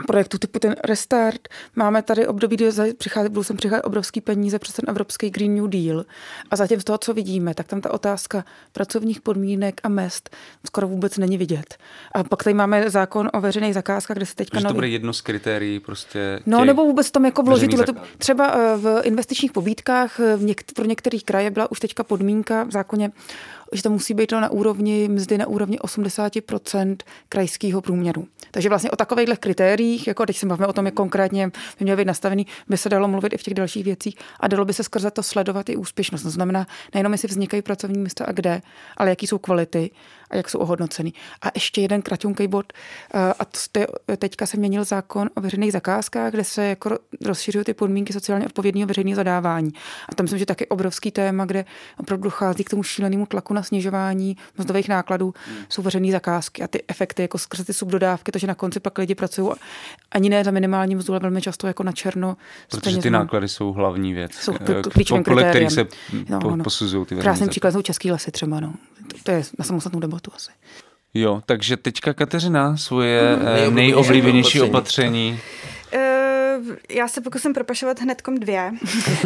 projektů 0.07 0.39
typu 0.39 0.59
ten 0.59 0.75
Restart. 0.85 1.49
Máme 1.77 2.03
tady 2.03 2.27
období, 2.27 2.57
kdy 2.57 2.71
přichází, 2.99 3.29
budou 3.29 3.43
sem 3.43 3.57
přicházet 3.57 3.83
obrovský 3.83 4.21
peníze 4.21 4.59
přes 4.59 4.75
ten 4.75 4.85
evropský 4.89 5.31
Green 5.31 5.55
New 5.55 5.69
Deal. 5.69 6.05
A 6.51 6.57
zatím 6.57 6.81
z 6.81 6.85
toho, 6.85 6.99
co 6.99 7.15
vidíme, 7.15 7.55
tak 7.55 7.67
tam 7.67 7.81
ta 7.81 7.95
otázka 7.95 8.45
pracovních 8.73 9.21
podmínek 9.21 9.81
a 9.83 9.89
mest 9.89 10.37
skoro 10.67 10.89
vůbec 10.89 11.19
není 11.19 11.39
vidět. 11.39 11.77
A 12.15 12.25
pak 12.25 12.45
tady 12.45 12.55
máme 12.55 12.91
zákon 12.91 13.31
o 13.33 13.41
veřejných 13.41 13.75
zakázkách, 13.75 14.17
kde 14.17 14.27
se 14.27 14.35
teďka... 14.35 14.61
Že 14.61 14.67
to 14.67 14.75
bude 14.75 14.89
jedno 14.89 15.13
z 15.13 15.21
kritérií 15.21 15.81
prostě 15.81 16.41
No 16.47 16.65
nebo 16.65 16.85
vůbec 16.85 17.11
tam 17.11 17.25
jako 17.25 17.43
vložit 17.43 17.71
tuhle, 17.71 17.87
třeba 18.19 18.55
eh, 18.55 18.77
v 18.77 19.01
investičních 19.05 19.53
pobídkách 19.53 20.21
eh, 20.21 20.37
v 20.37 20.43
něk- 20.43 20.75
pro 20.75 20.85
některých 20.85 21.25
kraje 21.25 21.51
byla 21.51 21.71
už 21.71 21.81
teďka 21.81 22.05
podmínka 22.05 22.65
v 22.65 22.71
zákoně 22.71 23.11
že 23.73 23.83
to 23.83 23.91
musí 23.91 24.15
být 24.15 24.33
na 24.33 24.51
úrovni 24.51 25.09
mzdy 25.09 25.39
na 25.39 25.47
úrovni 25.47 25.79
80% 25.79 26.97
krajského 27.29 27.81
průměru. 27.81 28.27
Takže 28.51 28.69
vlastně 28.69 28.91
o 28.91 28.97
takovýchhle 28.97 29.37
kritériích, 29.37 30.07
jako 30.07 30.27
teď 30.27 30.37
se 30.37 30.47
bavíme 30.47 30.67
o 30.67 30.73
tom, 30.73 30.87
jak 30.87 30.95
konkrétně 30.95 31.47
by 31.79 31.85
měly 31.85 31.97
být 31.97 32.07
nastavený, 32.07 32.47
by 32.69 32.77
se 32.77 32.89
dalo 32.89 33.09
mluvit 33.09 33.33
i 33.33 33.37
v 33.37 33.43
těch 33.43 33.55
dalších 33.55 33.85
věcích 33.85 34.17
a 34.41 34.49
dalo 34.49 34.65
by 34.65 34.73
se 34.73 34.85
skrze 34.85 35.11
to 35.11 35.23
sledovat 35.23 35.69
i 35.69 35.77
úspěšnost. 35.77 36.23
To 36.23 36.31
znamená, 36.31 36.67
nejenom 36.95 37.13
jestli 37.13 37.29
vznikají 37.29 37.63
pracovní 37.63 37.99
místa 37.99 38.25
a 38.25 38.33
kde, 38.33 38.63
ale 38.97 39.11
jaký 39.11 39.27
jsou 39.27 39.39
kvality 39.39 39.91
a 40.31 40.37
jak 40.37 40.51
jsou 40.51 40.59
ohodnoceny. 40.59 41.13
A 41.43 41.51
ještě 41.55 41.81
jeden 41.81 42.03
kratunký 42.03 42.49
bod, 42.49 42.73
eh, 43.15 43.35
a 43.39 43.45
to 43.45 43.81
teďka 44.17 44.47
se 44.47 44.57
měnil 44.57 44.85
zákon 44.85 45.31
o 45.35 45.41
veřejných 45.41 45.73
zakázkách, 45.73 46.33
kde 46.33 46.45
se 46.45 46.65
jako 46.65 46.99
rozšiřují 47.25 47.65
ty 47.65 47.75
podmínky 47.75 48.13
sociálně 48.13 48.47
odpovědného 48.47 48.87
veřejného 48.87 49.17
zadávání. 49.17 49.71
A 50.09 50.15
tam 50.15 50.25
myslím, 50.25 50.39
že 50.39 50.47
taky 50.47 50.67
obrovský 50.67 51.11
téma, 51.11 51.45
kde 51.45 51.65
opravdu 51.99 52.25
dochází 52.25 52.65
k 52.65 52.71
tomu 52.71 52.83
šílenému 52.83 53.27
tlaku 53.27 53.55
na 53.55 53.63
snižování 53.63 54.37
mzdových 54.59 54.89
nákladů, 54.89 55.35
hmm. 55.47 55.65
jsou 55.69 55.83
veřejné 55.83 56.13
zakázky 56.13 56.63
a 56.63 56.69
ty 56.69 56.83
efekty 56.89 57.23
jako 57.23 57.39
skrze 57.39 57.65
ty 57.65 57.73
subdodávky, 57.73 58.33
to, 58.33 58.39
že 58.39 58.47
na 58.47 58.55
konci 58.55 58.81
pak 58.81 58.99
lidi 58.99 59.15
pracují 59.15 59.51
ani 60.11 60.29
ne 60.29 60.45
za 60.45 60.51
minimální 60.51 60.95
mzdu, 60.95 61.13
ale 61.13 61.21
velmi 61.21 61.43
často 61.43 61.67
jako 61.67 61.83
na 61.83 61.93
černo. 61.93 62.37
Protože 62.71 62.99
ty 62.99 63.11
náklady 63.11 63.49
jsou 63.49 63.73
hlavní 63.73 64.15
věc. 64.15 64.33
Jsou 64.33 64.53
klíčovým 64.93 65.25
kritériem. 65.25 65.71
se 65.71 65.87
no, 66.29 66.39
no. 66.57 66.65
posuzují 66.65 67.07
ty 67.07 67.17
Krásný 67.17 67.49
příklad 67.49 67.71
jsou 67.71 67.83
český 67.83 68.13
lesy 68.13 68.31
třeba. 68.31 68.61
No. 68.61 68.75
To, 69.13 69.17
to 69.25 69.31
je 69.31 69.43
na 69.59 69.65
samostatnou 69.65 70.01
debatu 70.01 70.31
asi. 70.37 70.51
Jo, 71.15 71.43
takže 71.47 71.77
teďka 71.77 72.15
Kateřina 72.15 72.77
svoje 72.77 73.37
Mhm. 73.37 73.47
eh, 73.49 73.55
Nejoblíbenější 73.55 73.73
nejoblíbenější 73.73 74.61
opatření. 74.61 74.71
opatření. 75.33 75.39
Eh, 76.71 76.77
já 76.95 77.09
se 77.09 77.21
pokusím 77.21 77.53
propašovat 77.53 78.01
hnedkom 78.01 78.39
dvě. 78.39 78.73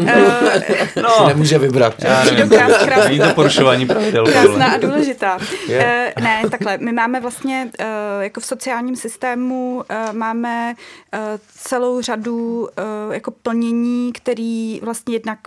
Eh, 0.07 0.89
No. 1.03 1.11
Si 1.11 1.27
nemůže 1.27 1.59
vybrat. 1.59 1.95
Já 1.99 2.25
nevím, 2.25 2.49
Krás- 2.49 2.87
krás- 2.89 3.05
není 3.05 3.19
to 3.19 3.35
porušování 3.35 3.87
pravidel. 3.87 4.27
Krásná 4.27 4.67
a 4.67 4.77
důležitá. 4.77 5.39
Je. 5.69 6.13
Uh, 6.19 6.25
ne, 6.25 6.43
takhle. 6.51 6.79
My 6.79 6.93
máme 6.93 7.21
vlastně 7.21 7.71
uh, 7.81 7.87
jako 8.21 8.41
v 8.41 8.47
sociálním 8.47 8.97
systému 8.97 9.75
uh, 9.77 10.13
máme 10.17 10.75
uh, 11.15 11.21
celou 11.57 12.01
řadu 12.01 12.61
uh, 13.09 13.15
jako 13.15 13.31
plnění, 13.31 14.13
který 14.13 14.81
vlastně 14.83 15.15
jednak 15.15 15.39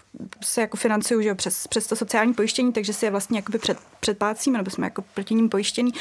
se 0.44 0.62
jako 0.62 0.78
financují 0.78 1.24
že 1.24 1.30
jo, 1.30 1.36
přes, 1.36 1.68
přes 1.68 1.88
to 1.88 1.96
sociální 1.96 2.34
pojištění, 2.34 2.74
takže 2.74 2.94
si 2.94 3.06
je 3.06 3.12
vlastně 3.12 3.38
jakoby 3.38 3.58
před, 3.58 3.78
předplácíme, 4.00 4.58
nebo 4.58 4.72
jsme 4.72 4.86
jako 4.88 5.04
proti 5.14 5.34
ním 5.36 5.50
pojištění. 5.50 5.92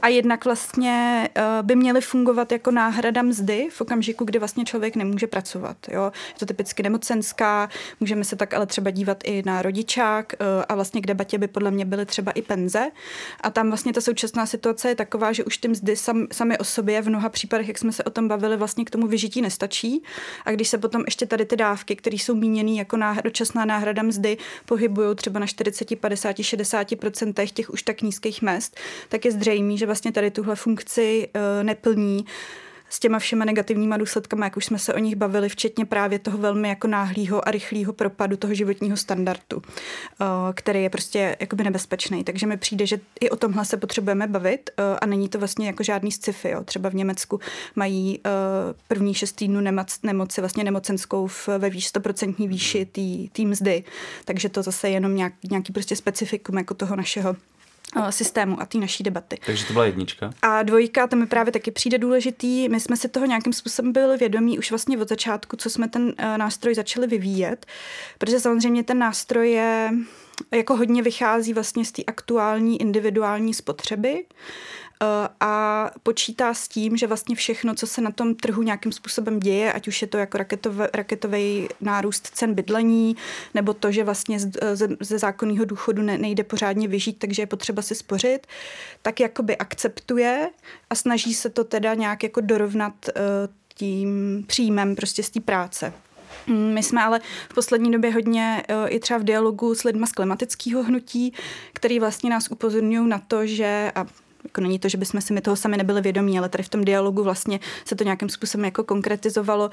A 0.00 0.08
jednak 0.08 0.44
vlastně 0.44 1.28
uh, 1.36 1.42
by 1.66 1.76
měly 1.76 2.00
fungovat 2.00 2.52
jako 2.52 2.70
náhrada 2.70 3.22
mzdy 3.22 3.68
v 3.72 3.80
okamžiku, 3.80 4.24
kdy 4.24 4.38
vlastně 4.38 4.64
člověk 4.64 4.96
nemůže 4.96 5.26
pracovat. 5.26 5.45
Jo? 5.88 6.12
Je 6.28 6.38
to 6.38 6.46
typicky 6.46 6.82
nemocenská, 6.82 7.68
můžeme 8.00 8.24
se 8.24 8.36
tak 8.36 8.54
ale 8.54 8.66
třeba 8.66 8.90
dívat 8.90 9.18
i 9.24 9.42
na 9.46 9.62
rodičák 9.62 10.34
uh, 10.40 10.46
a 10.68 10.74
vlastně 10.74 11.00
k 11.00 11.06
debatě 11.06 11.38
by 11.38 11.48
podle 11.48 11.70
mě 11.70 11.84
byly 11.84 12.06
třeba 12.06 12.32
i 12.32 12.42
penze. 12.42 12.90
A 13.40 13.50
tam 13.50 13.68
vlastně 13.68 13.92
ta 13.92 14.00
současná 14.00 14.46
situace 14.46 14.88
je 14.88 14.94
taková, 14.94 15.32
že 15.32 15.44
už 15.44 15.58
ty 15.58 15.68
mzdy 15.68 15.96
sam, 15.96 16.26
sami 16.32 16.58
o 16.58 16.64
sobě 16.64 17.02
v 17.02 17.08
mnoha 17.08 17.28
případech, 17.28 17.68
jak 17.68 17.78
jsme 17.78 17.92
se 17.92 18.04
o 18.04 18.10
tom 18.10 18.28
bavili, 18.28 18.56
vlastně 18.56 18.84
k 18.84 18.90
tomu 18.90 19.06
vyžití 19.06 19.42
nestačí. 19.42 20.02
A 20.44 20.50
když 20.50 20.68
se 20.68 20.78
potom 20.78 21.02
ještě 21.06 21.26
tady 21.26 21.44
ty 21.44 21.56
dávky, 21.56 21.96
které 21.96 22.16
jsou 22.16 22.34
míněné 22.34 22.70
jako 22.70 22.96
náhrada, 22.96 23.22
dočasná 23.24 23.64
náhrada 23.64 24.02
mzdy, 24.02 24.36
pohybují 24.64 25.16
třeba 25.16 25.40
na 25.40 25.46
40, 25.46 26.00
50, 26.00 26.36
60% 26.36 27.52
těch 27.52 27.70
už 27.70 27.82
tak 27.82 28.02
nízkých 28.02 28.42
mest, 28.42 28.76
tak 29.08 29.24
je 29.24 29.32
zřejmé, 29.32 29.76
že 29.76 29.86
vlastně 29.86 30.12
tady 30.12 30.30
tuhle 30.30 30.56
funkci 30.56 31.28
uh, 31.34 31.64
neplní 31.64 32.24
s 32.88 33.00
těma 33.00 33.18
všema 33.18 33.44
negativníma 33.44 33.96
důsledkama, 33.96 34.46
jak 34.46 34.56
už 34.56 34.64
jsme 34.64 34.78
se 34.78 34.94
o 34.94 34.98
nich 34.98 35.16
bavili, 35.16 35.48
včetně 35.48 35.84
právě 35.84 36.18
toho 36.18 36.38
velmi 36.38 36.68
jako 36.68 36.86
náhlého 36.86 37.48
a 37.48 37.50
rychlého 37.50 37.92
propadu 37.92 38.36
toho 38.36 38.54
životního 38.54 38.96
standardu, 38.96 39.62
eh, 39.62 40.24
který 40.54 40.82
je 40.82 40.90
prostě 40.90 41.36
jakoby 41.40 41.64
nebezpečný. 41.64 42.24
Takže 42.24 42.46
mi 42.46 42.56
přijde, 42.56 42.86
že 42.86 43.00
i 43.20 43.30
o 43.30 43.36
tomhle 43.36 43.64
se 43.64 43.76
potřebujeme 43.76 44.26
bavit 44.26 44.70
eh, 44.70 44.98
a 44.98 45.06
není 45.06 45.28
to 45.28 45.38
vlastně 45.38 45.66
jako 45.66 45.82
žádný 45.82 46.12
sci-fi. 46.12 46.50
Jo. 46.50 46.64
Třeba 46.64 46.88
v 46.88 46.94
Německu 46.94 47.40
mají 47.76 48.20
eh, 48.26 48.30
první 48.88 49.14
šest 49.14 49.32
týdnů 49.32 49.60
nemoc, 49.60 49.98
nemoci, 50.02 50.40
vlastně 50.40 50.64
nemocenskou 50.64 51.26
v, 51.26 51.48
ve 51.58 51.70
výš 51.70 51.94
100% 51.94 52.48
výši 52.48 52.86
té 53.32 53.42
mzdy. 53.42 53.84
Takže 54.24 54.48
to 54.48 54.62
zase 54.62 54.88
je 54.88 54.94
jenom 54.94 55.16
nějak, 55.16 55.32
nějaký 55.50 55.72
prostě 55.72 55.96
specifikum 55.96 56.58
jako 56.58 56.74
toho 56.74 56.96
našeho 56.96 57.36
eh, 57.36 57.55
systému 58.10 58.60
a 58.60 58.66
té 58.66 58.78
naší 58.78 59.04
debaty. 59.04 59.38
Takže 59.46 59.66
to 59.66 59.72
byla 59.72 59.84
jednička. 59.84 60.30
A 60.42 60.62
dvojka, 60.62 61.06
to 61.06 61.16
mi 61.16 61.26
právě 61.26 61.52
taky 61.52 61.70
přijde 61.70 61.98
důležitý. 61.98 62.68
My 62.68 62.80
jsme 62.80 62.96
si 62.96 63.08
toho 63.08 63.26
nějakým 63.26 63.52
způsobem 63.52 63.92
byli 63.92 64.16
vědomí 64.16 64.58
už 64.58 64.70
vlastně 64.70 64.98
od 64.98 65.08
začátku, 65.08 65.56
co 65.56 65.70
jsme 65.70 65.88
ten 65.88 66.02
uh, 66.02 66.12
nástroj 66.38 66.74
začali 66.74 67.06
vyvíjet, 67.06 67.66
protože 68.18 68.40
samozřejmě 68.40 68.82
ten 68.82 68.98
nástroj 68.98 69.50
je 69.50 69.92
jako 70.54 70.76
hodně 70.76 71.02
vychází 71.02 71.52
vlastně 71.52 71.84
z 71.84 71.92
té 71.92 72.02
aktuální 72.06 72.80
individuální 72.80 73.54
spotřeby 73.54 74.24
a 75.40 75.90
počítá 76.02 76.54
s 76.54 76.68
tím, 76.68 76.96
že 76.96 77.06
vlastně 77.06 77.36
všechno, 77.36 77.74
co 77.74 77.86
se 77.86 78.00
na 78.00 78.10
tom 78.10 78.34
trhu 78.34 78.62
nějakým 78.62 78.92
způsobem 78.92 79.40
děje, 79.40 79.72
ať 79.72 79.88
už 79.88 80.02
je 80.02 80.08
to 80.08 80.18
jako 80.18 80.38
raketové, 80.38 80.88
raketový 80.94 81.68
nárůst 81.80 82.26
cen 82.26 82.54
bydlení, 82.54 83.16
nebo 83.54 83.74
to, 83.74 83.92
že 83.92 84.04
vlastně 84.04 84.40
ze, 84.40 84.88
ze 85.00 85.18
zákonného 85.18 85.64
důchodu 85.64 86.02
ne, 86.02 86.18
nejde 86.18 86.44
pořádně 86.44 86.88
vyžít, 86.88 87.18
takže 87.18 87.42
je 87.42 87.46
potřeba 87.46 87.82
si 87.82 87.94
spořit, 87.94 88.46
tak 89.02 89.20
jakoby 89.20 89.56
akceptuje 89.56 90.50
a 90.90 90.94
snaží 90.94 91.34
se 91.34 91.50
to 91.50 91.64
teda 91.64 91.94
nějak 91.94 92.22
jako 92.22 92.40
dorovnat 92.40 92.94
tím 93.74 94.44
příjmem 94.46 94.96
prostě 94.96 95.22
z 95.22 95.30
té 95.30 95.40
práce. 95.40 95.92
My 96.46 96.82
jsme 96.82 97.02
ale 97.02 97.20
v 97.50 97.54
poslední 97.54 97.90
době 97.90 98.12
hodně 98.12 98.62
i 98.88 99.00
třeba 99.00 99.18
v 99.18 99.24
dialogu 99.24 99.74
s 99.74 99.84
lidmi 99.84 100.06
z 100.06 100.12
klimatického 100.12 100.82
hnutí, 100.82 101.32
který 101.72 102.00
vlastně 102.00 102.30
nás 102.30 102.48
upozorňují 102.50 103.08
na 103.08 103.18
to, 103.18 103.46
že 103.46 103.92
a 103.94 104.06
jako 104.46 104.60
není 104.60 104.78
to, 104.78 104.88
že 104.88 104.98
bychom 104.98 105.20
si 105.20 105.32
my 105.32 105.40
toho 105.40 105.56
sami 105.56 105.76
nebyli 105.76 106.00
vědomí, 106.00 106.38
ale 106.38 106.48
tady 106.48 106.62
v 106.62 106.68
tom 106.68 106.84
dialogu 106.84 107.22
vlastně 107.22 107.60
se 107.84 107.96
to 107.96 108.04
nějakým 108.04 108.28
způsobem 108.28 108.64
jako 108.64 108.84
konkretizovalo, 108.84 109.70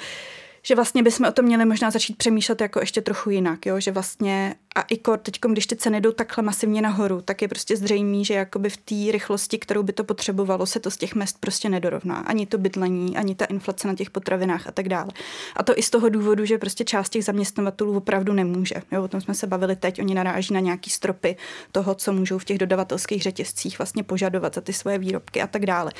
že 0.64 0.76
vlastně 0.76 1.04
bychom 1.04 1.28
o 1.28 1.32
tom 1.32 1.46
měli 1.46 1.66
možná 1.66 1.92
začít 1.92 2.18
přemýšlet 2.18 2.62
jako 2.62 2.80
ještě 2.80 3.02
trochu 3.02 3.30
jinak, 3.30 3.66
jo? 3.66 3.80
že 3.80 3.92
vlastně 3.92 4.56
a 4.76 4.82
i 4.82 4.98
kor, 4.98 5.20
teď, 5.20 5.40
když 5.48 5.68
ty 5.68 5.76
ceny 5.76 6.02
jdou 6.02 6.12
takhle 6.12 6.44
masivně 6.44 6.82
nahoru, 6.82 7.22
tak 7.22 7.42
je 7.42 7.48
prostě 7.48 7.78
zřejmý, 7.78 8.26
že 8.26 8.34
jakoby 8.34 8.70
v 8.70 8.78
té 8.78 9.12
rychlosti, 9.12 9.60
kterou 9.60 9.84
by 9.84 9.94
to 9.94 10.04
potřebovalo, 10.04 10.66
se 10.66 10.80
to 10.80 10.92
z 10.92 10.98
těch 10.98 11.16
mest 11.16 11.38
prostě 11.40 11.70
nedorovná. 11.70 12.16
Ani 12.16 12.46
to 12.46 12.58
bydlení, 12.58 13.18
ani 13.18 13.36
ta 13.36 13.46
inflace 13.46 13.88
na 13.88 13.96
těch 13.96 14.10
potravinách 14.10 14.68
a 14.68 14.72
tak 14.72 14.90
dále. 14.90 15.10
A 15.56 15.64
to 15.64 15.80
i 15.80 15.84
z 15.84 15.90
toho 15.90 16.10
důvodu, 16.10 16.46
že 16.46 16.58
prostě 16.58 16.84
část 16.84 17.10
těch 17.10 17.26
zaměstnavatelů 17.26 17.98
opravdu 17.98 18.34
nemůže. 18.34 18.76
Jo? 18.92 19.04
O 19.04 19.08
tom 19.08 19.22
jsme 19.22 19.34
se 19.34 19.48
bavili 19.48 19.76
teď, 19.76 20.00
oni 20.00 20.14
naráží 20.14 20.54
na 20.54 20.60
nějaký 20.60 20.90
stropy 20.90 21.36
toho, 21.72 21.96
co 21.96 22.14
můžou 22.14 22.38
v 22.38 22.46
těch 22.46 22.58
dodavatelských 22.58 23.22
řetězcích 23.22 23.78
vlastně 23.80 24.04
požadovat 24.04 24.56
za 24.56 24.62
ty 24.62 24.74
svoje 24.74 24.98
výrobky 24.98 25.42
a 25.42 25.48
tak 25.48 25.66
dále. 25.66 25.92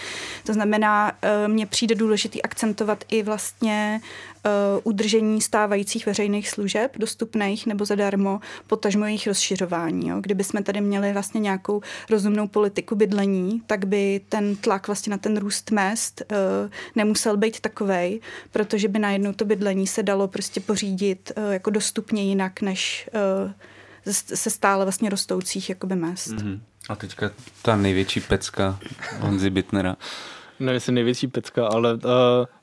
To 0.46 0.54
znamená, 0.54 1.12
mně 1.48 1.66
přijde 1.66 1.96
důležitý 1.96 2.42
akcentovat 2.42 3.04
i 3.10 3.24
vlastně 3.24 4.02
udržení 4.84 5.42
stávajících 5.42 6.06
veřejných 6.06 6.50
služeb 6.50 6.92
dostupných 6.98 7.66
nebo 7.66 7.86
zadarmo, 7.86 8.40
potažmo 8.68 9.06
jejich 9.06 9.28
rozšiřování. 9.28 10.08
Jo. 10.08 10.18
Kdyby 10.22 10.44
jsme 10.44 10.64
tady 10.64 10.82
měli 10.82 11.14
vlastně 11.14 11.42
nějakou 11.42 11.82
rozumnou 12.10 12.48
politiku 12.48 12.96
bydlení, 12.96 13.62
tak 13.68 13.86
by 13.86 14.22
ten 14.30 14.56
tlak 14.56 14.88
vlastně 14.88 15.12
na 15.12 15.18
ten 15.18 15.38
růst 15.38 15.72
mest 15.72 16.22
uh, 16.32 16.38
nemusel 16.96 17.38
být 17.38 17.60
takovej, 17.60 18.22
protože 18.52 18.88
by 18.88 19.00
najednou 19.00 19.34
to 19.34 19.46
bydlení 19.46 19.88
se 19.88 20.04
dalo 20.04 20.28
prostě 20.28 20.60
pořídit 20.60 21.32
uh, 21.38 21.54
jako 21.54 21.70
dostupně 21.70 22.24
jinak, 22.24 22.62
než 22.62 23.10
se 24.12 24.50
stále 24.50 24.86
vlastně 24.86 25.10
rostoucích 25.10 25.70
jakoby 25.70 25.96
mest. 25.96 26.32
Mm-hmm. 26.32 26.60
A 26.90 26.96
teďka 26.96 27.32
ta 27.62 27.76
největší 27.76 28.20
pecka 28.20 28.80
Honzy 29.20 29.50
Bitnera. 29.50 29.96
Nevím, 30.60 30.74
jestli 30.74 30.94
největší 30.94 31.28
pecka, 31.28 31.68
ale 31.68 31.94
uh, 31.94 32.00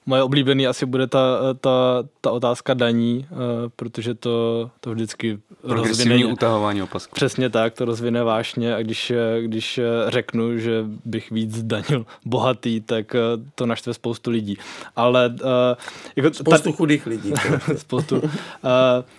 moje 0.06 0.22
oblíbený 0.22 0.66
asi 0.66 0.86
bude 0.86 1.06
ta, 1.06 1.38
ta, 1.60 2.04
ta 2.20 2.30
otázka 2.30 2.74
daní, 2.74 3.26
uh, 3.30 3.38
protože 3.76 4.14
to, 4.14 4.70
to 4.80 4.90
vždycky 4.90 5.38
rozvine... 5.62 6.26
utahování 6.26 6.82
opasku. 6.82 7.14
Přesně 7.14 7.50
tak, 7.50 7.74
to 7.74 7.84
rozvine 7.84 8.22
vášně 8.22 8.74
a 8.74 8.82
když, 8.82 9.12
když 9.40 9.80
řeknu, 10.08 10.58
že 10.58 10.84
bych 11.04 11.30
víc 11.30 11.54
zdanil 11.54 12.06
bohatý, 12.24 12.80
tak 12.80 13.16
to 13.54 13.66
naštve 13.66 13.94
spoustu 13.94 14.30
lidí. 14.30 14.56
Ale 14.96 15.34
jako 16.16 16.34
spoustu 16.34 16.70
ta, 16.70 16.76
chudých 16.76 17.06
lidí. 17.06 17.32
spoustu. 17.76 18.22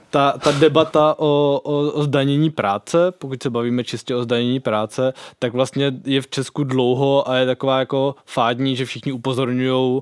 Ta, 0.10 0.32
ta 0.32 0.52
debata 0.52 1.16
o, 1.20 1.62
o, 1.64 1.92
o 1.92 2.04
zdanění 2.04 2.50
práce, 2.50 3.12
pokud 3.12 3.44
se 3.44 3.50
bavíme 3.50 3.84
čistě 3.84 4.16
o 4.16 4.24
zdanění 4.24 4.60
práce, 4.60 5.14
tak 5.40 5.54
vlastně 5.54 5.94
je 6.06 6.22
v 6.22 6.28
Česku 6.28 6.64
dlouho 6.64 7.30
a 7.30 7.36
je 7.36 7.46
taková 7.46 7.80
jako 7.80 8.16
fádní, 8.26 8.76
že 8.76 8.86
všichni 8.86 9.12
upozorňují 9.12 10.02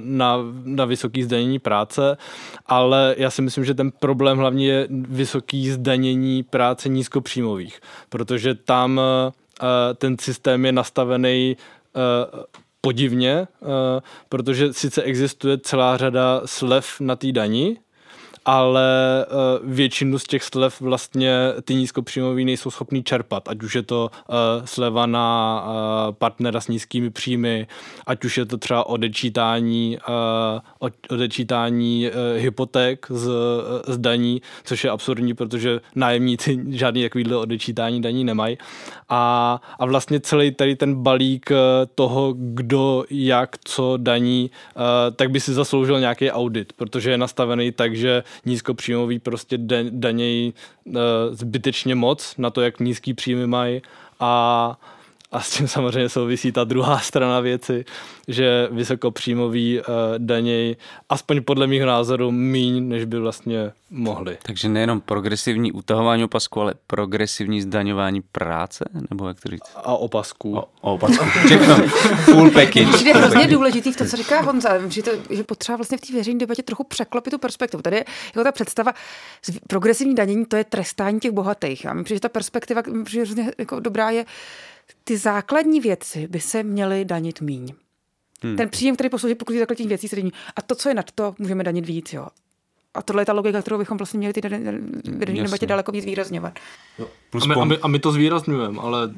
na, 0.00 0.38
na 0.64 0.84
vysoký 0.84 1.22
zdanění 1.22 1.58
práce, 1.58 2.16
ale 2.66 3.14
já 3.18 3.30
si 3.30 3.42
myslím, 3.42 3.64
že 3.64 3.74
ten 3.74 3.90
problém 3.90 4.38
hlavně 4.38 4.68
je 4.68 4.88
vysoký 4.90 5.70
zdanění 5.70 6.42
práce 6.42 6.88
nízkopříjmových, 6.88 7.80
protože 8.08 8.54
tam 8.54 9.00
uh, 9.62 9.64
ten 9.94 10.18
systém 10.18 10.66
je 10.66 10.72
nastavený 10.72 11.56
uh, 11.56 12.42
podivně, 12.80 13.48
uh, 13.60 13.68
protože 14.28 14.72
sice 14.72 15.02
existuje 15.02 15.58
celá 15.58 15.96
řada 15.96 16.42
slev 16.44 17.00
na 17.00 17.16
té 17.16 17.32
dani, 17.32 17.76
ale 18.46 19.26
uh, 19.26 19.70
většinu 19.72 20.18
z 20.18 20.24
těch 20.24 20.42
slev 20.42 20.80
vlastně 20.80 21.36
ty 21.64 21.74
nízkopříjmoví 21.74 22.44
nejsou 22.44 22.70
schopní 22.70 23.04
čerpat, 23.04 23.48
ať 23.48 23.62
už 23.62 23.74
je 23.74 23.82
to 23.82 24.10
uh, 24.28 24.36
sleva 24.64 25.06
na 25.06 25.64
uh, 25.66 26.14
partnera 26.14 26.60
s 26.60 26.68
nízkými 26.68 27.10
příjmy, 27.10 27.66
ať 28.06 28.24
už 28.24 28.38
je 28.38 28.46
to 28.46 28.56
třeba 28.58 28.86
odečítání, 28.86 29.98
odečítání 31.10 32.10
hypoték 32.36 33.06
z, 33.10 33.30
z 33.86 33.98
daní, 33.98 34.42
což 34.64 34.84
je 34.84 34.90
absurdní, 34.90 35.34
protože 35.34 35.80
nájemníci 35.94 36.58
žádný 36.68 37.02
takovýhle 37.02 37.36
odečítání 37.36 38.02
daní 38.02 38.24
nemají. 38.24 38.58
A, 39.08 39.60
a 39.78 39.86
vlastně 39.86 40.20
celý 40.20 40.50
tady 40.50 40.76
ten 40.76 40.94
balík 40.94 41.50
toho, 41.94 42.34
kdo 42.36 43.04
jak 43.10 43.56
co 43.64 43.96
daní, 43.96 44.50
tak 45.16 45.30
by 45.30 45.40
si 45.40 45.54
zasloužil 45.54 46.00
nějaký 46.00 46.30
audit, 46.30 46.72
protože 46.72 47.10
je 47.10 47.18
nastavený 47.18 47.72
tak, 47.72 47.96
že 47.96 48.22
nízkopříjmový 48.44 49.18
prostě 49.18 49.58
danějí 49.90 50.54
uh, 50.84 50.94
zbytečně 51.30 51.94
moc 51.94 52.34
na 52.38 52.50
to, 52.50 52.60
jak 52.60 52.80
nízký 52.80 53.14
příjmy 53.14 53.46
mají. 53.46 53.82
A 54.20 54.80
a 55.32 55.40
s 55.40 55.50
tím 55.50 55.68
samozřejmě 55.68 56.08
souvisí 56.08 56.52
ta 56.52 56.64
druhá 56.64 56.98
strana 57.02 57.40
věci, 57.40 57.84
že 58.28 58.68
vysokopříjmový 58.70 59.80
uh, 59.80 59.84
daněj, 60.18 60.76
aspoň 61.08 61.42
podle 61.42 61.66
mých 61.66 61.82
názorů, 61.82 62.30
míň, 62.30 62.88
než 62.88 63.04
by 63.04 63.18
vlastně 63.18 63.72
mohli. 63.90 64.38
Takže 64.42 64.68
nejenom 64.68 65.00
progresivní 65.00 65.72
utahování 65.72 66.24
opasku, 66.24 66.60
ale 66.60 66.74
progresivní 66.86 67.62
zdaňování 67.62 68.22
práce, 68.22 68.84
nebo 69.10 69.28
jak 69.28 69.40
to 69.40 69.48
říct? 69.48 69.62
A 69.76 69.92
opasků. 69.92 70.56
O, 70.56 70.64
o 70.80 70.94
opasku. 70.94 71.24
Všechno. 71.24 71.74
Full 72.24 72.50
package. 72.50 72.86
Přijde 72.92 73.12
hrozně 73.12 73.46
důležitý 73.46 73.92
v 73.92 73.96
to, 73.96 74.04
co 74.04 74.16
říká 74.16 74.40
Honza, 74.40 74.88
že, 74.88 75.02
to, 75.02 75.10
že 75.30 75.44
potřeba 75.44 75.76
vlastně 75.76 75.98
v 75.98 76.00
té 76.00 76.16
veřejné 76.16 76.40
debatě 76.40 76.62
trochu 76.62 76.84
překlopit 76.84 77.30
tu 77.30 77.38
perspektivu. 77.38 77.82
Tady 77.82 77.96
je 77.96 78.04
jako 78.26 78.44
ta 78.44 78.52
představa, 78.52 78.92
progresivní 79.68 80.14
danění, 80.14 80.46
to 80.46 80.56
je 80.56 80.64
trestání 80.64 81.20
těch 81.20 81.32
bohatých. 81.32 81.86
A 81.86 81.94
mi 81.94 82.04
přijde, 82.04 82.16
že 82.16 82.20
ta 82.20 82.28
perspektiva 82.28 82.82
přijde 83.04 83.24
hrozně 83.24 83.52
jako 83.58 83.80
dobrá 83.80 84.10
je, 84.10 84.24
ty 85.04 85.16
základní 85.16 85.80
věci 85.80 86.28
by 86.28 86.40
se 86.40 86.62
měly 86.62 87.04
danit 87.04 87.40
míň. 87.40 87.72
Hmm. 88.42 88.56
Ten 88.56 88.68
příjem, 88.68 88.94
který 88.94 89.08
poslouží 89.08 89.34
pokud 89.34 89.56
základních 89.58 89.88
věcí, 89.88 90.08
se 90.08 90.16
daní. 90.16 90.32
A 90.56 90.62
to, 90.62 90.74
co 90.74 90.88
je 90.88 90.94
nad 90.94 91.10
to, 91.10 91.34
můžeme 91.38 91.64
danit 91.64 91.86
víc. 91.86 92.12
Jo. 92.12 92.26
A 92.94 93.02
tohle 93.02 93.22
je 93.22 93.26
ta 93.26 93.32
logika, 93.32 93.62
kterou 93.62 93.78
bychom 93.78 93.98
vlastně 93.98 94.18
měli 94.18 94.32
ty 94.32 94.40
veřejné 94.40 95.42
debatě 95.42 95.66
daleko 95.66 95.92
víc 95.92 96.04
výrazňovat. 96.04 96.58
No. 96.98 97.06
A, 97.42 97.46
my, 97.46 97.54
a, 97.54 97.64
my, 97.64 97.78
a 97.78 97.88
my 97.88 97.98
to 97.98 98.12
zvýrazňujeme, 98.12 98.80
ale 98.80 99.06
uh, 99.06 99.12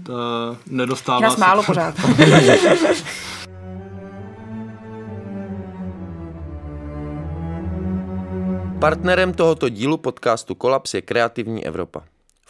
nedostává 0.66 1.20
Nás 1.20 1.34
se... 1.34 1.40
málo 1.40 1.62
pořád. 1.62 1.94
Partnerem 8.80 9.32
tohoto 9.32 9.68
dílu 9.68 9.96
podcastu 9.96 10.54
Kolaps 10.54 10.94
je 10.94 11.02
Kreativní 11.02 11.66
Evropa 11.66 12.04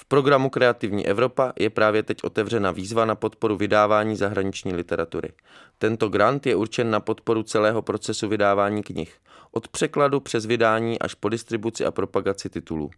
programu 0.08 0.50
Kreativní 0.50 1.06
Evropa 1.06 1.52
je 1.58 1.70
právě 1.70 2.02
teď 2.02 2.24
otevřena 2.24 2.70
výzva 2.70 3.04
na 3.04 3.14
podporu 3.14 3.56
vydávání 3.56 4.16
zahraniční 4.16 4.74
literatury. 4.74 5.32
Tento 5.78 6.08
grant 6.08 6.46
je 6.46 6.56
určen 6.56 6.90
na 6.90 7.00
podporu 7.00 7.42
celého 7.42 7.82
procesu 7.82 8.28
vydávání 8.28 8.82
knih. 8.82 9.14
Od 9.50 9.68
překladu 9.68 10.20
přes 10.20 10.46
vydání 10.46 10.98
až 10.98 11.14
po 11.14 11.28
distribuci 11.28 11.84
a 11.84 11.90
propagaci 11.90 12.48
titulů. 12.48 12.90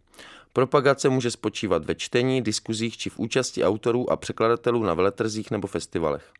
Propagace 0.53 1.09
může 1.09 1.31
spočívat 1.31 1.85
ve 1.85 1.95
čtení, 1.95 2.41
diskuzích 2.41 2.97
či 2.97 3.09
v 3.09 3.19
účasti 3.19 3.63
autorů 3.63 4.11
a 4.11 4.17
překladatelů 4.17 4.83
na 4.83 4.93
veletrzích 4.93 5.51
nebo 5.51 5.67
festivalech. 5.67 6.31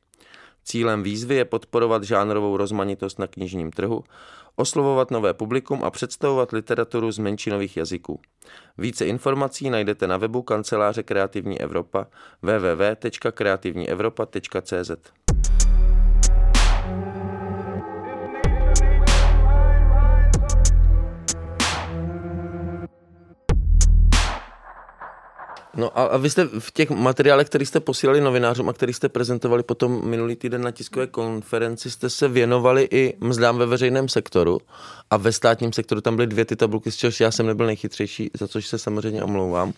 Cílem 0.64 1.04
výzvy 1.04 1.36
je 1.36 1.46
podporovat 1.46 2.04
žánrovou 2.04 2.58
rozmanitost 2.58 3.20
na 3.20 3.28
knižním 3.28 3.72
trhu, 3.72 4.04
oslovovat 4.56 5.12
nové 5.12 5.34
publikum 5.34 5.84
a 5.84 5.90
představovat 5.90 6.52
literaturu 6.52 7.12
z 7.12 7.18
menšinových 7.18 7.78
jazyků. 7.78 8.20
Více 8.78 9.06
informací 9.06 9.70
najdete 9.70 10.08
na 10.08 10.18
webu 10.18 10.42
kanceláře 10.42 11.04
Kreativní 11.04 11.62
Evropa 11.62 12.08
www.kreativnievropa.cz. 12.42 15.31
No 25.76 26.00
a, 26.00 26.04
a 26.04 26.18
vy 26.18 26.30
jste 26.30 26.46
v 26.60 26.72
těch 26.72 26.90
materiálech, 26.90 27.48
které 27.48 27.66
jste 27.66 27.80
posílali 27.80 28.22
novinářům 28.22 28.70
a 28.70 28.74
který 28.74 28.94
jste 28.94 29.10
prezentovali 29.10 29.64
potom 29.64 30.10
minulý 30.10 30.36
týden 30.36 30.62
na 30.62 30.72
tiskové 30.72 31.08
konferenci, 31.08 31.92
jste 31.92 32.10
se 32.10 32.28
věnovali 32.28 32.88
i 32.92 33.14
mzdám 33.20 33.58
ve 33.58 33.66
veřejném 33.66 34.10
sektoru 34.10 34.60
a 35.10 35.18
ve 35.18 35.32
státním 35.32 35.74
sektoru. 35.74 36.02
Tam 36.02 36.16
byly 36.16 36.28
dvě 36.28 36.46
ty 36.46 36.56
tabulky, 36.56 36.92
z 36.92 36.96
čehož 36.96 37.20
já 37.20 37.32
jsem 37.32 37.46
nebyl 37.46 37.66
nejchytřejší, 37.66 38.32
za 38.40 38.48
což 38.48 38.68
se 38.68 38.78
samozřejmě 38.78 39.24
omlouvám, 39.24 39.74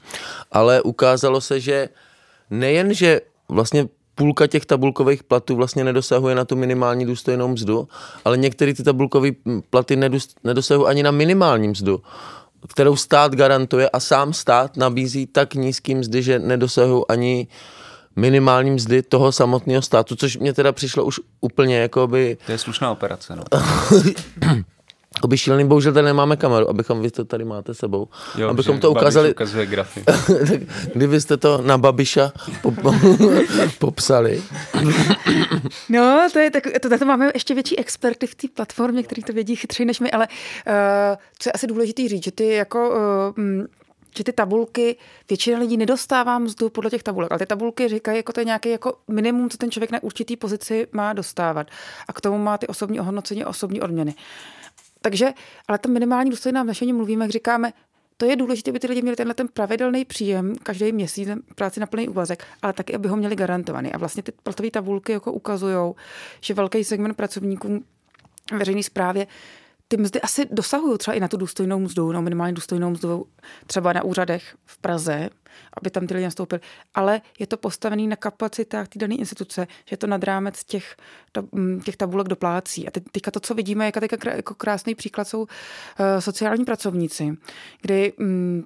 ale 0.51 0.81
ukázalo 0.81 1.41
se, 1.41 1.59
že 1.59 1.89
nejen, 2.49 2.93
že 2.93 3.21
vlastně 3.49 3.87
půlka 4.15 4.47
těch 4.47 4.65
tabulkových 4.65 5.23
platů 5.23 5.55
vlastně 5.55 5.83
nedosahuje 5.83 6.35
na 6.35 6.45
tu 6.45 6.55
minimální 6.55 7.05
důstojnou 7.05 7.47
mzdu, 7.47 7.87
ale 8.25 8.37
některé 8.37 8.73
ty 8.73 8.83
tabulkové 8.83 9.29
platy 9.69 9.95
nedosahují 10.43 10.87
ani 10.87 11.03
na 11.03 11.11
minimální 11.11 11.67
mzdu 11.67 12.01
kterou 12.67 12.95
stát 12.95 13.35
garantuje 13.35 13.89
a 13.89 13.99
sám 13.99 14.33
stát 14.33 14.77
nabízí 14.77 15.25
tak 15.25 15.53
nízký 15.53 15.95
mzdy, 15.95 16.23
že 16.23 16.39
nedosahují 16.39 17.03
ani 17.09 17.47
minimální 18.15 18.71
mzdy 18.71 19.01
toho 19.01 19.31
samotného 19.31 19.81
státu, 19.81 20.15
což 20.15 20.37
mě 20.37 20.53
teda 20.53 20.71
přišlo 20.71 21.03
už 21.03 21.19
úplně 21.41 21.77
jako 21.77 22.07
by... 22.07 22.37
To 22.45 22.51
je 22.51 22.57
slušná 22.57 22.91
operace, 22.91 23.35
no. 23.35 23.43
Jakoby 25.15 25.37
šílený, 25.37 25.67
bohužel 25.67 25.93
tady 25.93 26.05
nemáme 26.05 26.37
kameru, 26.37 26.69
abychom, 26.69 27.01
vy 27.01 27.11
to 27.11 27.25
tady 27.25 27.45
máte 27.45 27.73
sebou, 27.73 28.07
jo, 28.37 28.49
abychom 28.49 28.79
to 28.79 28.91
ukázali. 28.91 29.31
ukazuje 29.31 29.65
grafy. 29.65 30.03
Kdybyste 30.93 31.37
to 31.37 31.61
na 31.61 31.77
Babiša 31.77 32.31
popsali. 33.79 34.43
no, 35.89 36.27
to 36.33 36.39
je 36.39 36.51
tak, 36.51 36.63
to, 36.81 36.97
to 36.97 37.05
máme 37.05 37.31
ještě 37.33 37.53
větší 37.53 37.79
experty 37.79 38.27
v 38.27 38.35
té 38.35 38.47
platformě, 38.53 39.03
který 39.03 39.23
to 39.23 39.33
vědí 39.33 39.55
chytřeji 39.55 39.85
než 39.85 39.99
my, 39.99 40.11
ale 40.11 40.27
uh, 40.27 40.73
co 41.39 41.49
je 41.49 41.51
asi 41.51 41.67
důležité 41.67 42.07
říct, 42.07 42.23
že 42.23 42.31
ty 42.31 42.47
jako 42.47 42.89
uh, 43.37 43.65
že 44.17 44.23
ty 44.23 44.33
tabulky, 44.33 44.97
většina 45.29 45.59
lidí 45.59 45.77
nedostává 45.77 46.39
mzdu 46.39 46.69
podle 46.69 46.89
těch 46.89 47.03
tabulek, 47.03 47.31
ale 47.31 47.39
ty 47.39 47.45
tabulky 47.45 47.87
říkají, 47.87 48.17
jako 48.17 48.33
to 48.33 48.39
je 48.39 48.45
nějaký 48.45 48.69
jako 48.69 48.97
minimum, 49.07 49.49
co 49.49 49.57
ten 49.57 49.71
člověk 49.71 49.91
na 49.91 50.03
určitý 50.03 50.37
pozici 50.37 50.87
má 50.91 51.13
dostávat. 51.13 51.67
A 52.07 52.13
k 52.13 52.21
tomu 52.21 52.37
má 52.37 52.57
ty 52.57 52.67
osobní 52.67 52.99
ohodnocení 52.99 53.43
a 53.43 53.49
osobní 53.49 53.81
odměny. 53.81 54.15
Takže, 55.05 55.33
ale 55.67 55.77
to 55.77 55.89
minimální 55.89 56.29
důstojná 56.29 56.63
vnešení 56.63 56.93
mluvíme, 56.93 57.25
jak 57.25 57.31
říkáme, 57.31 57.73
to 58.17 58.25
je 58.25 58.35
důležité, 58.35 58.71
aby 58.71 58.79
ty 58.79 58.87
lidi 58.87 59.01
měli 59.01 59.15
tenhle 59.15 59.33
ten 59.33 59.47
pravidelný 59.47 60.05
příjem 60.05 60.55
každý 60.63 60.91
měsíc 60.91 61.29
práci 61.55 61.79
na 61.79 61.85
plný 61.85 62.09
úvazek, 62.09 62.43
ale 62.61 62.73
taky, 62.73 62.95
aby 62.95 63.07
ho 63.07 63.15
měli 63.15 63.35
garantovaný. 63.35 63.93
A 63.93 63.97
vlastně 63.97 64.23
ty 64.23 64.31
platové 64.31 64.71
tabulky 64.71 65.11
jako 65.11 65.31
ukazují, 65.31 65.93
že 66.41 66.53
velký 66.53 66.83
segment 66.83 67.13
pracovníků 67.13 67.83
veřejné 68.57 68.83
správě 68.83 69.27
ty 69.93 69.97
mzdy 69.97 70.21
asi 70.21 70.45
dosahují 70.51 70.97
třeba 70.97 71.15
i 71.15 71.19
na 71.19 71.27
tu 71.27 71.37
důstojnou 71.37 71.79
mzdu, 71.79 72.11
no 72.11 72.21
minimálně 72.21 72.53
důstojnou 72.53 72.89
mzdu 72.89 73.25
třeba 73.67 73.93
na 73.93 74.03
úřadech 74.03 74.55
v 74.65 74.77
Praze, 74.77 75.29
aby 75.77 75.89
tam 75.89 76.07
ty 76.07 76.13
lidi 76.13 76.23
nastoupili. 76.23 76.61
Ale 76.93 77.21
je 77.39 77.47
to 77.47 77.57
postavené 77.57 78.07
na 78.07 78.15
kapacitách 78.15 78.87
té 78.87 78.99
dané 78.99 79.15
instituce, 79.15 79.67
že 79.85 79.93
je 79.93 79.97
to 79.97 80.07
nad 80.07 80.23
rámec 80.23 80.63
těch, 80.63 80.95
mm, 81.51 81.81
těch 81.81 81.97
tabulek 81.97 82.27
doplácí. 82.27 82.87
A 82.87 82.91
teď, 82.91 83.03
teďka 83.11 83.31
to, 83.31 83.39
co 83.39 83.53
vidíme, 83.53 83.85
jako, 83.85 83.99
jako 84.29 84.55
krásný 84.55 84.95
příklad 84.95 85.27
jsou 85.27 85.41
uh, 85.41 85.47
sociální 86.19 86.65
pracovníci, 86.65 87.37
kdy 87.81 88.13
um, 88.13 88.65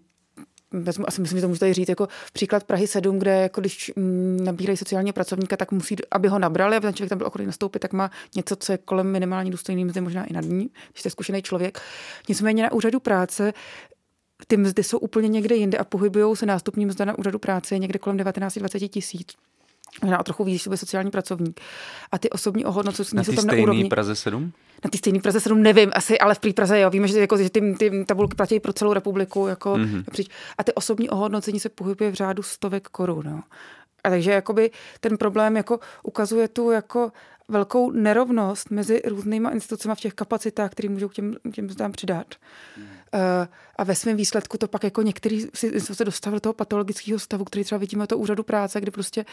vezmu, 0.72 1.07
asi 1.07 1.22
myslím, 1.22 1.38
že 1.38 1.41
to 1.41 1.47
můžu 1.47 1.59
tady 1.59 1.74
říct, 1.74 1.89
jako 1.89 2.07
příklad 2.34 2.63
Prahy 2.63 2.88
7, 2.88 3.20
kde 3.20 3.41
jako 3.41 3.61
když 3.61 3.91
mm, 3.95 4.39
nabírají 4.43 4.78
sociálního 4.78 5.13
pracovníka, 5.13 5.57
tak 5.57 5.72
musí, 5.72 5.95
aby 6.11 6.28
ho 6.28 6.39
nabrali, 6.39 6.76
aby 6.76 6.88
ten 6.88 6.93
člověk 6.93 7.09
tam 7.09 7.18
byl 7.18 7.28
ochotný 7.28 7.45
nastoupit, 7.45 7.80
tak 7.80 7.93
má 7.93 8.11
něco, 8.36 8.55
co 8.55 8.72
je 8.72 8.78
kolem 8.78 9.11
minimální 9.11 9.51
důstojný 9.51 9.86
mzdy, 9.86 10.01
možná 10.01 10.26
i 10.26 10.34
nad 10.34 10.45
ní, 10.45 10.70
když 10.91 10.99
jste 10.99 11.09
zkušený 11.09 11.41
člověk. 11.41 11.80
Nicméně 12.30 12.63
na 12.63 12.72
úřadu 12.72 12.99
práce 12.99 13.53
ty 14.47 14.57
mzdy 14.57 14.84
jsou 14.84 14.97
úplně 14.97 15.28
někde 15.28 15.55
jinde 15.55 15.78
a 15.78 15.84
pohybují 15.84 16.36
se 16.36 16.45
nástupní 16.45 16.86
mzda 16.86 17.05
na 17.05 17.18
úřadu 17.18 17.39
práce 17.39 17.80
někde 17.80 17.99
kolem 17.99 18.18
19-20 18.18 18.89
tisíc 18.89 19.28
možná 20.01 20.19
o 20.19 20.23
trochu 20.23 20.43
víc, 20.43 20.63
že 20.63 20.77
sociální 20.77 21.11
pracovník. 21.11 21.59
A 22.11 22.17
ty 22.17 22.29
osobní 22.29 22.65
ohodnocení 22.65 23.25
jsou 23.25 23.33
tam 23.33 23.45
na 23.45 23.53
úrovni. 23.53 23.89
Praze 23.89 24.15
7? 24.15 24.51
Na 24.83 24.89
té 24.89 24.97
stejné 24.97 25.19
Praze 25.19 25.39
7 25.39 25.63
nevím, 25.63 25.91
asi, 25.93 26.19
ale 26.19 26.35
v 26.35 26.53
Praze 26.53 26.79
jo. 26.79 26.89
Víme, 26.89 27.07
že, 27.07 27.19
jako, 27.19 27.38
že 27.38 27.49
ty, 27.49 27.75
ty 27.79 28.05
tabulky 28.05 28.35
platí 28.35 28.59
pro 28.59 28.73
celou 28.73 28.93
republiku. 28.93 29.47
Jako, 29.47 29.73
mm-hmm. 29.73 30.27
A 30.57 30.63
ty 30.63 30.73
osobní 30.73 31.09
ohodnocení 31.09 31.59
se 31.59 31.69
pohybuje 31.69 32.11
v 32.11 32.13
řádu 32.13 32.43
stovek 32.43 32.88
korun. 32.88 33.25
No. 33.25 33.43
A 34.03 34.09
takže 34.09 34.31
jakoby 34.31 34.71
ten 34.99 35.17
problém 35.17 35.57
jako 35.57 35.79
ukazuje 36.03 36.47
tu 36.47 36.71
jako 36.71 37.11
velkou 37.47 37.91
nerovnost 37.91 38.71
mezi 38.71 39.01
různýma 39.05 39.49
institucemi 39.49 39.95
v 39.95 39.99
těch 39.99 40.13
kapacitách, 40.13 40.71
které 40.71 40.89
můžou 40.89 41.07
k 41.07 41.13
těm, 41.13 41.35
těm 41.53 41.69
zdám 41.69 41.91
přidat. 41.91 42.35
Mm. 42.77 42.83
Uh, 42.83 42.89
a 43.75 43.83
ve 43.83 43.95
svém 43.95 44.17
výsledku 44.17 44.57
to 44.57 44.67
pak 44.67 44.83
jako 44.83 45.01
některý 45.01 45.45
si 45.53 45.79
se 45.79 46.05
dostal 46.05 46.33
do 46.33 46.39
toho 46.39 46.53
patologického 46.53 47.19
stavu, 47.19 47.43
který 47.43 47.63
třeba 47.63 47.79
vidíme 47.79 48.07
to 48.07 48.17
úřadu 48.17 48.43
práce, 48.43 48.81
kdy 48.81 48.91
prostě 48.91 49.25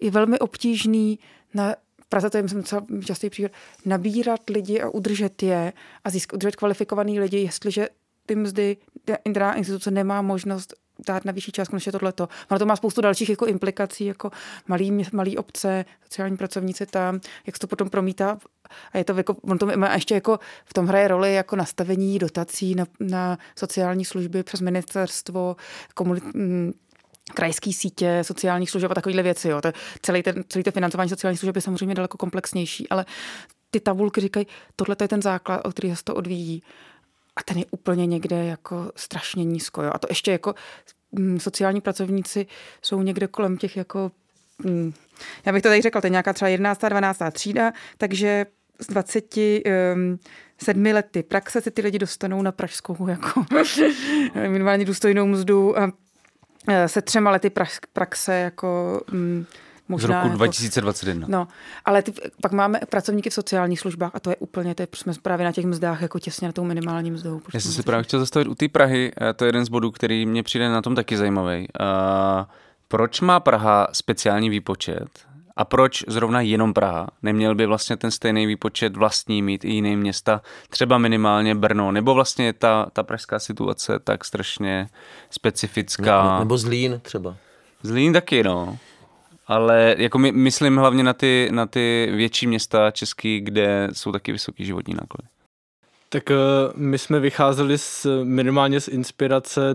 je 0.00 0.10
velmi 0.10 0.38
obtížný 0.38 1.18
na 1.54 1.74
Praze 2.08 2.30
to 2.30 2.36
je, 2.36 2.42
myslím, 2.42 2.60
docela 2.60 2.86
častý 3.04 3.30
příklad, 3.30 3.52
nabírat 3.84 4.50
lidi 4.50 4.80
a 4.80 4.88
udržet 4.88 5.42
je 5.42 5.72
a 6.04 6.10
získat, 6.10 6.36
udržet 6.36 6.56
kvalifikovaný 6.56 7.20
lidi, 7.20 7.38
jestliže 7.38 7.88
ty 8.26 8.36
mzdy, 8.36 8.76
ta 9.34 9.52
instituce 9.52 9.90
nemá 9.90 10.22
možnost 10.22 10.74
dát 11.06 11.24
na 11.24 11.32
vyšší 11.32 11.52
částku, 11.52 11.76
než 11.76 11.86
je 11.86 11.92
tohleto. 11.92 12.28
Ono 12.50 12.58
to 12.58 12.66
má 12.66 12.76
spoustu 12.76 13.00
dalších 13.00 13.28
jako 13.28 13.46
implikací, 13.46 14.04
jako 14.04 14.30
malý, 14.68 15.04
malý 15.12 15.38
obce, 15.38 15.84
sociální 16.04 16.36
pracovníci 16.36 16.86
tam, 16.86 17.20
jak 17.46 17.56
se 17.56 17.60
to 17.60 17.66
potom 17.66 17.90
promítá. 17.90 18.38
A 18.92 18.98
je 18.98 19.04
to 19.04 19.16
jako, 19.16 19.36
on 19.42 19.58
to 19.58 19.66
má 19.76 19.94
ještě 19.94 20.14
jako, 20.14 20.38
v 20.64 20.74
tom 20.74 20.86
hraje 20.86 21.08
roli 21.08 21.34
jako 21.34 21.56
nastavení 21.56 22.18
dotací 22.18 22.74
na, 22.74 22.86
na 23.00 23.38
sociální 23.58 24.04
služby 24.04 24.42
přes 24.42 24.60
ministerstvo, 24.60 25.56
komunit, 25.94 26.24
mm, 26.34 26.72
krajské 27.34 27.72
sítě 27.72 28.18
sociálních 28.22 28.70
služeb 28.70 28.90
a 28.90 28.94
takovéhle 28.94 29.22
věci. 29.22 29.48
Jo. 29.48 29.60
To, 29.60 29.72
celý, 30.02 30.22
ten, 30.22 30.44
celý 30.48 30.64
to 30.64 30.70
financování 30.70 31.10
sociálních 31.10 31.40
služeb 31.40 31.56
je 31.56 31.62
samozřejmě 31.62 31.94
daleko 31.94 32.18
komplexnější, 32.18 32.88
ale 32.88 33.04
ty 33.70 33.80
tabulky 33.80 34.20
říkají, 34.20 34.46
tohle 34.76 34.96
je 35.00 35.08
ten 35.08 35.22
základ, 35.22 35.66
o 35.66 35.70
který 35.70 35.96
se 35.96 36.04
to 36.04 36.14
odvíjí 36.14 36.62
a 37.36 37.42
ten 37.42 37.58
je 37.58 37.64
úplně 37.70 38.06
někde 38.06 38.44
jako 38.44 38.92
strašně 38.96 39.44
nízko. 39.44 39.82
Jo. 39.82 39.90
A 39.94 39.98
to 39.98 40.06
ještě 40.10 40.32
jako 40.32 40.54
mm, 41.12 41.40
sociální 41.40 41.80
pracovníci 41.80 42.46
jsou 42.82 43.02
někde 43.02 43.26
kolem 43.26 43.56
těch 43.56 43.76
jako 43.76 44.10
hm, 44.64 44.92
já 45.46 45.52
bych 45.52 45.62
to 45.62 45.68
tady 45.68 45.82
řekla, 45.82 46.00
to 46.00 46.06
je 46.06 46.10
nějaká 46.10 46.32
třeba 46.32 46.48
11. 46.48 46.80
12. 46.88 47.18
třída, 47.32 47.72
takže 47.98 48.46
z 48.78 48.86
20 48.86 49.36
um, 49.36 50.18
sedmi 50.58 50.92
lety 50.92 51.22
praxe 51.22 51.60
se 51.60 51.70
ty 51.70 51.82
lidi 51.82 51.98
dostanou 51.98 52.42
na 52.42 52.52
pražskou 52.52 53.08
jako 53.08 53.44
minimálně 54.34 54.84
důstojnou 54.84 55.26
mzdu 55.26 55.78
a 55.78 55.92
se 56.86 57.02
třema 57.02 57.30
lety 57.30 57.50
praxe 57.92 58.34
jako 58.34 59.00
um, 59.12 59.46
Možná 59.88 60.06
z 60.06 60.10
roku 60.10 60.26
jako, 60.26 60.36
2021. 60.36 61.26
No, 61.30 61.48
ale 61.84 62.02
ty, 62.02 62.12
pak 62.42 62.52
máme 62.52 62.80
pracovníky 62.88 63.30
v 63.30 63.34
sociálních 63.34 63.80
službách 63.80 64.10
a 64.14 64.20
to 64.20 64.30
je 64.30 64.36
úplně, 64.36 64.74
to 64.74 64.82
je, 64.82 64.88
jsme 64.94 65.12
právě 65.22 65.44
na 65.44 65.52
těch 65.52 65.66
mzdách 65.66 66.02
jako 66.02 66.18
těsně 66.18 66.48
na 66.48 66.52
tou 66.52 66.64
minimální 66.64 67.10
mzdou. 67.10 67.40
Já 67.54 67.60
jsem 67.60 67.72
si 67.72 67.82
právě 67.82 68.04
chtěl 68.04 68.20
zastavit 68.20 68.48
u 68.48 68.54
té 68.54 68.68
Prahy, 68.68 69.12
to 69.36 69.44
je 69.44 69.48
jeden 69.48 69.64
z 69.64 69.68
bodů, 69.68 69.90
který 69.90 70.26
mě 70.26 70.42
přijde 70.42 70.68
na 70.68 70.82
tom 70.82 70.94
taky 70.94 71.16
zajímavý. 71.16 71.68
Uh, 71.80 72.44
proč 72.88 73.20
má 73.20 73.40
Praha 73.40 73.86
speciální 73.92 74.50
výpočet 74.50 75.08
a 75.56 75.64
proč 75.64 76.04
zrovna 76.08 76.40
jenom 76.40 76.74
Praha? 76.74 77.06
Neměl 77.22 77.54
by 77.54 77.66
vlastně 77.66 77.96
ten 77.96 78.10
stejný 78.10 78.46
výpočet 78.46 78.96
vlastní 78.96 79.42
mít 79.42 79.64
i 79.64 79.68
jiné 79.68 79.96
města, 79.96 80.42
třeba 80.70 80.98
minimálně 80.98 81.54
Brno, 81.54 81.92
nebo 81.92 82.14
vlastně 82.14 82.52
ta, 82.52 82.86
ta 82.92 83.02
pražská 83.02 83.38
situace 83.38 83.98
tak 83.98 84.24
strašně 84.24 84.88
specifická? 85.30 86.32
Ne, 86.32 86.38
nebo 86.38 86.58
Zlín 86.58 87.00
třeba. 87.02 87.36
Zlín 87.82 88.12
taky, 88.12 88.42
no. 88.42 88.78
Ale 89.46 89.94
jako 89.98 90.18
my, 90.18 90.32
myslím 90.32 90.76
hlavně 90.76 91.02
na 91.02 91.12
ty, 91.12 91.48
na 91.52 91.66
ty 91.66 92.08
větší 92.14 92.46
města 92.46 92.90
český, 92.90 93.40
kde 93.40 93.88
jsou 93.92 94.12
taky 94.12 94.32
vysoký 94.32 94.64
životní 94.64 94.94
náklady. 94.94 95.33
Tak 96.14 96.30
eh, 96.30 96.34
my 96.74 96.98
jsme 96.98 97.20
vycházeli 97.20 97.78
z, 97.78 98.06
minimálně 98.22 98.80
z 98.80 98.88
inspirace 98.88 99.74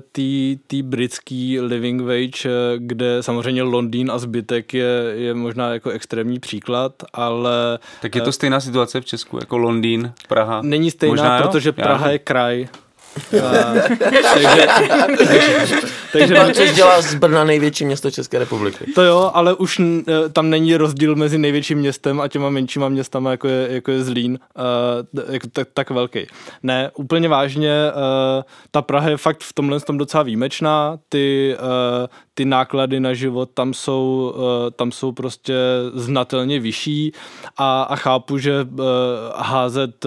té 0.68 0.84
britské 0.84 1.58
living 1.62 2.02
wage, 2.02 2.46
eh, 2.46 2.50
kde 2.78 3.24
samozřejmě 3.24 3.64
Londýn 3.64 4.12
a 4.12 4.18
zbytek 4.18 4.74
je, 4.74 5.14
je 5.14 5.34
možná 5.34 5.74
jako 5.74 5.90
extrémní 5.90 6.40
příklad, 6.40 6.94
ale... 7.14 7.80
Tak 8.02 8.16
je 8.16 8.22
to 8.22 8.30
eh, 8.30 8.32
stejná 8.32 8.60
situace 8.60 9.02
v 9.02 9.06
Česku, 9.06 9.38
jako 9.38 9.58
Londýn, 9.58 10.14
Praha? 10.28 10.62
Není 10.62 10.92
stejná, 10.92 11.12
možná, 11.12 11.42
protože 11.42 11.72
Praha 11.72 12.06
Já. 12.06 12.12
je 12.12 12.20
kraj 12.20 12.68
takže, 16.12 16.34
takže, 16.34 16.36
takže 16.36 16.74
dělá 16.74 17.02
z 17.02 17.16
Brna 17.16 17.44
největší 17.44 17.86
město 17.86 18.12
České 18.12 18.40
republiky. 18.40 18.86
To 18.96 19.02
jo, 19.04 19.32
ale 19.34 19.54
už 19.54 19.80
e, 19.80 20.04
tam 20.30 20.50
není 20.50 20.76
rozdíl 20.76 21.16
mezi 21.16 21.38
největším 21.38 21.78
městem 21.78 22.22
a 22.22 22.28
těma 22.28 22.50
menšíma 22.50 22.90
městama, 22.90 23.32
jako 23.32 23.48
je, 23.48 23.68
jako 23.72 23.92
je 23.92 24.04
Zlín, 24.04 24.40
uh, 24.58 25.34
jako 25.34 25.48
tak, 25.54 25.68
tak 25.74 25.90
velký. 25.90 26.28
Ne, 26.64 26.92
úplně 26.96 27.30
vážně, 27.30 27.92
uh, 27.96 28.44
ta 28.72 28.82
Praha 28.82 29.10
je 29.10 29.18
fakt 29.18 29.42
v 29.42 29.54
tomhle 29.54 29.80
tom 29.80 29.98
docela 29.98 30.24
výjimečná, 30.24 31.00
ty, 31.10 31.56
uh, 31.60 32.08
ty 32.34 32.46
náklady 32.46 33.00
na 33.00 33.14
život 33.14 33.50
tam 33.54 33.74
jsou, 33.74 34.34
uh, 34.36 34.42
tam 34.76 34.92
jsou 34.92 35.12
prostě 35.12 35.54
znatelně 35.94 36.60
vyšší 36.60 37.12
a, 37.58 37.82
a 37.84 37.96
chápu, 37.96 38.38
že 38.38 38.62
uh, 38.62 38.86
házet 39.36 40.06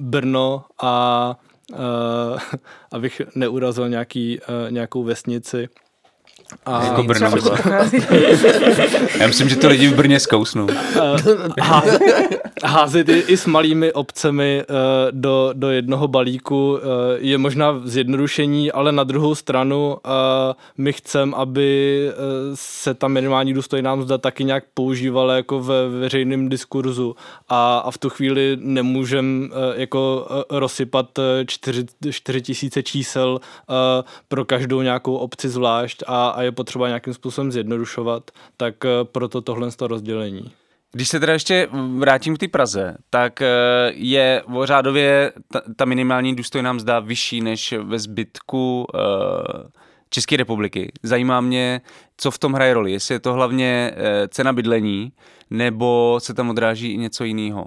Brno 0.00 0.64
a 0.82 1.36
abych 2.92 3.22
neurazil 3.34 3.88
nějaký, 3.88 4.40
uh, 4.40 4.70
nějakou 4.70 5.02
vesnici. 5.02 5.68
A 6.66 6.84
jako 6.84 7.02
Brno 7.02 7.30
Já 9.18 9.26
myslím, 9.26 9.48
že 9.48 9.56
to 9.56 9.68
lidi 9.68 9.88
v 9.88 9.94
Brně 9.94 10.20
zkousnou. 10.20 10.66
házet, 11.60 12.02
házet 12.64 13.08
i, 13.08 13.18
i 13.18 13.36
s 13.36 13.46
malými 13.46 13.92
obcemi 13.92 14.64
uh, 14.70 14.76
do, 15.10 15.50
do 15.52 15.70
jednoho 15.70 16.08
balíku 16.08 16.72
uh, 16.72 16.78
je 17.18 17.38
možná 17.38 17.80
zjednodušení, 17.84 18.72
ale 18.72 18.92
na 18.92 19.04
druhou 19.04 19.34
stranu 19.34 19.96
uh, 20.04 20.10
my 20.78 20.92
chceme, 20.92 21.32
aby 21.36 22.08
uh, 22.08 22.14
se 22.54 22.94
ta 22.94 23.08
minimální 23.08 23.54
důstojná 23.54 23.94
mzda 23.94 24.18
taky 24.18 24.44
nějak 24.44 24.64
používala 24.74 25.36
jako 25.36 25.60
ve 25.60 25.88
veřejném 25.88 26.48
diskurzu. 26.48 27.16
A, 27.48 27.78
a 27.78 27.90
v 27.90 27.98
tu 27.98 28.10
chvíli 28.10 28.56
nemůžeme 28.60 29.46
uh, 29.46 29.52
jako 29.74 30.26
uh, 30.30 30.58
rozsypat 30.58 31.18
uh, 31.18 31.24
4, 32.10 32.42
tisíce 32.42 32.82
čísel 32.82 33.30
uh, 33.32 33.76
pro 34.28 34.44
každou 34.44 34.82
nějakou 34.82 35.16
obci 35.16 35.48
zvlášť 35.48 36.02
a, 36.06 36.28
a 36.28 36.41
je 36.42 36.52
potřeba 36.52 36.88
nějakým 36.88 37.14
způsobem 37.14 37.52
zjednodušovat, 37.52 38.30
tak 38.56 38.84
eh, 38.84 38.88
proto 39.04 39.40
tohle 39.40 39.70
z 39.70 39.76
toho 39.76 39.88
rozdělení. 39.88 40.52
Když 40.92 41.08
se 41.08 41.20
teda 41.20 41.32
ještě 41.32 41.68
vrátím 41.98 42.36
k 42.36 42.38
té 42.38 42.48
Praze, 42.48 42.96
tak 43.10 43.42
eh, 43.42 43.46
je 43.94 44.42
řádově 44.64 45.32
ta, 45.52 45.62
ta 45.76 45.84
minimální 45.84 46.36
důstojná 46.36 46.72
mzda 46.72 47.00
vyšší 47.00 47.40
než 47.40 47.74
ve 47.82 47.98
zbytku 47.98 48.86
uh, 48.94 49.00
České 50.10 50.36
republiky. 50.36 50.92
Zajímá 51.02 51.40
mě, 51.40 51.80
co 52.16 52.30
v 52.30 52.38
tom 52.38 52.52
hraje 52.52 52.74
roli. 52.74 52.92
Jestli 52.92 53.14
je 53.14 53.20
to 53.20 53.32
hlavně 53.32 53.94
cena 54.28 54.52
bydlení, 54.52 55.12
nebo 55.50 56.20
se 56.22 56.34
tam 56.34 56.50
odráží 56.50 56.92
i 56.92 56.96
něco 56.96 57.24
jiného. 57.24 57.66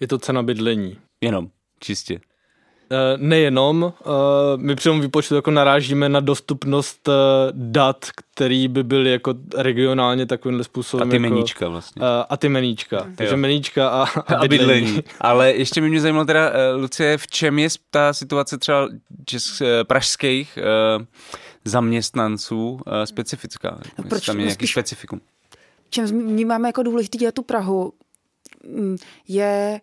Je 0.00 0.08
to 0.08 0.18
cena 0.18 0.42
bydlení. 0.42 0.98
Jenom, 1.20 1.48
čistě. 1.80 2.20
Eh, 2.90 3.16
nejenom, 3.16 3.92
eh, 4.00 4.04
my 4.56 4.74
při 4.76 4.88
tom 4.88 5.00
výpočtu 5.00 5.34
jako 5.34 5.50
narážíme 5.50 6.08
na 6.08 6.20
dostupnost 6.20 7.08
eh, 7.08 7.12
dat, 7.52 8.06
který 8.34 8.68
by 8.68 8.82
byly 8.82 9.10
jako 9.10 9.34
regionálně 9.56 10.26
takovýmhle 10.26 10.64
způsobem. 10.64 11.08
A 11.08 11.10
ty 11.10 11.16
jako, 11.16 11.22
meníčka 11.22 11.68
vlastně. 11.68 12.02
A 12.28 12.36
ty 12.36 12.48
meníčka. 12.48 13.02
Hmm. 13.02 13.16
Takže 13.16 13.36
meníčka 13.36 13.88
a, 13.88 14.02
a, 14.02 14.34
a 14.34 14.40
bydlení. 14.40 14.86
bydlení. 14.86 15.02
Ale 15.20 15.52
ještě 15.52 15.80
by 15.80 15.88
mě 15.88 16.00
zajímalo 16.00 16.24
teda, 16.24 16.52
Lucie, 16.76 17.18
v 17.18 17.26
čem 17.26 17.58
je 17.58 17.68
ta 17.90 18.12
situace 18.12 18.58
třeba 18.58 18.88
česk, 19.24 19.62
pražských 19.82 20.58
zaměstnanců 21.64 22.80
specifická? 23.04 23.78
No, 23.98 24.04
proč 24.08 24.26
tam 24.26 24.38
je 24.38 24.44
nějaký 24.44 24.66
specifikum? 24.66 25.20
Čem 25.90 26.06
vnímáme 26.06 26.68
jako 26.68 26.82
důležitý 26.82 27.18
dělat 27.18 27.34
tu 27.34 27.42
Prahu, 27.42 27.92
mm, 28.64 28.96
je 29.28 29.80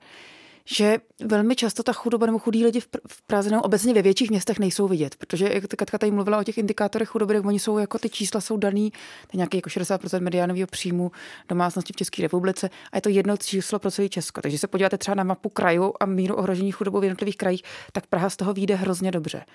že 0.66 0.98
velmi 1.26 1.56
často 1.56 1.84
ta 1.84 1.94
chudoba 1.94 2.26
nebo 2.26 2.40
chudí 2.40 2.66
lidi 2.66 2.80
v 3.08 3.22
Praze 3.28 3.50
nebo 3.50 3.62
obecně 3.62 3.94
ve 3.94 4.02
větších 4.02 4.30
městech 4.30 4.60
nejsou 4.60 4.88
vidět, 4.88 5.16
protože 5.16 5.50
jak 5.54 5.64
Katka 5.78 5.98
tady 5.98 6.12
mluvila 6.12 6.38
o 6.38 6.44
těch 6.44 6.58
indikátorech 6.58 7.10
chudoby, 7.10 7.34
tak 7.34 7.46
oni 7.46 7.60
jsou 7.60 7.78
jako 7.78 8.00
ty 8.00 8.10
čísla 8.10 8.42
jsou 8.42 8.58
daný, 8.58 8.92
to 8.92 9.30
je 9.34 9.38
nějaký 9.38 9.58
jako 9.58 9.70
60% 9.70 10.22
mediánového 10.22 10.68
příjmu 10.68 11.12
domácnosti 11.50 11.94
v 11.94 11.96
České 11.96 12.22
republice 12.22 12.70
a 12.92 12.98
je 12.98 13.02
to 13.02 13.10
jedno 13.10 13.38
číslo 13.38 13.80
pro 13.80 13.92
celý 13.92 14.10
Česko. 14.10 14.42
Takže 14.42 14.58
se 14.58 14.68
podíváte 14.68 14.98
třeba 14.98 15.16
na 15.16 15.24
mapu 15.24 15.50
krajů 15.50 15.94
a 16.00 16.06
míru 16.06 16.36
ohrožení 16.36 16.72
chudobou 16.72 17.00
v 17.00 17.04
jednotlivých 17.04 17.38
krajích, 17.38 17.64
tak 17.92 18.08
Praha 18.08 18.30
z 18.30 18.36
toho 18.36 18.54
vyjde 18.54 18.76
hrozně 18.76 19.12
dobře. 19.12 19.46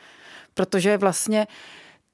Protože 0.55 0.97
vlastně 0.97 1.47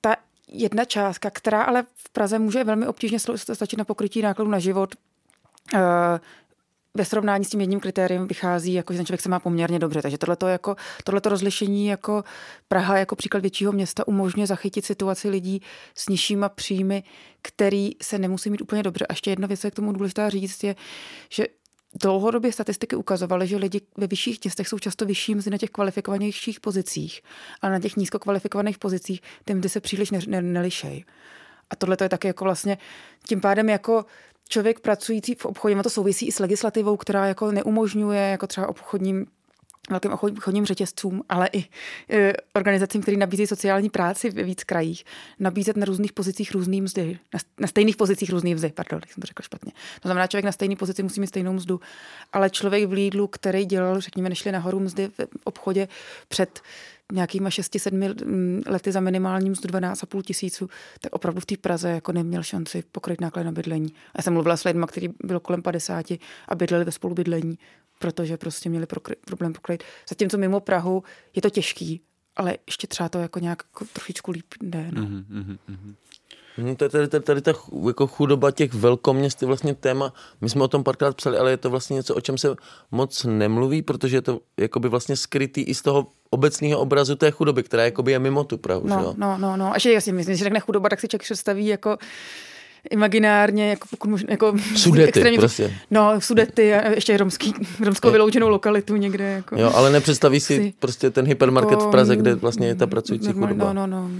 ta 0.00 0.16
jedna 0.48 0.84
částka, 0.84 1.30
která 1.30 1.62
ale 1.62 1.84
v 1.94 2.10
Praze 2.10 2.38
může 2.38 2.64
velmi 2.64 2.86
obtížně 2.86 3.18
stačit 3.52 3.76
na 3.76 3.84
pokrytí 3.84 4.22
nákladů 4.22 4.50
na 4.50 4.58
život, 4.58 4.94
eh, 5.74 5.78
ve 6.96 7.04
srovnání 7.04 7.44
s 7.44 7.48
tím 7.48 7.60
jedním 7.60 7.80
kritériem 7.80 8.26
vychází, 8.26 8.72
jako, 8.72 8.92
že 8.92 8.96
ten 8.96 9.06
člověk 9.06 9.20
se 9.20 9.28
má 9.28 9.40
poměrně 9.40 9.78
dobře. 9.78 10.02
Takže 10.02 10.18
tohleto, 10.18 10.48
jako, 10.48 10.76
tohleto 11.04 11.28
rozlišení 11.28 11.86
jako 11.86 12.24
Praha 12.68 12.98
jako 12.98 13.16
příklad 13.16 13.40
většího 13.40 13.72
města 13.72 14.08
umožňuje 14.08 14.46
zachytit 14.46 14.84
situaci 14.84 15.28
lidí 15.28 15.62
s 15.94 16.08
nižšíma 16.08 16.48
příjmy, 16.48 17.02
který 17.42 17.90
se 18.02 18.18
nemusí 18.18 18.50
mít 18.50 18.60
úplně 18.60 18.82
dobře. 18.82 19.06
A 19.06 19.12
ještě 19.12 19.30
jedna 19.30 19.46
věc, 19.46 19.64
jak 19.64 19.72
k 19.72 19.76
tomu 19.76 19.92
důležitá 19.92 20.28
říct, 20.28 20.64
je, 20.64 20.76
že 21.28 21.46
dlouhodobě 22.02 22.52
statistiky 22.52 22.96
ukazovaly, 22.96 23.46
že 23.46 23.56
lidi 23.56 23.80
ve 23.96 24.06
vyšších 24.06 24.38
městech 24.44 24.68
jsou 24.68 24.78
často 24.78 25.06
vyšší 25.06 25.34
mezi 25.34 25.50
na 25.50 25.58
těch 25.58 25.70
kvalifikovanějších 25.70 26.60
pozicích, 26.60 27.20
ale 27.62 27.72
na 27.72 27.80
těch 27.80 27.96
nízkokvalifikovaných 27.96 28.78
pozicích 28.78 29.20
ty 29.44 29.54
mzdy 29.54 29.68
se 29.68 29.80
příliš 29.80 30.10
ne, 30.10 30.18
ne, 30.26 30.42
nelišejí. 30.42 31.04
A 31.70 31.76
tohle 31.76 31.96
je 32.00 32.08
taky 32.08 32.26
jako 32.26 32.44
vlastně 32.44 32.78
tím 33.28 33.40
pádem 33.40 33.68
jako 33.68 34.04
člověk 34.48 34.80
pracující 34.80 35.34
v 35.34 35.44
obchodě, 35.44 35.82
to 35.82 35.90
souvisí 35.90 36.26
i 36.26 36.32
s 36.32 36.38
legislativou, 36.38 36.96
která 36.96 37.26
jako 37.26 37.52
neumožňuje 37.52 38.20
jako 38.20 38.46
třeba 38.46 38.68
obchodním 38.68 39.26
velkým 39.90 40.12
obchodním 40.12 40.66
řetězcům, 40.66 41.22
ale 41.28 41.48
i 41.52 41.64
e, 42.10 42.32
organizacím, 42.54 43.02
které 43.02 43.16
nabízí 43.16 43.46
sociální 43.46 43.90
práci 43.90 44.30
ve 44.30 44.42
víc 44.42 44.64
krajích, 44.64 45.04
nabízet 45.38 45.76
na 45.76 45.84
různých 45.84 46.12
pozicích 46.12 46.52
různý 46.52 46.80
mzdy, 46.80 47.18
na, 47.60 47.66
stejných 47.66 47.96
pozicích 47.96 48.30
různý 48.30 48.54
mzdy, 48.54 48.72
pardon, 48.74 49.00
jsem 49.08 49.20
to 49.20 49.26
řekl 49.26 49.42
špatně. 49.42 49.72
To 50.02 50.08
znamená, 50.08 50.26
člověk 50.26 50.44
na 50.44 50.52
stejné 50.52 50.76
pozici 50.76 51.02
musí 51.02 51.20
mít 51.20 51.26
stejnou 51.26 51.52
mzdu, 51.52 51.80
ale 52.32 52.50
člověk 52.50 52.88
v 52.88 52.92
Lidlu, 52.92 53.26
který 53.26 53.64
dělal, 53.64 54.00
řekněme, 54.00 54.28
nešli 54.28 54.52
nahoru 54.52 54.80
mzdy 54.80 55.08
v 55.08 55.26
obchodě 55.44 55.88
před 56.28 56.60
nějakýma 57.12 57.48
6-7 57.48 58.62
lety 58.66 58.92
za 58.92 59.00
minimální 59.00 59.50
mzdu 59.50 59.68
12,5 59.68 60.22
tisíců, 60.22 60.68
tak 61.00 61.14
opravdu 61.14 61.40
v 61.40 61.46
té 61.46 61.56
Praze 61.56 61.90
jako 61.90 62.12
neměl 62.12 62.42
šanci 62.42 62.84
pokryt 62.92 63.20
náklad 63.20 63.42
na 63.42 63.52
bydlení. 63.52 63.88
Já 64.16 64.22
jsem 64.22 64.32
mluvila 64.32 64.56
s 64.56 64.64
lidmi, 64.64 64.86
kteří 64.88 65.08
bylo 65.24 65.40
kolem 65.40 65.62
50 65.62 66.06
a 66.48 66.54
bydleli 66.54 66.84
ve 66.84 66.92
spolubydlení, 66.92 67.58
protože 67.98 68.36
prostě 68.36 68.68
měli 68.68 68.86
prokry, 68.86 69.16
problém 69.26 69.52
pokryt. 69.52 69.82
Zatímco 70.08 70.38
mimo 70.38 70.60
Prahu 70.60 71.02
je 71.36 71.42
to 71.42 71.50
těžký, 71.50 72.00
ale 72.36 72.56
ještě 72.66 72.86
třeba 72.86 73.08
to 73.08 73.18
jako 73.18 73.38
nějak 73.38 73.62
trošičku 73.92 74.30
líp 74.30 74.54
jde. 74.62 74.88
No. 74.92 75.02
Mm-hmm, 75.02 75.58
mm-hmm. 75.68 75.94
No, 76.58 76.74
tady, 76.76 77.08
tady, 77.08 77.22
tady 77.24 77.40
ta 77.40 77.52
jako 77.86 78.06
chudoba 78.06 78.50
těch 78.50 78.74
velkoměst 78.74 79.42
je 79.42 79.46
vlastně 79.46 79.74
téma, 79.74 80.12
my 80.40 80.48
jsme 80.50 80.64
o 80.64 80.68
tom 80.68 80.84
párkrát 80.84 81.16
psali, 81.16 81.38
ale 81.38 81.50
je 81.50 81.56
to 81.56 81.70
vlastně 81.70 81.94
něco, 81.94 82.14
o 82.14 82.20
čem 82.20 82.38
se 82.38 82.54
moc 82.90 83.24
nemluví, 83.24 83.82
protože 83.82 84.16
je 84.16 84.22
to 84.22 84.40
jakoby 84.60 84.88
vlastně 84.88 85.16
skrytý 85.16 85.62
i 85.62 85.74
z 85.74 85.82
toho 85.82 86.06
obecného 86.30 86.80
obrazu 86.80 87.16
té 87.16 87.30
chudoby, 87.30 87.62
která 87.62 87.84
jakoby 87.84 88.12
je 88.12 88.18
mimo 88.18 88.44
tu 88.44 88.58
Prahu. 88.58 88.86
No, 88.88 89.14
no, 89.16 89.38
no, 89.38 89.56
no. 89.56 89.74
A 89.74 89.78
že 89.78 89.92
jasně, 89.92 90.12
myslím, 90.12 90.36
že 90.36 90.44
řekne 90.44 90.60
chudoba, 90.60 90.88
tak 90.88 91.00
si 91.00 91.08
člověk 91.08 91.22
představí 91.22 91.66
jako 91.66 91.96
imaginárně, 92.90 93.70
jako 93.70 93.88
pokud 93.90 94.10
možná, 94.10 94.26
jako 94.30 94.54
Sudety 94.76 95.08
extrémně, 95.08 95.38
prostě. 95.38 95.74
No, 95.90 96.20
sudety 96.20 96.74
a 96.74 96.88
ještě 96.90 97.16
romský, 97.16 97.54
romskou 97.84 98.10
vyloučenou 98.10 98.48
lokalitu 98.48 98.96
někde. 98.96 99.24
Jako, 99.24 99.56
Jo, 99.60 99.72
ale 99.74 99.90
nepředstaví 99.90 100.40
si 100.40 100.56
si- 100.56 100.74
prostě 100.78 101.10
ten 101.10 101.26
hypermarket 101.26 101.82
v 101.82 101.86
Praze, 101.90 102.16
kde 102.16 102.34
vlastně 102.34 102.66
je 102.66 102.74
ta 102.74 102.86
pracující 102.86 103.26
normálně- 103.26 103.54
chudoba. 103.54 103.72
No, 103.72 103.86
no, 103.86 104.08
no. 104.08 104.10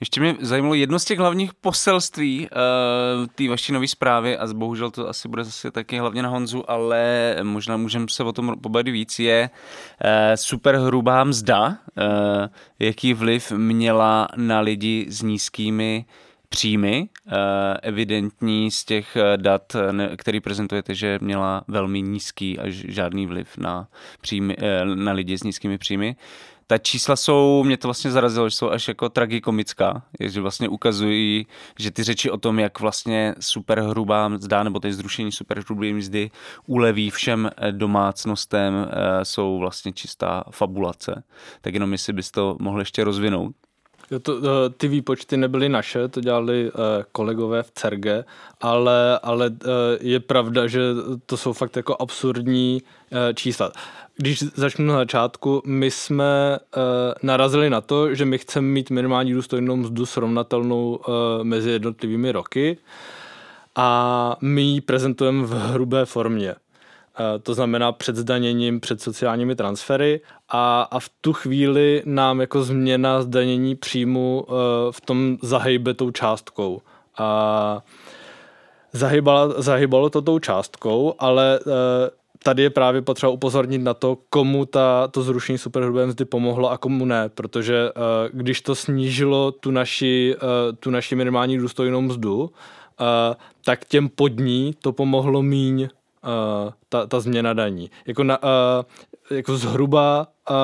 Ještě 0.00 0.20
mě 0.20 0.36
zajímalo 0.40 0.74
jedno 0.74 0.98
z 0.98 1.04
těch 1.04 1.18
hlavních 1.18 1.54
poselství 1.54 2.48
uh, 2.48 3.26
té 3.34 3.48
vaší 3.48 3.72
nové 3.72 3.88
zprávy 3.88 4.38
a 4.38 4.46
bohužel 4.46 4.90
to 4.90 5.08
asi 5.08 5.28
bude 5.28 5.44
zase 5.44 5.70
taky 5.70 5.98
hlavně 5.98 6.22
na 6.22 6.28
Honzu, 6.28 6.70
ale 6.70 7.36
možná 7.42 7.76
můžeme 7.76 8.06
se 8.08 8.24
o 8.24 8.32
tom 8.32 8.56
pobavit 8.60 8.92
víc, 8.92 9.18
je 9.18 9.50
uh, 9.50 10.08
super 10.34 10.76
hrubá 10.76 11.24
mzda, 11.24 11.66
uh, 11.68 11.74
jaký 12.78 13.14
vliv 13.14 13.52
měla 13.52 14.28
na 14.36 14.60
lidi 14.60 15.06
s 15.08 15.22
nízkými 15.22 16.04
příjmy. 16.48 17.08
Uh, 17.26 17.32
evidentní 17.82 18.70
z 18.70 18.84
těch 18.84 19.16
eh, 19.16 19.36
dat, 19.36 19.76
eh, 19.76 20.16
který 20.16 20.40
prezentujete, 20.40 20.94
že 20.94 21.18
měla 21.22 21.64
velmi 21.68 22.02
nízký 22.02 22.58
až 22.58 22.74
žádný 22.74 23.26
vliv 23.26 23.56
na, 23.56 23.88
příjmy, 24.20 24.56
eh, 24.58 24.84
na 24.84 25.12
lidi 25.12 25.38
s 25.38 25.42
nízkými 25.42 25.78
příjmy. 25.78 26.16
Ta 26.66 26.78
čísla 26.78 27.16
jsou, 27.16 27.64
mě 27.64 27.76
to 27.76 27.88
vlastně 27.88 28.10
zarazilo, 28.10 28.48
že 28.48 28.56
jsou 28.56 28.70
až 28.70 28.88
jako 28.88 29.08
tragikomická, 29.08 30.02
že 30.20 30.40
vlastně 30.40 30.68
ukazují, 30.68 31.46
že 31.78 31.90
ty 31.90 32.02
řeči 32.02 32.30
o 32.30 32.36
tom, 32.36 32.58
jak 32.58 32.80
vlastně 32.80 33.34
super 33.40 33.80
hrubá 33.80 34.28
mzda 34.28 34.62
nebo 34.62 34.80
ty 34.80 34.92
zrušení 34.92 35.32
super 35.32 35.60
hrubé 35.60 35.92
mzdy 35.92 36.30
uleví 36.66 37.10
všem 37.10 37.50
eh, 37.56 37.72
domácnostem, 37.72 38.74
eh, 38.74 39.24
jsou 39.24 39.58
vlastně 39.58 39.92
čistá 39.92 40.44
fabulace. 40.50 41.22
Tak 41.60 41.74
jenom 41.74 41.92
jestli 41.92 42.12
bys 42.12 42.30
to 42.30 42.56
mohl 42.60 42.78
ještě 42.78 43.04
rozvinout. 43.04 43.54
Jo, 44.10 44.18
to, 44.18 44.38
eh, 44.38 44.70
ty 44.70 44.88
výpočty 44.88 45.36
nebyly 45.36 45.68
naše, 45.68 46.08
to 46.08 46.20
dělali 46.20 46.70
kolegové 47.12 47.62
v 47.62 47.70
CERGE, 47.70 48.24
ale, 48.60 49.18
ale 49.18 49.50
je 50.00 50.20
pravda, 50.20 50.66
že 50.66 50.80
to 51.26 51.36
jsou 51.36 51.52
fakt 51.52 51.76
jako 51.76 51.96
absurdní 52.00 52.82
čísla. 53.34 53.72
Když 54.16 54.42
začnu 54.42 54.86
na 54.86 54.94
začátku, 54.96 55.62
my 55.66 55.90
jsme 55.90 56.58
eh, 56.58 56.80
narazili 57.22 57.70
na 57.70 57.80
to, 57.80 58.14
že 58.14 58.24
my 58.24 58.38
chceme 58.38 58.66
mít 58.68 58.90
minimální 58.90 59.32
důstojnou 59.32 59.76
mzdu 59.76 60.06
srovnatelnou 60.06 61.00
eh, 61.00 61.44
mezi 61.44 61.70
jednotlivými 61.70 62.32
roky 62.32 62.78
a 63.76 64.36
my 64.40 64.62
ji 64.62 64.80
prezentujeme 64.80 65.46
v 65.46 65.50
hrubé 65.52 66.04
formě. 66.04 66.50
Eh, 66.54 67.38
To 67.38 67.54
znamená 67.54 67.92
před 67.92 68.16
zdaněním, 68.16 68.80
před 68.80 69.00
sociálními 69.02 69.54
transfery 69.56 70.20
a, 70.48 70.82
a 70.82 70.98
v 71.00 71.08
tu 71.20 71.32
chvíli 71.32 72.02
nám 72.04 72.40
jako 72.40 72.62
změna 72.62 73.22
zdanění 73.22 73.74
příjmu 73.76 74.46
eh, 74.48 74.52
v 74.90 75.00
tom 75.00 75.36
zahejbe 75.42 75.94
tou 75.94 76.10
částkou. 76.10 76.82
A 77.18 77.82
zahybala, 78.92 79.62
zahybalo 79.62 80.10
to 80.10 80.22
tou 80.22 80.38
částkou, 80.38 81.14
ale 81.18 81.58
eh, 81.66 82.10
tady 82.46 82.62
je 82.62 82.70
právě 82.70 83.02
potřeba 83.02 83.32
upozornit 83.32 83.78
na 83.78 83.94
to, 83.94 84.18
komu 84.30 84.64
ta, 84.66 85.08
to 85.08 85.22
zrušení 85.22 85.58
superhrubé 85.58 86.06
mzdy 86.06 86.24
pomohlo 86.24 86.70
a 86.70 86.78
komu 86.78 87.04
ne, 87.04 87.28
protože 87.28 87.88
eh, 87.88 88.28
když 88.32 88.60
to 88.60 88.74
snížilo 88.74 89.52
tu 89.52 89.70
naši, 89.70 90.36
eh, 90.36 90.72
tu 90.72 90.90
naši 90.90 91.16
minimální 91.16 91.58
důstojnou 91.58 92.00
mzdu, 92.00 92.50
eh, 93.00 93.34
tak 93.64 93.84
těm 93.84 94.08
pod 94.08 94.40
ní 94.40 94.74
to 94.82 94.92
pomohlo 94.92 95.42
míň 95.42 95.82
eh, 95.82 95.88
ta, 96.88 97.06
ta 97.06 97.20
změna 97.20 97.52
daní. 97.52 97.90
Jako, 98.06 98.24
na, 98.24 98.38
eh, 99.30 99.34
jako 99.34 99.56
zhruba 99.56 100.26
uh, 100.50 100.56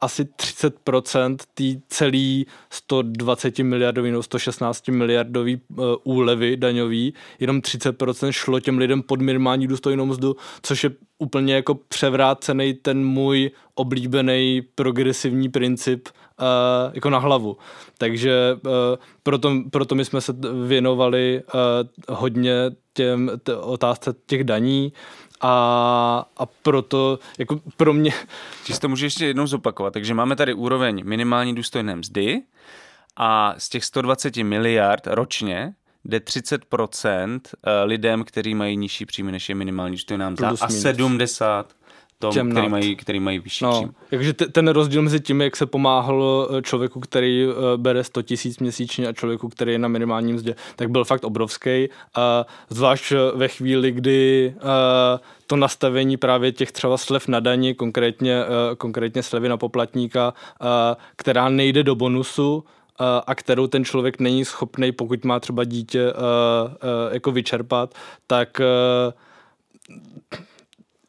asi 0.00 0.24
30% 0.24 1.36
té 1.54 1.80
celý 1.88 2.46
120 2.70 3.58
miliardový 3.58 4.10
nebo 4.10 4.22
116 4.22 4.88
miliardový 4.88 5.60
uh, 5.76 5.84
úlevy 6.04 6.56
daňový, 6.56 7.14
jenom 7.40 7.58
30% 7.58 8.30
šlo 8.30 8.60
těm 8.60 8.78
lidem 8.78 9.02
pod 9.02 9.20
minimální 9.20 9.66
důstojnou 9.66 10.06
mzdu, 10.06 10.36
což 10.62 10.84
je 10.84 10.90
úplně 11.18 11.54
jako 11.54 11.74
převrácený 11.74 12.74
ten 12.74 13.04
můj 13.04 13.50
oblíbený 13.74 14.62
progresivní 14.74 15.48
princip 15.48 16.08
uh, 16.08 16.46
jako 16.92 17.10
na 17.10 17.18
hlavu. 17.18 17.56
Takže 17.98 18.56
uh, 18.64 18.70
proto, 19.22 19.52
proto 19.70 19.94
my 19.94 20.04
jsme 20.04 20.20
se 20.20 20.34
věnovali 20.66 21.42
uh, 21.54 22.16
hodně 22.16 22.52
těm 22.92 23.30
t- 23.42 23.56
otázce 23.56 24.14
těch 24.26 24.44
daní 24.44 24.92
a, 25.40 26.24
a 26.36 26.46
proto 26.46 27.18
jako 27.38 27.60
pro 27.76 27.92
mě... 27.92 28.12
Či 28.64 28.78
to 28.78 28.88
můžeš 28.88 29.04
ještě 29.04 29.26
jednou 29.26 29.46
zopakovat. 29.46 29.92
Takže 29.92 30.14
máme 30.14 30.36
tady 30.36 30.54
úroveň 30.54 31.02
minimální 31.04 31.54
důstojné 31.54 31.96
mzdy 31.96 32.42
a 33.16 33.54
z 33.58 33.68
těch 33.68 33.84
120 33.84 34.36
miliard 34.36 35.06
ročně 35.06 35.74
jde 36.04 36.18
30% 36.18 37.40
lidem, 37.84 38.24
kteří 38.24 38.54
mají 38.54 38.76
nižší 38.76 39.06
příjmy 39.06 39.32
než 39.32 39.48
je 39.48 39.54
minimální 39.54 39.92
důstojná 39.92 40.30
mzda 40.30 40.48
a 40.48 40.66
minus. 40.68 40.82
70 40.82 41.72
tom, 42.20 42.32
Těm 42.32 42.50
který 42.50 42.66
nad. 42.66 42.70
mají, 42.70 42.96
který 42.96 43.20
mají 43.20 43.38
vyšší 43.38 43.64
No, 43.64 43.72
příjem. 43.72 43.94
takže 44.10 44.32
te- 44.32 44.46
ten 44.48 44.68
rozdíl 44.68 45.02
mezi 45.02 45.20
tím, 45.20 45.40
jak 45.40 45.56
se 45.56 45.66
pomáhalo 45.66 46.48
eh, 46.58 46.62
člověku, 46.62 47.00
který 47.00 47.44
eh, 47.44 47.52
bere 47.76 48.04
100 48.04 48.22
tisíc 48.22 48.58
měsíčně 48.58 49.08
a 49.08 49.12
člověku, 49.12 49.48
který 49.48 49.72
je 49.72 49.78
na 49.78 49.88
minimálním 49.88 50.36
mzdě, 50.36 50.54
tak 50.76 50.90
byl 50.90 51.04
fakt 51.04 51.24
obrovský. 51.24 51.88
A 52.14 52.46
zvlášť 52.70 53.12
eh, 53.12 53.16
ve 53.34 53.48
chvíli, 53.48 53.92
kdy 53.92 54.54
to 55.46 55.56
nastavení 55.56 56.16
právě 56.16 56.52
těch 56.52 56.72
třeba 56.72 56.96
slev 56.96 57.28
na 57.28 57.40
daní, 57.40 57.74
konkrétně, 57.74 58.42
konkrétně 58.78 59.22
slevy 59.22 59.48
na 59.48 59.56
poplatníka, 59.56 60.34
která 61.16 61.48
nejde 61.48 61.82
do 61.82 61.94
bonusu, 61.94 62.64
a 63.26 63.34
kterou 63.34 63.66
ten 63.66 63.84
člověk 63.84 64.20
není 64.20 64.44
schopný, 64.44 64.92
pokud 64.92 65.24
má 65.24 65.40
třeba 65.40 65.64
dítě, 65.64 66.12
jako 67.12 67.32
vyčerpat, 67.32 67.94
tak 68.26 68.60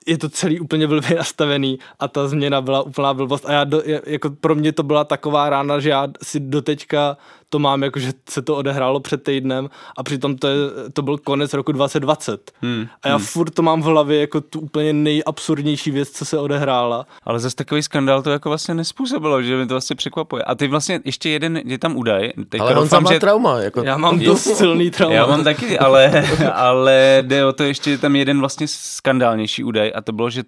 je 0.07 0.17
to 0.17 0.29
celý 0.29 0.59
úplně 0.59 0.87
blbě 0.87 1.15
nastavený 1.15 1.79
a 1.99 2.07
ta 2.07 2.27
změna 2.27 2.61
byla 2.61 2.81
úplná 2.81 3.13
blbost. 3.13 3.45
A 3.45 3.51
já 3.51 3.63
do, 3.63 3.83
jako 4.05 4.29
pro 4.29 4.55
mě 4.55 4.71
to 4.71 4.83
byla 4.83 5.03
taková 5.03 5.49
rána, 5.49 5.79
že 5.79 5.89
já 5.89 6.07
si 6.23 6.39
doteďka 6.39 7.17
to 7.51 7.59
mám, 7.59 7.83
jako 7.83 7.99
že 7.99 8.11
se 8.29 8.41
to 8.41 8.55
odehrálo 8.55 8.99
před 8.99 9.23
týdnem 9.23 9.69
a 9.97 10.03
přitom 10.03 10.37
to, 10.37 10.47
je, 10.47 10.55
to 10.93 11.01
byl 11.01 11.17
konec 11.17 11.53
roku 11.53 11.71
2020. 11.71 12.51
Hmm, 12.61 12.87
A 13.03 13.07
já 13.07 13.17
furt 13.17 13.49
to 13.49 13.61
mám 13.61 13.81
v 13.81 13.85
hlavě 13.85 14.19
jako 14.19 14.41
tu 14.41 14.59
úplně 14.59 14.93
nejabsurdnější 14.93 15.91
věc, 15.91 16.09
co 16.09 16.25
se 16.25 16.39
odehrála. 16.39 17.05
Ale 17.23 17.39
zase 17.39 17.55
takový 17.55 17.83
skandál 17.83 18.21
to 18.21 18.31
jako 18.31 18.49
vlastně 18.49 18.73
nespůsobilo, 18.73 19.43
že 19.43 19.57
mi 19.57 19.67
to 19.67 19.73
vlastně 19.73 19.95
překvapuje. 19.95 20.43
A 20.43 20.55
ty 20.55 20.67
vlastně 20.67 20.99
ještě 21.05 21.29
jeden, 21.29 21.61
je 21.65 21.77
tam 21.77 21.97
údaj. 21.97 22.31
Teďka 22.49 22.65
Ale 22.65 22.75
on 22.75 22.83
doufám, 22.83 23.03
má 23.03 23.13
že... 23.13 23.19
trauma. 23.19 23.59
Jako... 23.59 23.83
Já 23.83 23.97
mám 23.97 24.19
dost 24.19 24.57
silný 24.57 24.91
trauma. 24.91 25.15
Já 25.15 25.25
mám 25.25 25.43
taky, 25.43 25.79
ale, 25.79 26.25
ale 26.53 27.17
jde 27.21 27.45
o 27.45 27.53
to 27.53 27.63
ještě 27.63 27.89
je 27.91 27.97
tam 27.97 28.15
jeden 28.15 28.39
vlastně 28.39 28.67
skandálnější 28.67 29.63
údaj 29.63 29.91
a 29.95 30.01
to 30.01 30.11
bylo, 30.11 30.29
že 30.29 30.43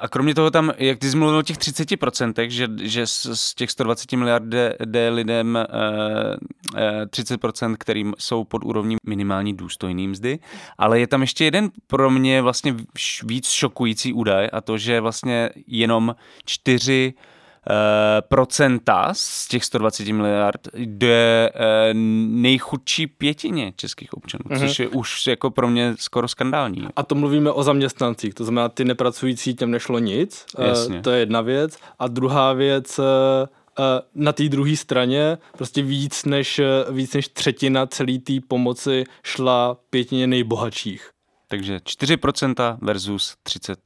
a 0.00 0.08
kromě 0.08 0.34
toho 0.34 0.50
tam, 0.50 0.72
jak 0.78 0.98
ty 0.98 1.10
jsi 1.10 1.16
mluvil 1.16 1.38
o 1.38 1.42
těch 1.42 1.56
30%, 1.56 2.48
že, 2.48 2.68
že 2.82 3.06
z, 3.06 3.54
těch 3.54 3.70
120 3.70 4.12
miliard 4.12 4.44
jde, 4.84 5.08
lidem 5.08 5.58
uh, 5.70 6.74
uh, 6.74 6.80
30%, 7.04 7.76
kterým 7.78 8.14
jsou 8.18 8.44
pod 8.44 8.64
úrovní 8.64 8.96
minimální 9.06 9.56
důstojný 9.56 10.08
mzdy, 10.08 10.38
ale 10.78 11.00
je 11.00 11.06
tam 11.06 11.20
ještě 11.20 11.44
jeden 11.44 11.70
pro 11.86 12.10
mě 12.10 12.42
vlastně 12.42 12.74
víc 13.22 13.50
šokující 13.50 14.12
údaj 14.12 14.48
a 14.52 14.60
to, 14.60 14.78
že 14.78 15.00
vlastně 15.00 15.50
jenom 15.66 16.14
4 16.44 17.14
eh, 17.16 17.37
procenta 18.20 19.08
z 19.12 19.48
těch 19.48 19.64
120 19.64 20.08
miliard 20.08 20.68
jde 20.74 21.50
eh, 21.54 21.94
nejchudší 22.28 23.06
pětině 23.06 23.72
českých 23.76 24.14
občanů, 24.14 24.42
Mhm. 24.48 24.60
což 24.60 24.78
je 24.78 24.88
už 24.88 25.26
jako 25.26 25.50
pro 25.50 25.68
mě 25.68 25.94
skoro 25.98 26.28
skandální. 26.28 26.88
A 26.96 27.02
to 27.02 27.14
mluvíme 27.14 27.50
o 27.50 27.62
zaměstnancích, 27.62 28.34
to 28.34 28.44
znamená, 28.44 28.68
ty 28.68 28.84
nepracující 28.84 29.54
těm 29.54 29.70
nešlo 29.70 29.98
nic, 29.98 30.46
eh, 30.58 30.68
Jasně. 30.68 31.00
to 31.02 31.10
je 31.10 31.18
jedna 31.20 31.40
věc. 31.40 31.78
A 31.98 32.08
druhá 32.08 32.52
věc, 32.52 32.98
eh, 32.98 33.02
eh, 33.78 33.82
na 34.14 34.32
té 34.32 34.48
druhé 34.48 34.76
straně 34.76 35.38
prostě 35.56 35.82
víc 35.82 36.24
než, 36.24 36.58
eh, 36.58 36.64
víc 36.92 37.14
než 37.14 37.28
třetina 37.28 37.86
celé 37.86 38.18
té 38.18 38.32
pomoci 38.48 39.04
šla 39.24 39.76
pětině 39.90 40.26
nejbohatších. 40.26 41.10
Takže 41.50 41.80
4% 41.84 42.78
versus 42.82 43.34
30%, 43.42 43.76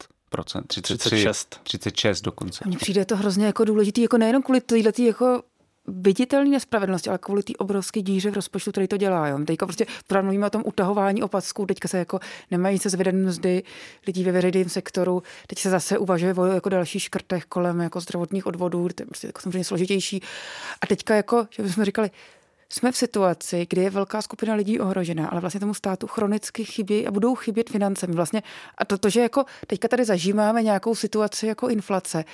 33, 0.67 0.97
36. 0.97 1.59
36 1.63 2.21
dokonce. 2.21 2.63
Mně 2.67 2.77
přijde 2.77 3.05
to 3.05 3.17
hrozně 3.17 3.45
jako 3.45 3.65
důležitý, 3.65 4.01
jako 4.01 4.17
nejenom 4.17 4.43
kvůli 4.43 4.61
této 4.61 5.01
jako 5.01 5.43
viditelné 5.87 6.49
nespravedlnosti, 6.49 7.09
ale 7.09 7.17
kvůli 7.17 7.43
té 7.43 7.53
obrovské 7.57 8.01
díře 8.01 8.31
v 8.31 8.33
rozpočtu, 8.33 8.71
který 8.71 8.87
to 8.87 8.97
dělá. 8.97 9.27
Jo. 9.27 9.39
Teďka 9.45 9.65
prostě 9.65 9.85
právě 10.07 10.23
mluvíme 10.23 10.45
o 10.45 10.49
tom 10.49 10.63
utahování 10.65 11.23
opasků, 11.23 11.65
teďka 11.65 11.87
se 11.87 11.97
jako 11.97 12.19
nemají 12.51 12.79
se 12.79 12.89
zvedené 12.89 13.27
mzdy 13.27 13.63
lidí 14.07 14.23
ve 14.23 14.31
veřejném 14.31 14.69
sektoru, 14.69 15.23
teď 15.47 15.59
se 15.59 15.69
zase 15.69 15.97
uvažuje 15.97 16.33
o 16.33 16.45
jako 16.45 16.69
dalších 16.69 17.01
škrtech 17.01 17.45
kolem 17.45 17.79
jako 17.79 17.99
zdravotních 17.99 18.45
odvodů, 18.45 18.89
to 18.95 19.03
je 19.03 19.07
prostě 19.07 19.27
jako 19.27 19.41
samozřejmě 19.41 19.63
složitější. 19.63 20.21
A 20.81 20.87
teďka 20.87 21.15
jako, 21.15 21.47
že 21.49 21.63
bychom 21.63 21.85
říkali, 21.85 22.11
jsme 22.73 22.91
v 22.91 22.97
situaci, 22.97 23.67
kdy 23.69 23.81
je 23.81 23.89
velká 23.89 24.21
skupina 24.21 24.53
lidí 24.55 24.79
ohrožená, 24.79 25.27
ale 25.27 25.41
vlastně 25.41 25.59
tomu 25.59 25.73
státu 25.73 26.07
chronicky 26.07 26.65
chybí 26.65 27.07
a 27.07 27.11
budou 27.11 27.35
chybět 27.35 27.69
finance. 27.69 28.07
Vlastně, 28.07 28.43
a 28.77 28.85
to, 28.85 28.97
to, 28.97 29.09
že 29.09 29.21
jako 29.21 29.45
teďka 29.67 29.87
tady 29.87 30.05
zažíváme 30.05 30.63
nějakou 30.63 30.95
situaci 30.95 31.47
jako 31.47 31.69
inflace 31.69 32.25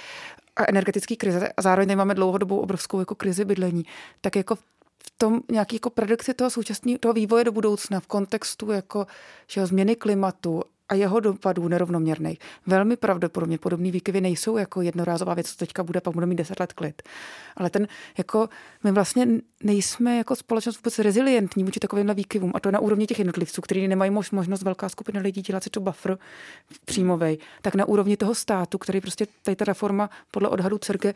a 0.56 0.70
energetický 0.70 1.16
krize 1.16 1.52
a 1.58 1.62
zároveň 1.62 1.88
tady 1.88 1.96
máme 1.96 2.16
dlouhodobou 2.16 2.58
obrovskou 2.58 3.00
jako 3.00 3.16
krizi 3.16 3.46
bydlení, 3.46 3.86
tak 4.22 4.36
jako 4.36 4.56
v 4.56 5.12
tom 5.18 5.42
nějaký 5.52 5.76
jako 5.76 5.90
predikci 5.90 6.34
toho 6.34 6.50
současného 6.50 6.98
toho 7.00 7.14
vývoje 7.14 7.44
do 7.44 7.52
budoucna 7.52 8.00
v 8.00 8.08
kontextu 8.08 8.72
jako 8.72 9.08
že 9.48 9.66
změny 9.66 9.96
klimatu 9.96 10.64
a 10.90 10.96
jeho 10.96 11.20
dopadů 11.20 11.68
nerovnoměrných. 11.68 12.40
Velmi 12.68 12.98
pravděpodobně 12.98 13.58
podobné 13.58 13.92
výkyvy 13.92 14.22
nejsou 14.22 14.58
jako 14.58 14.82
jednorázová 14.82 15.34
věc, 15.34 15.50
co 15.50 15.58
teďka 15.58 15.84
bude, 15.84 16.02
pak 16.02 16.14
bude 16.14 16.26
mít 16.26 16.36
10 16.36 16.60
let 16.60 16.74
klid. 16.74 17.02
Ale 17.58 17.70
ten, 17.70 17.88
jako, 18.18 18.50
my 18.84 18.92
vlastně 18.92 19.28
nejsme 19.64 20.18
jako 20.18 20.36
společnost 20.36 20.78
vůbec 20.78 21.00
rezilientní 21.00 21.64
vůči 21.64 21.80
takovýmhle 21.80 22.14
výkyvům. 22.14 22.52
A 22.56 22.60
to 22.60 22.72
na 22.72 22.80
úrovni 22.80 23.08
těch 23.08 23.20
jednotlivců, 23.20 23.62
kteří 23.62 23.88
nemají 23.88 24.12
možnost 24.12 24.64
velká 24.64 24.90
skupina 24.90 25.22
lidí 25.22 25.42
dělat 25.42 25.64
si 25.64 25.70
to 25.70 25.80
buffer 25.80 26.18
příjmovej, 26.86 27.38
tak 27.62 27.76
na 27.76 27.86
úrovni 27.86 28.18
toho 28.18 28.36
státu, 28.36 28.78
který 28.78 29.02
prostě 29.02 29.28
tady 29.44 29.56
ta 29.56 29.66
reforma 29.66 30.10
podle 30.32 30.50
odhadu 30.50 30.78
CERGE 30.78 31.14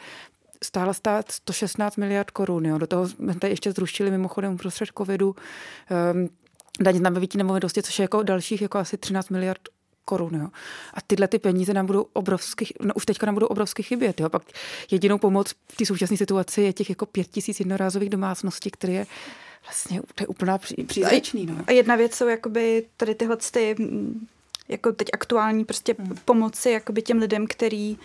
stála 0.63 0.93
stát 0.93 1.31
116 1.31 1.97
miliard 1.97 2.31
korun. 2.31 2.65
Jo. 2.65 2.77
Do 2.77 2.87
toho 2.87 3.07
jsme 3.07 3.35
tady 3.35 3.53
ještě 3.53 3.71
zrušili 3.71 4.11
mimochodem 4.11 4.57
prostřed 4.57 4.89
covidu 4.97 5.35
um, 6.13 6.29
daň 6.79 6.97
z 6.97 7.01
nabavití 7.01 7.37
nemovitosti, 7.37 7.83
což 7.83 7.99
je 7.99 8.03
jako 8.03 8.23
dalších 8.23 8.61
jako 8.61 8.77
asi 8.77 8.97
13 8.97 9.29
miliard 9.29 9.61
korun. 10.05 10.35
Jo. 10.35 10.47
A 10.93 11.01
tyhle 11.07 11.27
ty 11.27 11.39
peníze 11.39 11.73
nám 11.73 11.85
budou 11.85 12.05
obrovsky, 12.13 12.73
no 12.81 12.93
už 12.93 13.05
teďka 13.05 13.25
nám 13.25 13.35
budou 13.35 13.47
obrovsky 13.47 13.83
chybět. 13.83 14.19
Jo. 14.19 14.29
Pak 14.29 14.43
jedinou 14.91 15.17
pomoc 15.17 15.53
v 15.71 15.75
té 15.75 15.85
současné 15.85 16.17
situaci 16.17 16.61
je 16.61 16.73
těch 16.73 16.89
jako 16.89 17.05
pět 17.05 17.27
tisíc 17.27 17.59
jednorázových 17.59 18.09
domácností, 18.09 18.71
které 18.71 18.93
je 18.93 19.05
vlastně 19.63 20.01
to 20.15 20.23
je 20.23 20.27
úplná 20.27 20.57
pří, 20.57 20.83
přízračný. 20.83 21.45
No. 21.45 21.55
A 21.67 21.71
jedna 21.71 21.95
věc 21.95 22.15
jsou 22.15 22.27
jakoby 22.27 22.85
tady 22.97 23.15
tyhle 23.15 23.37
ty 23.37 23.75
jako 24.69 24.91
teď 24.91 25.07
aktuální 25.13 25.65
prostě 25.65 25.95
hmm. 25.99 26.17
pomoci 26.25 26.69
jakoby 26.69 27.01
těm 27.01 27.17
lidem, 27.17 27.47
který 27.47 27.97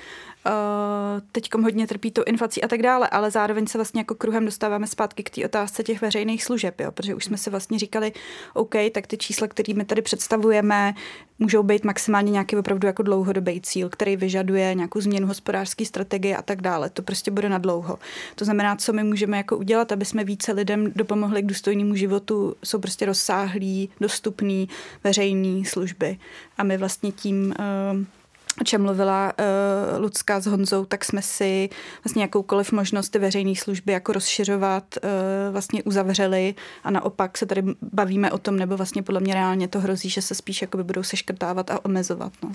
uh, 0.49 1.21
teď 1.33 1.49
hodně 1.63 1.87
trpí 1.87 2.11
tou 2.11 2.23
inflací 2.27 2.63
a 2.63 2.69
tak 2.69 2.83
dále, 2.83 3.09
ale 3.09 3.31
zároveň 3.31 3.67
se 3.67 3.79
vlastně 3.79 4.01
jako 4.01 4.15
kruhem 4.15 4.45
dostáváme 4.45 4.87
zpátky 4.87 5.23
k 5.23 5.31
té 5.31 5.45
otázce 5.45 5.83
těch 5.83 6.01
veřejných 6.01 6.45
služeb, 6.45 6.81
jo, 6.81 6.93
protože 6.93 7.15
už 7.15 7.25
jsme 7.25 7.37
si 7.37 7.51
vlastně 7.51 7.79
říkali, 7.79 8.13
OK, 8.55 8.75
tak 8.93 9.07
ty 9.07 9.17
čísla, 9.17 9.47
které 9.47 9.75
my 9.75 9.85
tady 9.85 10.03
představujeme, 10.03 10.95
můžou 11.39 11.63
být 11.63 11.85
maximálně 11.85 12.33
nějaký 12.33 12.57
opravdu 12.57 12.87
jako 12.87 13.03
dlouhodobý 13.03 13.61
cíl, 13.61 13.89
který 13.89 14.17
vyžaduje 14.17 14.75
nějakou 14.75 15.01
změnu 15.01 15.27
hospodářské 15.27 15.85
strategie 15.85 16.37
a 16.37 16.43
tak 16.43 16.63
dále. 16.63 16.91
To 16.91 17.03
prostě 17.03 17.31
bude 17.31 17.49
na 17.49 17.59
dlouho. 17.59 17.99
To 18.35 18.45
znamená, 18.45 18.77
co 18.77 18.93
my 18.93 19.05
můžeme 19.05 19.37
jako 19.37 19.57
udělat, 19.57 19.93
aby 19.93 20.05
jsme 20.05 20.25
více 20.25 20.53
lidem 20.53 20.93
dopomohli 20.97 21.43
k 21.43 21.47
důstojnému 21.47 21.95
životu, 21.95 22.55
jsou 22.65 22.79
prostě 22.79 23.07
rozsáhlý, 23.07 23.91
dostupný 24.01 24.69
veřejné 25.05 25.65
služby. 25.65 26.19
A 26.59 26.63
my 26.63 26.77
vlastně 26.77 27.13
tím 27.13 27.55
uh, 27.59 28.05
o 28.61 28.65
čem 28.65 28.83
mluvila 28.83 29.33
uh, 29.97 30.03
Lucka 30.03 30.41
s 30.41 30.47
Honzou, 30.47 30.85
tak 30.85 31.05
jsme 31.05 31.23
si 31.23 31.69
vlastně 32.05 32.23
jakoukoliv 32.23 32.73
možnost 32.73 33.09
ty 33.09 33.19
veřejné 33.19 33.55
služby 33.57 33.93
jako 33.93 34.13
rozšiřovat 34.13 34.85
uh, 34.97 35.11
vlastně 35.53 35.83
uzavřeli 35.83 36.55
a 36.85 36.91
naopak 36.91 37.39
se 37.39 37.47
tady 37.47 37.63
bavíme 37.93 38.33
o 38.33 38.39
tom, 38.39 38.57
nebo 38.57 38.77
vlastně 38.77 39.03
podle 39.03 39.21
mě 39.21 39.35
reálně 39.35 39.69
to 39.69 39.81
hrozí, 39.81 40.11
že 40.11 40.23
se 40.23 40.35
spíš 40.35 40.63
jakoby 40.63 40.85
budou 40.85 41.03
seškrtávat 41.03 41.71
a 41.71 41.85
omezovat. 41.85 42.33
No. 42.43 42.51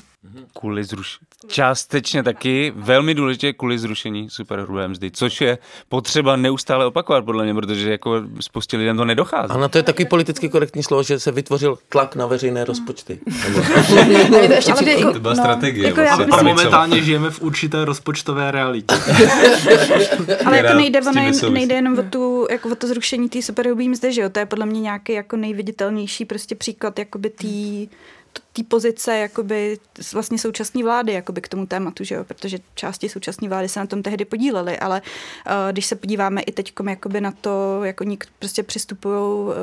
Kvůli 0.59 0.83
zrušení. 0.83 1.27
Částečně 1.47 2.23
taky, 2.23 2.73
velmi 2.75 3.13
důležité 3.13 3.53
kvůli 3.53 3.79
zrušení 3.79 4.29
superhrubé 4.29 4.87
mzdy, 4.87 5.11
což 5.11 5.41
je 5.41 5.57
potřeba 5.89 6.35
neustále 6.35 6.85
opakovat 6.85 7.25
podle 7.25 7.43
mě, 7.43 7.53
protože 7.53 7.91
jako 7.91 8.21
spoustě 8.39 8.77
lidem 8.77 8.97
to 8.97 9.05
nedochází. 9.05 9.49
Ano, 9.49 9.69
to 9.69 9.77
je 9.77 9.83
takový 9.83 10.05
politicky 10.05 10.49
korektní 10.49 10.83
slovo, 10.83 11.03
že 11.03 11.19
se 11.19 11.31
vytvořil 11.31 11.77
tlak 11.89 12.15
na 12.15 12.25
veřejné 12.25 12.65
rozpočty. 12.65 13.19
to 15.13 15.19
byla 15.19 15.35
strategie 15.35 15.92
jako 16.01 16.21
já 16.21 16.25
myslím... 16.25 16.45
momentálně 16.45 17.01
žijeme 17.01 17.31
v 17.31 17.41
určité 17.41 17.85
rozpočtové 17.85 18.51
realitě. 18.51 18.95
Ale 20.45 20.57
jako 20.57 20.73
nejde, 20.73 21.01
ono, 21.01 21.49
nejde 21.49 21.75
jenom 21.75 21.99
o, 21.99 22.03
tu, 22.03 22.47
jako 22.49 22.69
o 22.69 22.75
to 22.75 22.87
zrušení 22.87 23.29
té 23.29 23.41
superhrubé 23.41 23.83
mzdy, 23.83 24.13
že 24.13 24.21
jo? 24.21 24.29
To 24.29 24.39
je 24.39 24.45
podle 24.45 24.65
mě 24.65 24.81
nějaký 24.81 25.13
jako 25.13 25.37
nejviditelnější 25.37 26.25
prostě 26.25 26.55
příklad 26.55 26.99
jakoby 26.99 27.29
tý, 27.29 27.87
té 28.53 28.63
pozice 28.63 29.17
jakoby 29.17 29.77
vlastně 30.13 30.37
současné 30.37 30.83
vlády 30.83 31.13
jakoby 31.13 31.41
k 31.41 31.47
tomu 31.47 31.65
tématu, 31.65 32.03
že 32.03 32.15
jo? 32.15 32.23
protože 32.23 32.57
části 32.75 33.09
současné 33.09 33.49
vlády 33.49 33.69
se 33.69 33.79
na 33.79 33.85
tom 33.85 34.03
tehdy 34.03 34.25
podílely, 34.25 34.79
ale 34.79 35.01
uh, 35.01 35.71
když 35.71 35.85
se 35.85 35.95
podíváme 35.95 36.41
i 36.41 36.51
teď 36.51 36.73
jakoby 36.89 37.21
na 37.21 37.31
to, 37.31 37.83
jak 37.83 38.01
oni 38.01 38.17
prostě 38.39 38.63
přistupují 38.63 39.15
uh, 39.15 39.53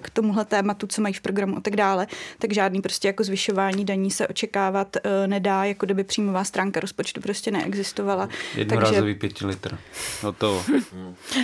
k 0.00 0.10
tomuhle 0.10 0.44
tématu, 0.44 0.86
co 0.86 1.02
mají 1.02 1.14
v 1.14 1.20
programu 1.20 1.56
a 1.56 1.60
tak 1.60 1.76
dále, 1.76 2.06
tak 2.38 2.52
žádný 2.52 2.82
prostě 2.82 3.08
jako 3.08 3.24
zvyšování 3.24 3.84
daní 3.84 4.10
se 4.10 4.28
očekávat 4.28 4.96
uh, 4.96 5.10
nedá, 5.26 5.64
jako 5.64 5.86
kdyby 5.86 6.04
příjmová 6.04 6.44
stránka 6.44 6.80
rozpočtu 6.80 7.20
prostě 7.20 7.50
neexistovala. 7.50 8.28
Jednorázový 8.54 8.96
Takže... 8.96 9.14
pěti 9.14 9.46
litr. 9.46 9.78
No 10.22 10.32
to. 10.32 10.64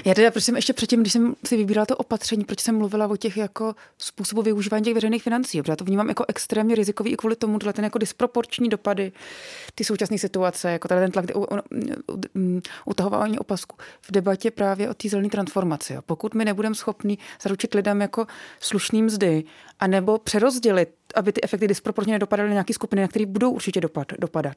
Já 0.05 0.15
teda, 0.15 0.31
proč 0.31 0.45
jsem 0.45 0.57
ještě 0.57 0.73
předtím, 0.73 1.01
když 1.01 1.13
jsem 1.13 1.35
si 1.45 1.57
vybírala 1.57 1.87
to 1.87 1.97
opatření, 1.97 2.45
proč 2.45 2.61
jsem 2.61 2.79
mluvila 2.79 3.07
o 3.07 3.17
těch 3.17 3.37
jako 3.37 3.75
způsobu 3.99 4.43
využívání 4.43 4.85
těch 4.85 4.95
veřejných 4.95 5.23
financí, 5.23 5.63
protože 5.63 5.73
já 5.73 5.77
to 5.77 5.85
vnímám 5.85 6.09
jako 6.09 6.25
extrémně 6.29 6.75
rizikový 6.97 7.13
i 7.13 7.17
kvůli 7.17 7.37
tomu, 7.37 7.59
ten 7.59 7.85
jako 7.85 7.99
disproporční 7.99 8.69
dopady 8.69 9.13
ty 9.75 9.85
současné 9.85 10.19
situace, 10.19 10.73
jako 10.73 10.89
tady 10.89 11.01
ten 11.01 11.11
tlak 11.11 11.25
utahování 12.85 13.39
opasku 13.39 13.77
v 14.01 14.13
debatě 14.13 14.51
právě 14.51 14.91
o 14.91 14.95
té 14.95 15.09
zelené 15.09 15.29
transformaci. 15.29 15.95
Jo. 15.95 16.03
Pokud 16.07 16.35
my 16.35 16.45
nebudeme 16.45 16.75
schopni 16.75 17.19
zaručit 17.43 17.75
lidem 17.75 18.01
jako 18.01 18.27
slušný 18.61 19.03
mzdy, 19.03 19.45
anebo 19.81 20.19
přerozdělit, 20.19 20.89
aby 21.15 21.33
ty 21.33 21.41
efekty 21.43 21.69
disproporčně 21.69 22.13
nedopadaly 22.13 22.49
na 22.49 22.53
nějaké 22.53 22.75
skupiny, 22.75 23.03
na 23.03 23.09
které 23.09 23.27
budou 23.27 23.51
určitě 23.51 23.81
dopad, 23.81 24.07
dopadat, 24.19 24.57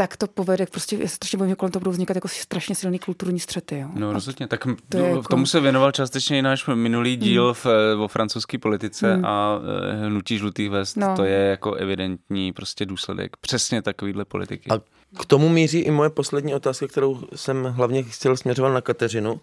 tak 0.00 0.16
to 0.16 0.26
povede, 0.26 0.66
prostě 0.66 0.96
já 0.96 1.08
strašně 1.08 1.38
bojím, 1.38 1.56
kolem 1.56 1.72
toho 1.72 1.80
budou 1.80 1.90
vznikat 1.90 2.16
jako 2.16 2.28
strašně 2.28 2.74
silný 2.74 2.98
kulturní 2.98 3.40
střety. 3.40 3.78
Jo. 3.78 3.88
No 3.94 4.12
rozhodně, 4.12 4.46
tak 4.46 4.64
to 4.88 4.98
no, 4.98 5.04
jako... 5.04 5.22
tomu 5.22 5.46
se 5.46 5.60
věnoval 5.60 5.92
částečně 5.92 6.38
i 6.38 6.42
náš 6.42 6.66
minulý 6.74 7.16
díl 7.16 7.48
mm. 7.48 7.54
v, 7.54 7.66
o 8.04 8.08
francouzské 8.08 8.58
politice 8.58 9.16
mm. 9.16 9.24
a 9.24 9.60
e, 9.92 10.06
hnutí 10.06 10.38
žlutých 10.38 10.70
vest, 10.70 10.96
no. 10.96 11.16
to 11.16 11.24
je 11.24 11.38
jako 11.38 11.74
evidentní 11.74 12.52
prostě 12.52 12.86
důsledek 12.86 13.36
přesně 13.36 13.82
takovýhle 13.82 14.24
politiky. 14.24 14.70
A 14.70 14.78
k 15.20 15.26
tomu 15.26 15.48
míří 15.48 15.78
i 15.78 15.90
moje 15.90 16.10
poslední 16.10 16.54
otázka, 16.54 16.86
kterou 16.86 17.20
jsem 17.34 17.64
hlavně 17.64 18.02
chtěl 18.02 18.36
směřovat 18.36 18.70
na 18.70 18.80
Kateřinu. 18.80 19.40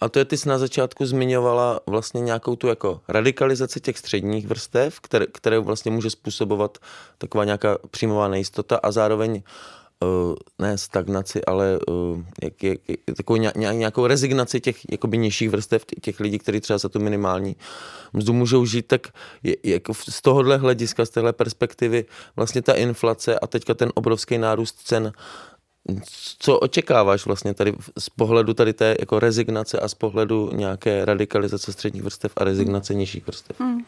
A 0.00 0.08
to 0.08 0.18
je, 0.18 0.24
ty 0.24 0.36
jsi 0.36 0.48
na 0.48 0.58
začátku 0.58 1.06
zmiňovala 1.06 1.80
vlastně 1.86 2.20
nějakou 2.20 2.56
tu 2.56 2.66
jako 2.66 3.00
radikalizaci 3.08 3.80
těch 3.80 3.98
středních 3.98 4.46
vrstev, 4.46 5.00
které, 5.00 5.26
které 5.26 5.58
vlastně 5.58 5.90
může 5.90 6.10
způsobovat 6.10 6.78
taková 7.18 7.44
nějaká 7.44 7.78
příjmová 7.90 8.28
nejistota 8.28 8.76
a 8.76 8.92
zároveň 8.92 9.32
uh, 9.32 9.40
uh, 10.04 10.34
ne 10.58 10.78
stagnaci, 10.78 11.44
ale 11.44 11.78
uh, 11.88 12.22
jak, 12.42 12.62
jak, 12.62 12.78
takovou 13.16 13.36
ně, 13.36 13.52
nějakou 13.56 14.06
rezignaci 14.06 14.60
těch 14.60 14.90
jakoby 14.90 15.18
nižších 15.18 15.50
vrstev, 15.50 15.84
těch 16.00 16.20
lidí, 16.20 16.38
kteří 16.38 16.60
třeba 16.60 16.78
za 16.78 16.88
tu 16.88 16.98
minimální 17.00 17.56
mzdu 18.12 18.32
můžou 18.32 18.66
žít, 18.66 18.86
tak 18.86 19.08
je, 19.42 19.56
jako 19.64 19.94
z 19.94 20.22
tohohle 20.22 20.56
hlediska, 20.56 21.06
z 21.06 21.10
téhle 21.10 21.32
perspektivy 21.32 22.04
vlastně 22.36 22.62
ta 22.62 22.72
inflace 22.72 23.38
a 23.38 23.46
teďka 23.46 23.74
ten 23.74 23.92
obrovský 23.94 24.38
nárůst 24.38 24.76
cen 24.84 25.12
co 26.38 26.58
očekáváš 26.58 27.26
vlastně 27.26 27.54
tady 27.54 27.74
z 27.98 28.08
pohledu 28.08 28.54
tady 28.54 28.72
té 28.72 28.96
jako 29.00 29.18
rezignace 29.18 29.80
a 29.80 29.88
z 29.88 29.94
pohledu 29.94 30.50
nějaké 30.52 31.04
radikalizace 31.04 31.72
středních 31.72 32.02
vrstev 32.02 32.32
a 32.36 32.44
rezignace 32.44 32.94
nižších 32.94 33.26
vrstev? 33.26 33.60
Hmm. 33.60 33.84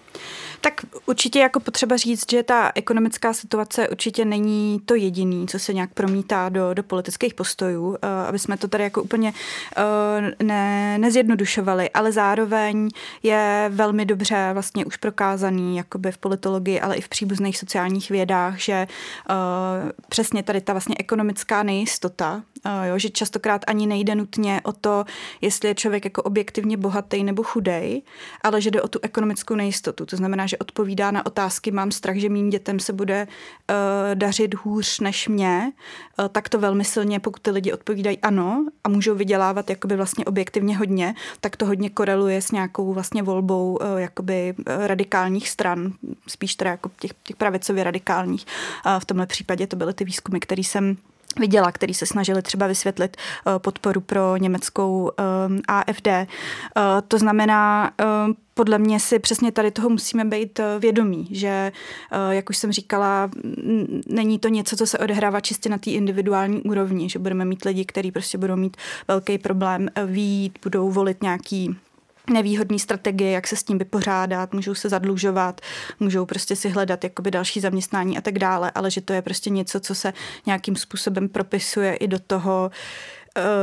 Tak 0.64 0.74
určitě 1.06 1.38
jako 1.38 1.60
potřeba 1.60 1.96
říct, 1.96 2.30
že 2.30 2.42
ta 2.42 2.72
ekonomická 2.74 3.32
situace 3.32 3.88
určitě 3.88 4.24
není 4.24 4.80
to 4.86 4.94
jediný, 4.94 5.48
co 5.48 5.58
se 5.58 5.74
nějak 5.74 5.94
promítá 5.94 6.48
do, 6.48 6.74
do 6.74 6.82
politických 6.82 7.34
postojů, 7.34 7.88
uh, 7.88 7.96
aby 8.28 8.38
jsme 8.38 8.56
to 8.56 8.68
tady 8.68 8.84
jako 8.84 9.02
úplně 9.02 9.32
uh, 9.32 10.46
ne, 10.46 10.98
nezjednodušovali, 10.98 11.90
ale 11.90 12.12
zároveň 12.12 12.88
je 13.22 13.70
velmi 13.74 14.04
dobře 14.04 14.50
vlastně 14.52 14.84
už 14.84 14.96
prokázaný 14.96 15.76
jakoby 15.76 16.12
v 16.12 16.18
politologii, 16.18 16.80
ale 16.80 16.96
i 16.96 17.00
v 17.00 17.08
příbuzných 17.08 17.58
sociálních 17.58 18.10
vědách, 18.10 18.58
že 18.58 18.86
uh, 19.30 19.90
přesně 20.08 20.42
tady 20.42 20.60
ta 20.60 20.72
vlastně 20.72 20.94
ekonomická 20.98 21.62
nejistota, 21.62 22.42
jo, 22.84 22.98
že 22.98 23.10
častokrát 23.10 23.64
ani 23.66 23.86
nejde 23.86 24.14
nutně 24.14 24.60
o 24.64 24.72
to, 24.72 25.04
jestli 25.40 25.68
je 25.68 25.74
člověk 25.74 26.04
jako 26.04 26.22
objektivně 26.22 26.76
bohatý 26.76 27.24
nebo 27.24 27.42
chudej, 27.42 28.02
ale 28.42 28.60
že 28.60 28.70
jde 28.70 28.82
o 28.82 28.88
tu 28.88 28.98
ekonomickou 29.02 29.54
nejistotu. 29.54 30.06
To 30.06 30.16
znamená, 30.16 30.46
že 30.46 30.58
odpovídá 30.58 31.10
na 31.10 31.26
otázky, 31.26 31.70
mám 31.70 31.90
strach, 31.90 32.16
že 32.16 32.28
mým 32.28 32.50
dětem 32.50 32.80
se 32.80 32.92
bude 32.92 33.26
uh, 33.26 33.76
dařit 34.14 34.54
hůř 34.54 35.00
než 35.00 35.28
mě, 35.28 35.72
uh, 36.18 36.28
tak 36.28 36.48
to 36.48 36.58
velmi 36.58 36.84
silně, 36.84 37.20
pokud 37.20 37.42
ty 37.42 37.50
lidi 37.50 37.72
odpovídají 37.72 38.18
ano 38.18 38.66
a 38.84 38.88
můžou 38.88 39.14
vydělávat 39.14 39.70
jakoby 39.70 39.96
vlastně 39.96 40.24
objektivně 40.24 40.76
hodně, 40.76 41.14
tak 41.40 41.56
to 41.56 41.66
hodně 41.66 41.90
koreluje 41.90 42.42
s 42.42 42.50
nějakou 42.50 42.92
vlastně 42.92 43.22
volbou 43.22 43.78
uh, 43.80 44.00
jakoby 44.00 44.54
radikálních 44.66 45.48
stran, 45.48 45.92
spíš 46.28 46.54
teda 46.54 46.70
jako 46.70 46.90
těch, 47.00 47.10
těch 47.22 47.36
pravicově 47.36 47.84
radikálních. 47.84 48.46
Uh, 48.86 49.00
v 49.00 49.04
tomhle 49.04 49.26
případě 49.26 49.66
to 49.66 49.76
byly 49.76 49.94
ty 49.94 50.04
výzkumy, 50.04 50.40
které 50.40 50.60
jsem 50.60 50.96
viděla, 51.38 51.72
který 51.72 51.94
se 51.94 52.06
snažili 52.06 52.42
třeba 52.42 52.66
vysvětlit 52.66 53.16
uh, 53.46 53.58
podporu 53.58 54.00
pro 54.00 54.36
německou 54.36 55.10
um, 55.48 55.60
AFD. 55.68 56.06
Uh, 56.06 56.22
to 57.08 57.18
znamená, 57.18 57.92
podle 58.54 58.78
mě 58.78 59.00
si 59.00 59.18
přesně 59.18 59.52
tady 59.52 59.70
toho 59.70 59.88
musíme 59.88 60.24
být 60.24 60.60
vědomí, 60.78 61.28
že, 61.30 61.72
jak 62.30 62.50
už 62.50 62.56
jsem 62.56 62.72
říkala, 62.72 63.30
není 64.06 64.38
to 64.38 64.48
něco, 64.48 64.76
co 64.76 64.86
se 64.86 64.98
odehrává 64.98 65.40
čistě 65.40 65.68
na 65.68 65.78
té 65.78 65.90
individuální 65.90 66.62
úrovni, 66.62 67.08
že 67.08 67.18
budeme 67.18 67.44
mít 67.44 67.64
lidi, 67.64 67.84
kteří 67.84 68.12
prostě 68.12 68.38
budou 68.38 68.56
mít 68.56 68.76
velký 69.08 69.38
problém 69.38 69.88
výjít, 70.06 70.58
budou 70.62 70.90
volit 70.90 71.22
nějaký 71.22 71.76
nevýhodné 72.30 72.78
strategie, 72.78 73.30
jak 73.30 73.46
se 73.46 73.56
s 73.56 73.62
tím 73.62 73.78
vypořádat, 73.78 74.54
můžou 74.54 74.74
se 74.74 74.88
zadlužovat, 74.88 75.60
můžou 76.00 76.26
prostě 76.26 76.56
si 76.56 76.68
hledat 76.68 77.04
jakoby 77.04 77.30
další 77.30 77.60
zaměstnání 77.60 78.18
a 78.18 78.20
tak 78.20 78.38
dále, 78.38 78.70
ale 78.74 78.90
že 78.90 79.00
to 79.00 79.12
je 79.12 79.22
prostě 79.22 79.50
něco, 79.50 79.80
co 79.80 79.94
se 79.94 80.12
nějakým 80.46 80.76
způsobem 80.76 81.28
propisuje 81.28 81.94
i 81.94 82.08
do 82.08 82.18
toho, 82.18 82.70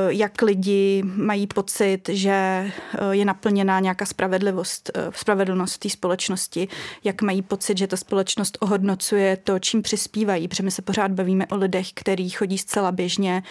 jak 0.07 0.41
lidi 0.41 1.03
mají 1.03 1.47
pocit, 1.47 2.09
že 2.09 2.31
eh, 2.31 2.71
je 3.11 3.25
naplněná 3.25 3.79
nějaká 3.79 4.05
spravedlivost, 4.05 4.91
eh, 4.95 5.11
spravedlnost 5.15 5.77
té 5.77 5.89
společnosti, 5.89 6.67
jak 7.03 7.21
mají 7.21 7.41
pocit, 7.41 7.77
že 7.77 7.87
ta 7.87 7.97
společnost 7.97 8.57
ohodnocuje 8.61 9.37
to, 9.37 9.59
čím 9.59 9.81
přispívají, 9.81 10.47
protože 10.47 10.63
my 10.63 10.71
se 10.71 10.81
pořád 10.81 11.11
bavíme 11.11 11.47
o 11.47 11.55
lidech, 11.55 11.87
kteří 11.93 12.29
chodí 12.29 12.57
zcela 12.57 12.91
běžně 12.91 13.43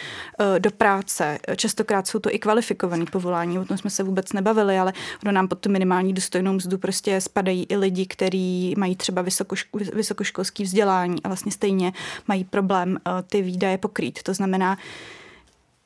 do 0.59 0.71
práce. 0.71 1.39
Častokrát 1.55 2.07
jsou 2.07 2.19
to 2.19 2.35
i 2.35 2.39
kvalifikované 2.39 3.05
povolání, 3.05 3.59
o 3.59 3.65
tom 3.65 3.77
jsme 3.77 3.89
se 3.89 4.03
vůbec 4.03 4.33
nebavili, 4.33 4.79
ale 4.79 4.93
ono 5.23 5.31
nám 5.31 5.47
pod 5.47 5.59
tu 5.59 5.69
minimální 5.69 6.13
důstojnou 6.13 6.53
mzdu 6.53 6.77
prostě 6.77 7.21
spadají 7.21 7.65
i 7.69 7.77
lidi, 7.77 8.05
kteří 8.05 8.73
mají 8.77 8.95
třeba 8.95 9.21
vysokoško, 9.21 9.79
vysokoškolský 9.93 10.63
vzdělání 10.63 11.23
a 11.23 11.27
vlastně 11.27 11.51
stejně 11.51 11.93
mají 12.27 12.43
problém 12.43 12.97
ty 13.27 13.41
výdaje 13.41 13.77
pokrýt. 13.77 14.23
To 14.23 14.33
znamená, 14.33 14.77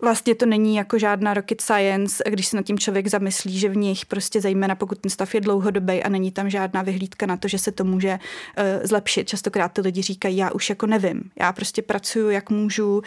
Vlastně 0.03 0.35
to 0.35 0.45
není 0.45 0.75
jako 0.75 0.99
žádná 0.99 1.33
rocket 1.33 1.61
science, 1.61 2.23
když 2.29 2.47
se 2.47 2.55
nad 2.55 2.65
tím 2.65 2.79
člověk 2.79 3.07
zamyslí, 3.07 3.59
že 3.59 3.69
v 3.69 3.77
nich 3.77 4.05
prostě 4.05 4.41
zejména 4.41 4.75
pokud 4.75 4.97
ten 4.97 5.09
stav 5.09 5.35
je 5.35 5.41
dlouhodobý 5.41 6.03
a 6.03 6.09
není 6.09 6.31
tam 6.31 6.49
žádná 6.49 6.81
vyhlídka 6.81 7.25
na 7.25 7.37
to, 7.37 7.47
že 7.47 7.59
se 7.59 7.71
to 7.71 7.83
může 7.83 8.11
uh, 8.11 8.63
zlepšit. 8.83 9.27
Častokrát 9.27 9.71
ty 9.71 9.81
lidi 9.81 10.01
říkají, 10.01 10.37
já 10.37 10.51
už 10.51 10.69
jako 10.69 10.87
nevím, 10.87 11.23
já 11.39 11.53
prostě 11.53 11.81
pracuju, 11.81 12.29
jak 12.29 12.49
můžu, 12.49 12.97
uh, 12.97 13.03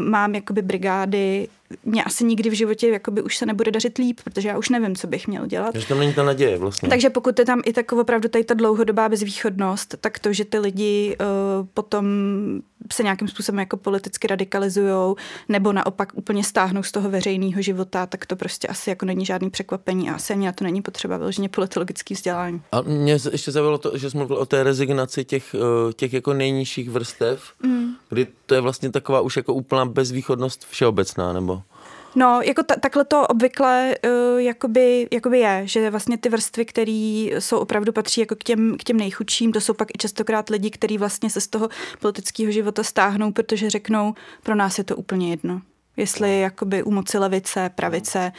mám 0.00 0.34
jakoby 0.34 0.62
brigády, 0.62 1.48
mě 1.84 2.04
asi 2.04 2.24
nikdy 2.24 2.50
v 2.50 2.52
životě 2.52 2.88
jakoby 2.88 3.22
už 3.22 3.36
se 3.36 3.46
nebude 3.46 3.70
dařit 3.70 3.98
líp, 3.98 4.20
protože 4.24 4.48
já 4.48 4.58
už 4.58 4.68
nevím, 4.68 4.96
co 4.96 5.06
bych 5.06 5.28
měl 5.28 5.46
dělat. 5.46 5.72
Takže 5.72 5.88
tam 5.88 5.98
není 5.98 6.14
ta 6.14 6.22
naděje 6.22 6.58
vlastně. 6.58 6.88
Takže 6.88 7.10
pokud 7.10 7.38
je 7.38 7.44
tam 7.44 7.62
i 7.64 7.72
taková 7.72 8.02
opravdu 8.02 8.28
tady 8.28 8.44
ta 8.44 8.54
dlouhodobá 8.54 9.08
bezvýchodnost, 9.08 9.94
tak 10.00 10.18
to, 10.18 10.32
že 10.32 10.44
ty 10.44 10.58
lidi 10.58 11.16
uh, 11.20 11.66
potom 11.74 12.06
se 12.92 13.02
nějakým 13.02 13.28
způsobem 13.28 13.58
jako 13.58 13.76
politicky 13.76 14.26
radikalizují 14.26 15.14
nebo 15.48 15.72
naopak 15.72 16.12
úplně 16.14 16.44
stáhnou 16.44 16.82
z 16.82 16.92
toho 16.92 17.10
veřejného 17.10 17.62
života, 17.62 18.06
tak 18.06 18.26
to 18.26 18.36
prostě 18.36 18.68
asi 18.68 18.90
jako 18.90 19.06
není 19.06 19.26
žádný 19.26 19.50
překvapení 19.50 20.10
a 20.10 20.14
asi 20.14 20.32
ani 20.32 20.46
na 20.46 20.52
to 20.52 20.64
není 20.64 20.82
potřeba 20.82 21.16
vyloženě 21.16 21.48
politologický 21.48 22.14
vzdělání. 22.14 22.62
A 22.72 22.80
mě 22.80 23.12
ještě 23.12 23.52
zavělo 23.52 23.78
to, 23.78 23.98
že 23.98 24.10
jsi 24.10 24.16
mluvil 24.16 24.36
o 24.36 24.46
té 24.46 24.62
rezignaci 24.62 25.24
těch, 25.24 25.54
eh, 25.54 25.92
těch 25.92 26.12
jako 26.12 26.34
nejnižších 26.34 26.90
vrstev, 26.90 27.52
mm. 27.62 27.90
kdy 28.08 28.26
to 28.46 28.54
je 28.54 28.60
vlastně 28.60 28.90
taková 28.90 29.20
už 29.20 29.36
jako 29.36 29.54
úplná 29.54 29.84
bezvýchodnost 29.84 30.66
všeobecná, 30.70 31.32
nebo? 31.32 31.59
No, 32.14 32.40
jako 32.42 32.62
ta, 32.62 32.76
takhle 32.76 33.04
to 33.04 33.26
obvykle 33.26 33.94
uh, 34.04 34.40
jakoby, 34.40 35.08
jakoby 35.10 35.38
je, 35.38 35.62
že 35.64 35.90
vlastně 35.90 36.18
ty 36.18 36.28
vrstvy, 36.28 36.64
které 36.64 37.28
jsou 37.38 37.58
opravdu 37.58 37.92
patří 37.92 38.20
jako 38.20 38.34
k 38.36 38.44
těm, 38.44 38.76
k 38.78 38.84
těm 38.84 38.96
nejchudším, 38.96 39.52
to 39.52 39.60
jsou 39.60 39.74
pak 39.74 39.88
i 39.94 39.98
častokrát 39.98 40.48
lidi, 40.48 40.70
kteří 40.70 40.98
vlastně 40.98 41.30
se 41.30 41.40
z 41.40 41.48
toho 41.48 41.68
politického 42.00 42.52
života 42.52 42.82
stáhnou, 42.82 43.32
protože 43.32 43.70
řeknou, 43.70 44.14
pro 44.42 44.54
nás 44.54 44.78
je 44.78 44.84
to 44.84 44.96
úplně 44.96 45.30
jedno. 45.30 45.60
Jestli 45.96 46.40
jakoby 46.40 46.82
u 46.82 46.90
moci 46.90 47.18
levice, 47.18 47.70
pravice, 47.74 48.32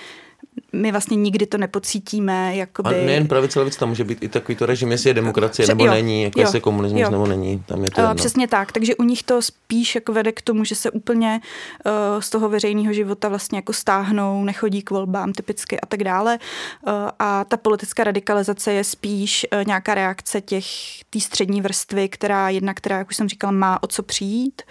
my 0.74 0.92
vlastně 0.92 1.18
nikdy 1.18 1.46
to 1.46 1.58
nepocítíme. 1.58 2.56
Jakoby... 2.56 2.90
A 2.90 3.06
nejen 3.06 3.28
pravice, 3.28 3.60
levice, 3.60 3.80
tam 3.80 3.90
může 3.90 4.04
být 4.04 4.24
i 4.24 4.30
takový 4.30 4.56
to 4.56 4.66
režim, 4.66 4.92
jestli 4.92 5.10
je 5.10 5.14
demokracie 5.14 5.68
nebo 5.68 5.86
jo, 5.86 5.92
není, 5.92 6.24
jako 6.24 6.40
jo, 6.40 6.44
jestli 6.44 6.58
je 6.58 6.62
komunismus 6.62 7.02
jo. 7.02 7.12
nebo 7.12 7.28
není, 7.28 7.64
tam 7.66 7.84
je 7.84 7.92
to 7.92 8.02
jedno. 8.02 8.16
Přesně 8.16 8.48
tak, 8.48 8.72
takže 8.72 8.96
u 8.96 9.04
nich 9.04 9.24
to 9.24 9.42
spíš 9.42 9.96
jako 9.96 10.14
vede 10.14 10.32
k 10.32 10.42
tomu, 10.42 10.64
že 10.64 10.76
se 10.76 10.92
úplně 10.92 11.42
uh, 11.86 12.22
z 12.22 12.30
toho 12.30 12.50
veřejného 12.50 12.94
života 12.94 13.30
vlastně 13.30 13.58
jako 13.58 13.74
stáhnou, 13.74 14.44
nechodí 14.44 14.82
k 14.82 14.92
volbám 14.92 15.34
typicky 15.34 15.80
a 15.80 15.86
tak 15.86 16.04
dále. 16.04 16.40
Uh, 16.88 16.94
a 17.20 17.44
ta 17.44 17.58
politická 17.58 18.04
radikalizace 18.04 18.74
je 18.74 18.84
spíš 18.84 19.46
uh, 19.54 19.64
nějaká 19.66 19.96
reakce 19.96 20.42
těch 20.42 20.66
té 21.10 21.20
střední 21.20 21.62
vrstvy, 21.62 22.10
která 22.10 22.50
jedna, 22.50 22.74
která, 22.74 22.98
jak 22.98 23.10
už 23.10 23.16
jsem 23.16 23.30
říkala, 23.30 23.52
má 23.52 23.84
o 23.84 23.88
co 23.88 24.04
přijít 24.04 24.62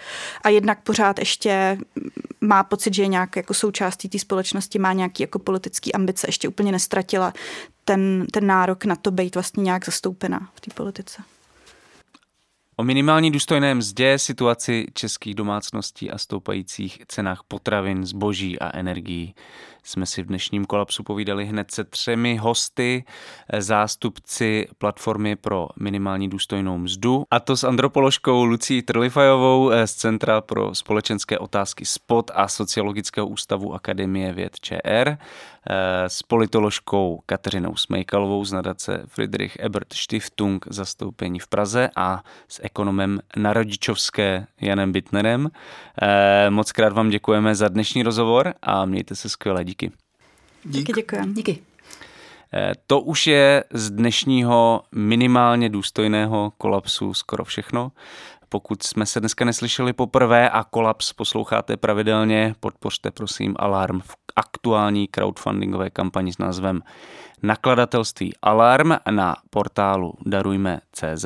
a 0.43 0.49
jednak 0.49 0.81
pořád 0.81 1.19
ještě 1.19 1.77
má 2.41 2.63
pocit, 2.63 2.93
že 2.93 3.01
je 3.03 3.07
nějak 3.07 3.35
jako 3.35 3.53
součástí 3.53 4.09
té 4.09 4.19
společnosti, 4.19 4.79
má 4.79 4.93
nějaký 4.93 5.23
jako 5.23 5.39
politický 5.39 5.90
ambice, 5.93 6.27
ještě 6.27 6.47
úplně 6.47 6.71
nestratila 6.71 7.33
ten, 7.85 8.25
ten 8.33 8.47
nárok 8.47 8.85
na 8.85 8.95
to 8.95 9.11
být 9.11 9.35
vlastně 9.35 9.63
nějak 9.63 9.85
zastoupená 9.85 10.49
v 10.55 10.61
té 10.61 10.71
politice. 10.73 11.21
O 12.81 12.83
minimální 12.83 13.31
důstojné 13.31 13.75
mzdě, 13.75 14.19
situaci 14.19 14.85
českých 14.93 15.35
domácností 15.35 16.11
a 16.11 16.17
stoupajících 16.17 17.01
cenách 17.07 17.43
potravin, 17.47 18.05
zboží 18.05 18.59
a 18.59 18.77
energií. 18.77 19.35
Jsme 19.83 20.05
si 20.05 20.23
v 20.23 20.25
dnešním 20.25 20.65
kolapsu 20.65 21.03
povídali 21.03 21.45
hned 21.45 21.71
se 21.71 21.83
třemi 21.83 22.37
hosty, 22.37 23.03
zástupci 23.59 24.67
platformy 24.77 25.35
pro 25.35 25.67
minimální 25.79 26.29
důstojnou 26.29 26.77
mzdu, 26.77 27.23
a 27.31 27.39
to 27.39 27.57
s 27.57 27.63
antropoložkou 27.63 28.43
Lucí 28.45 28.81
Trlifajovou 28.81 29.71
z 29.85 29.93
Centra 29.93 30.41
pro 30.41 30.75
společenské 30.75 31.39
otázky 31.39 31.85
SPOT 31.85 32.31
a 32.33 32.47
Sociologického 32.47 33.27
ústavu 33.27 33.73
Akademie 33.73 34.33
věd 34.33 34.59
ČR, 34.59 35.17
s 36.07 36.23
politoložkou 36.23 37.21
Kateřinou 37.25 37.75
Smejkalovou 37.75 38.45
z 38.45 38.53
nadace 38.53 39.03
Friedrich 39.07 39.57
Ebert 39.59 39.93
Stiftung 39.93 40.65
zastoupení 40.69 41.39
v 41.39 41.47
Praze 41.47 41.89
a 41.95 42.23
s 42.47 42.63
ekonomem 42.71 43.19
na 43.35 43.53
rodičovské 43.53 44.47
Janem 44.61 44.91
Bitnerem. 44.91 45.49
Moc 46.49 46.71
krát 46.71 46.93
vám 46.93 47.09
děkujeme 47.09 47.55
za 47.55 47.67
dnešní 47.67 48.03
rozhovor 48.03 48.53
a 48.61 48.85
mějte 48.85 49.15
se 49.15 49.29
skvěle. 49.29 49.63
Díky. 49.63 49.91
Díky, 50.63 50.93
děkuji. 50.93 51.33
Díky. 51.33 51.59
Eh, 52.53 52.71
to 52.87 52.99
už 53.01 53.27
je 53.27 53.63
z 53.73 53.91
dnešního 53.91 54.83
minimálně 54.91 55.69
důstojného 55.69 56.53
kolapsu 56.57 57.13
skoro 57.13 57.45
všechno. 57.45 57.91
Pokud 58.49 58.83
jsme 58.83 59.05
se 59.05 59.19
dneska 59.19 59.45
neslyšeli 59.45 59.93
poprvé 59.93 60.49
a 60.49 60.63
kolaps 60.63 61.13
posloucháte 61.13 61.77
pravidelně, 61.77 62.55
podpořte 62.59 63.11
prosím 63.11 63.55
Alarm 63.59 63.99
v 63.99 64.15
aktuální 64.35 65.07
crowdfundingové 65.07 65.89
kampani 65.89 66.33
s 66.33 66.37
názvem 66.37 66.81
Nakladatelství 67.43 68.33
Alarm 68.41 68.91
na 69.11 69.35
portálu 69.49 70.13
darujme.cz. 70.25 71.25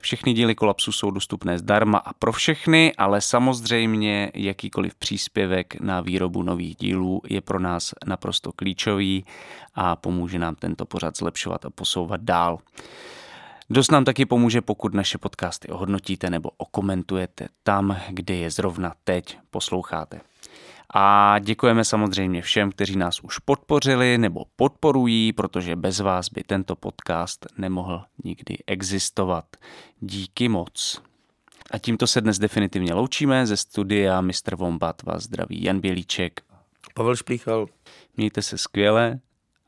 Všechny 0.00 0.32
díly 0.32 0.54
kolapsu 0.54 0.92
jsou 0.92 1.10
dostupné 1.10 1.58
zdarma 1.58 1.98
a 1.98 2.12
pro 2.12 2.32
všechny, 2.32 2.94
ale 2.98 3.20
samozřejmě 3.20 4.30
jakýkoliv 4.34 4.94
příspěvek 4.94 5.80
na 5.80 6.00
výrobu 6.00 6.42
nových 6.42 6.76
dílů 6.76 7.22
je 7.28 7.40
pro 7.40 7.60
nás 7.60 7.94
naprosto 8.06 8.52
klíčový 8.52 9.24
a 9.74 9.96
pomůže 9.96 10.38
nám 10.38 10.54
tento 10.54 10.86
pořad 10.86 11.16
zlepšovat 11.16 11.64
a 11.64 11.70
posouvat 11.70 12.20
dál. 12.20 12.58
Dost 13.70 13.90
nám 13.90 14.04
taky 14.04 14.26
pomůže, 14.26 14.60
pokud 14.60 14.94
naše 14.94 15.18
podcasty 15.18 15.68
ohodnotíte 15.68 16.30
nebo 16.30 16.50
okomentujete 16.56 17.48
tam, 17.62 17.96
kde 18.08 18.34
je 18.34 18.50
zrovna 18.50 18.94
teď 19.04 19.38
posloucháte. 19.50 20.20
A 20.94 21.38
děkujeme 21.38 21.84
samozřejmě 21.84 22.42
všem, 22.42 22.72
kteří 22.72 22.96
nás 22.96 23.20
už 23.20 23.38
podpořili 23.38 24.18
nebo 24.18 24.44
podporují, 24.56 25.32
protože 25.32 25.76
bez 25.76 26.00
vás 26.00 26.28
by 26.28 26.42
tento 26.42 26.76
podcast 26.76 27.46
nemohl 27.58 28.04
nikdy 28.24 28.58
existovat. 28.66 29.44
Díky 30.00 30.48
moc. 30.48 31.02
A 31.70 31.78
tímto 31.78 32.06
se 32.06 32.20
dnes 32.20 32.38
definitivně 32.38 32.94
loučíme 32.94 33.46
ze 33.46 33.56
studia 33.56 34.20
Mr. 34.20 34.56
Vombat 34.56 35.02
vás 35.02 35.22
zdraví 35.22 35.64
Jan 35.64 35.80
Bělíček. 35.80 36.42
Pavel 36.94 37.16
Šplíchal. 37.16 37.66
Mějte 38.16 38.42
se 38.42 38.58
skvěle 38.58 39.18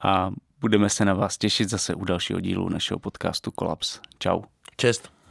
a 0.02 0.30
budeme 0.60 0.88
se 0.88 1.04
na 1.04 1.14
vás 1.14 1.38
těšit 1.38 1.68
zase 1.68 1.94
u 1.94 2.04
dalšího 2.04 2.40
dílu 2.40 2.68
našeho 2.68 2.98
podcastu 2.98 3.50
Kolaps. 3.50 4.00
Čau. 4.18 4.42
Čest. 4.76 5.21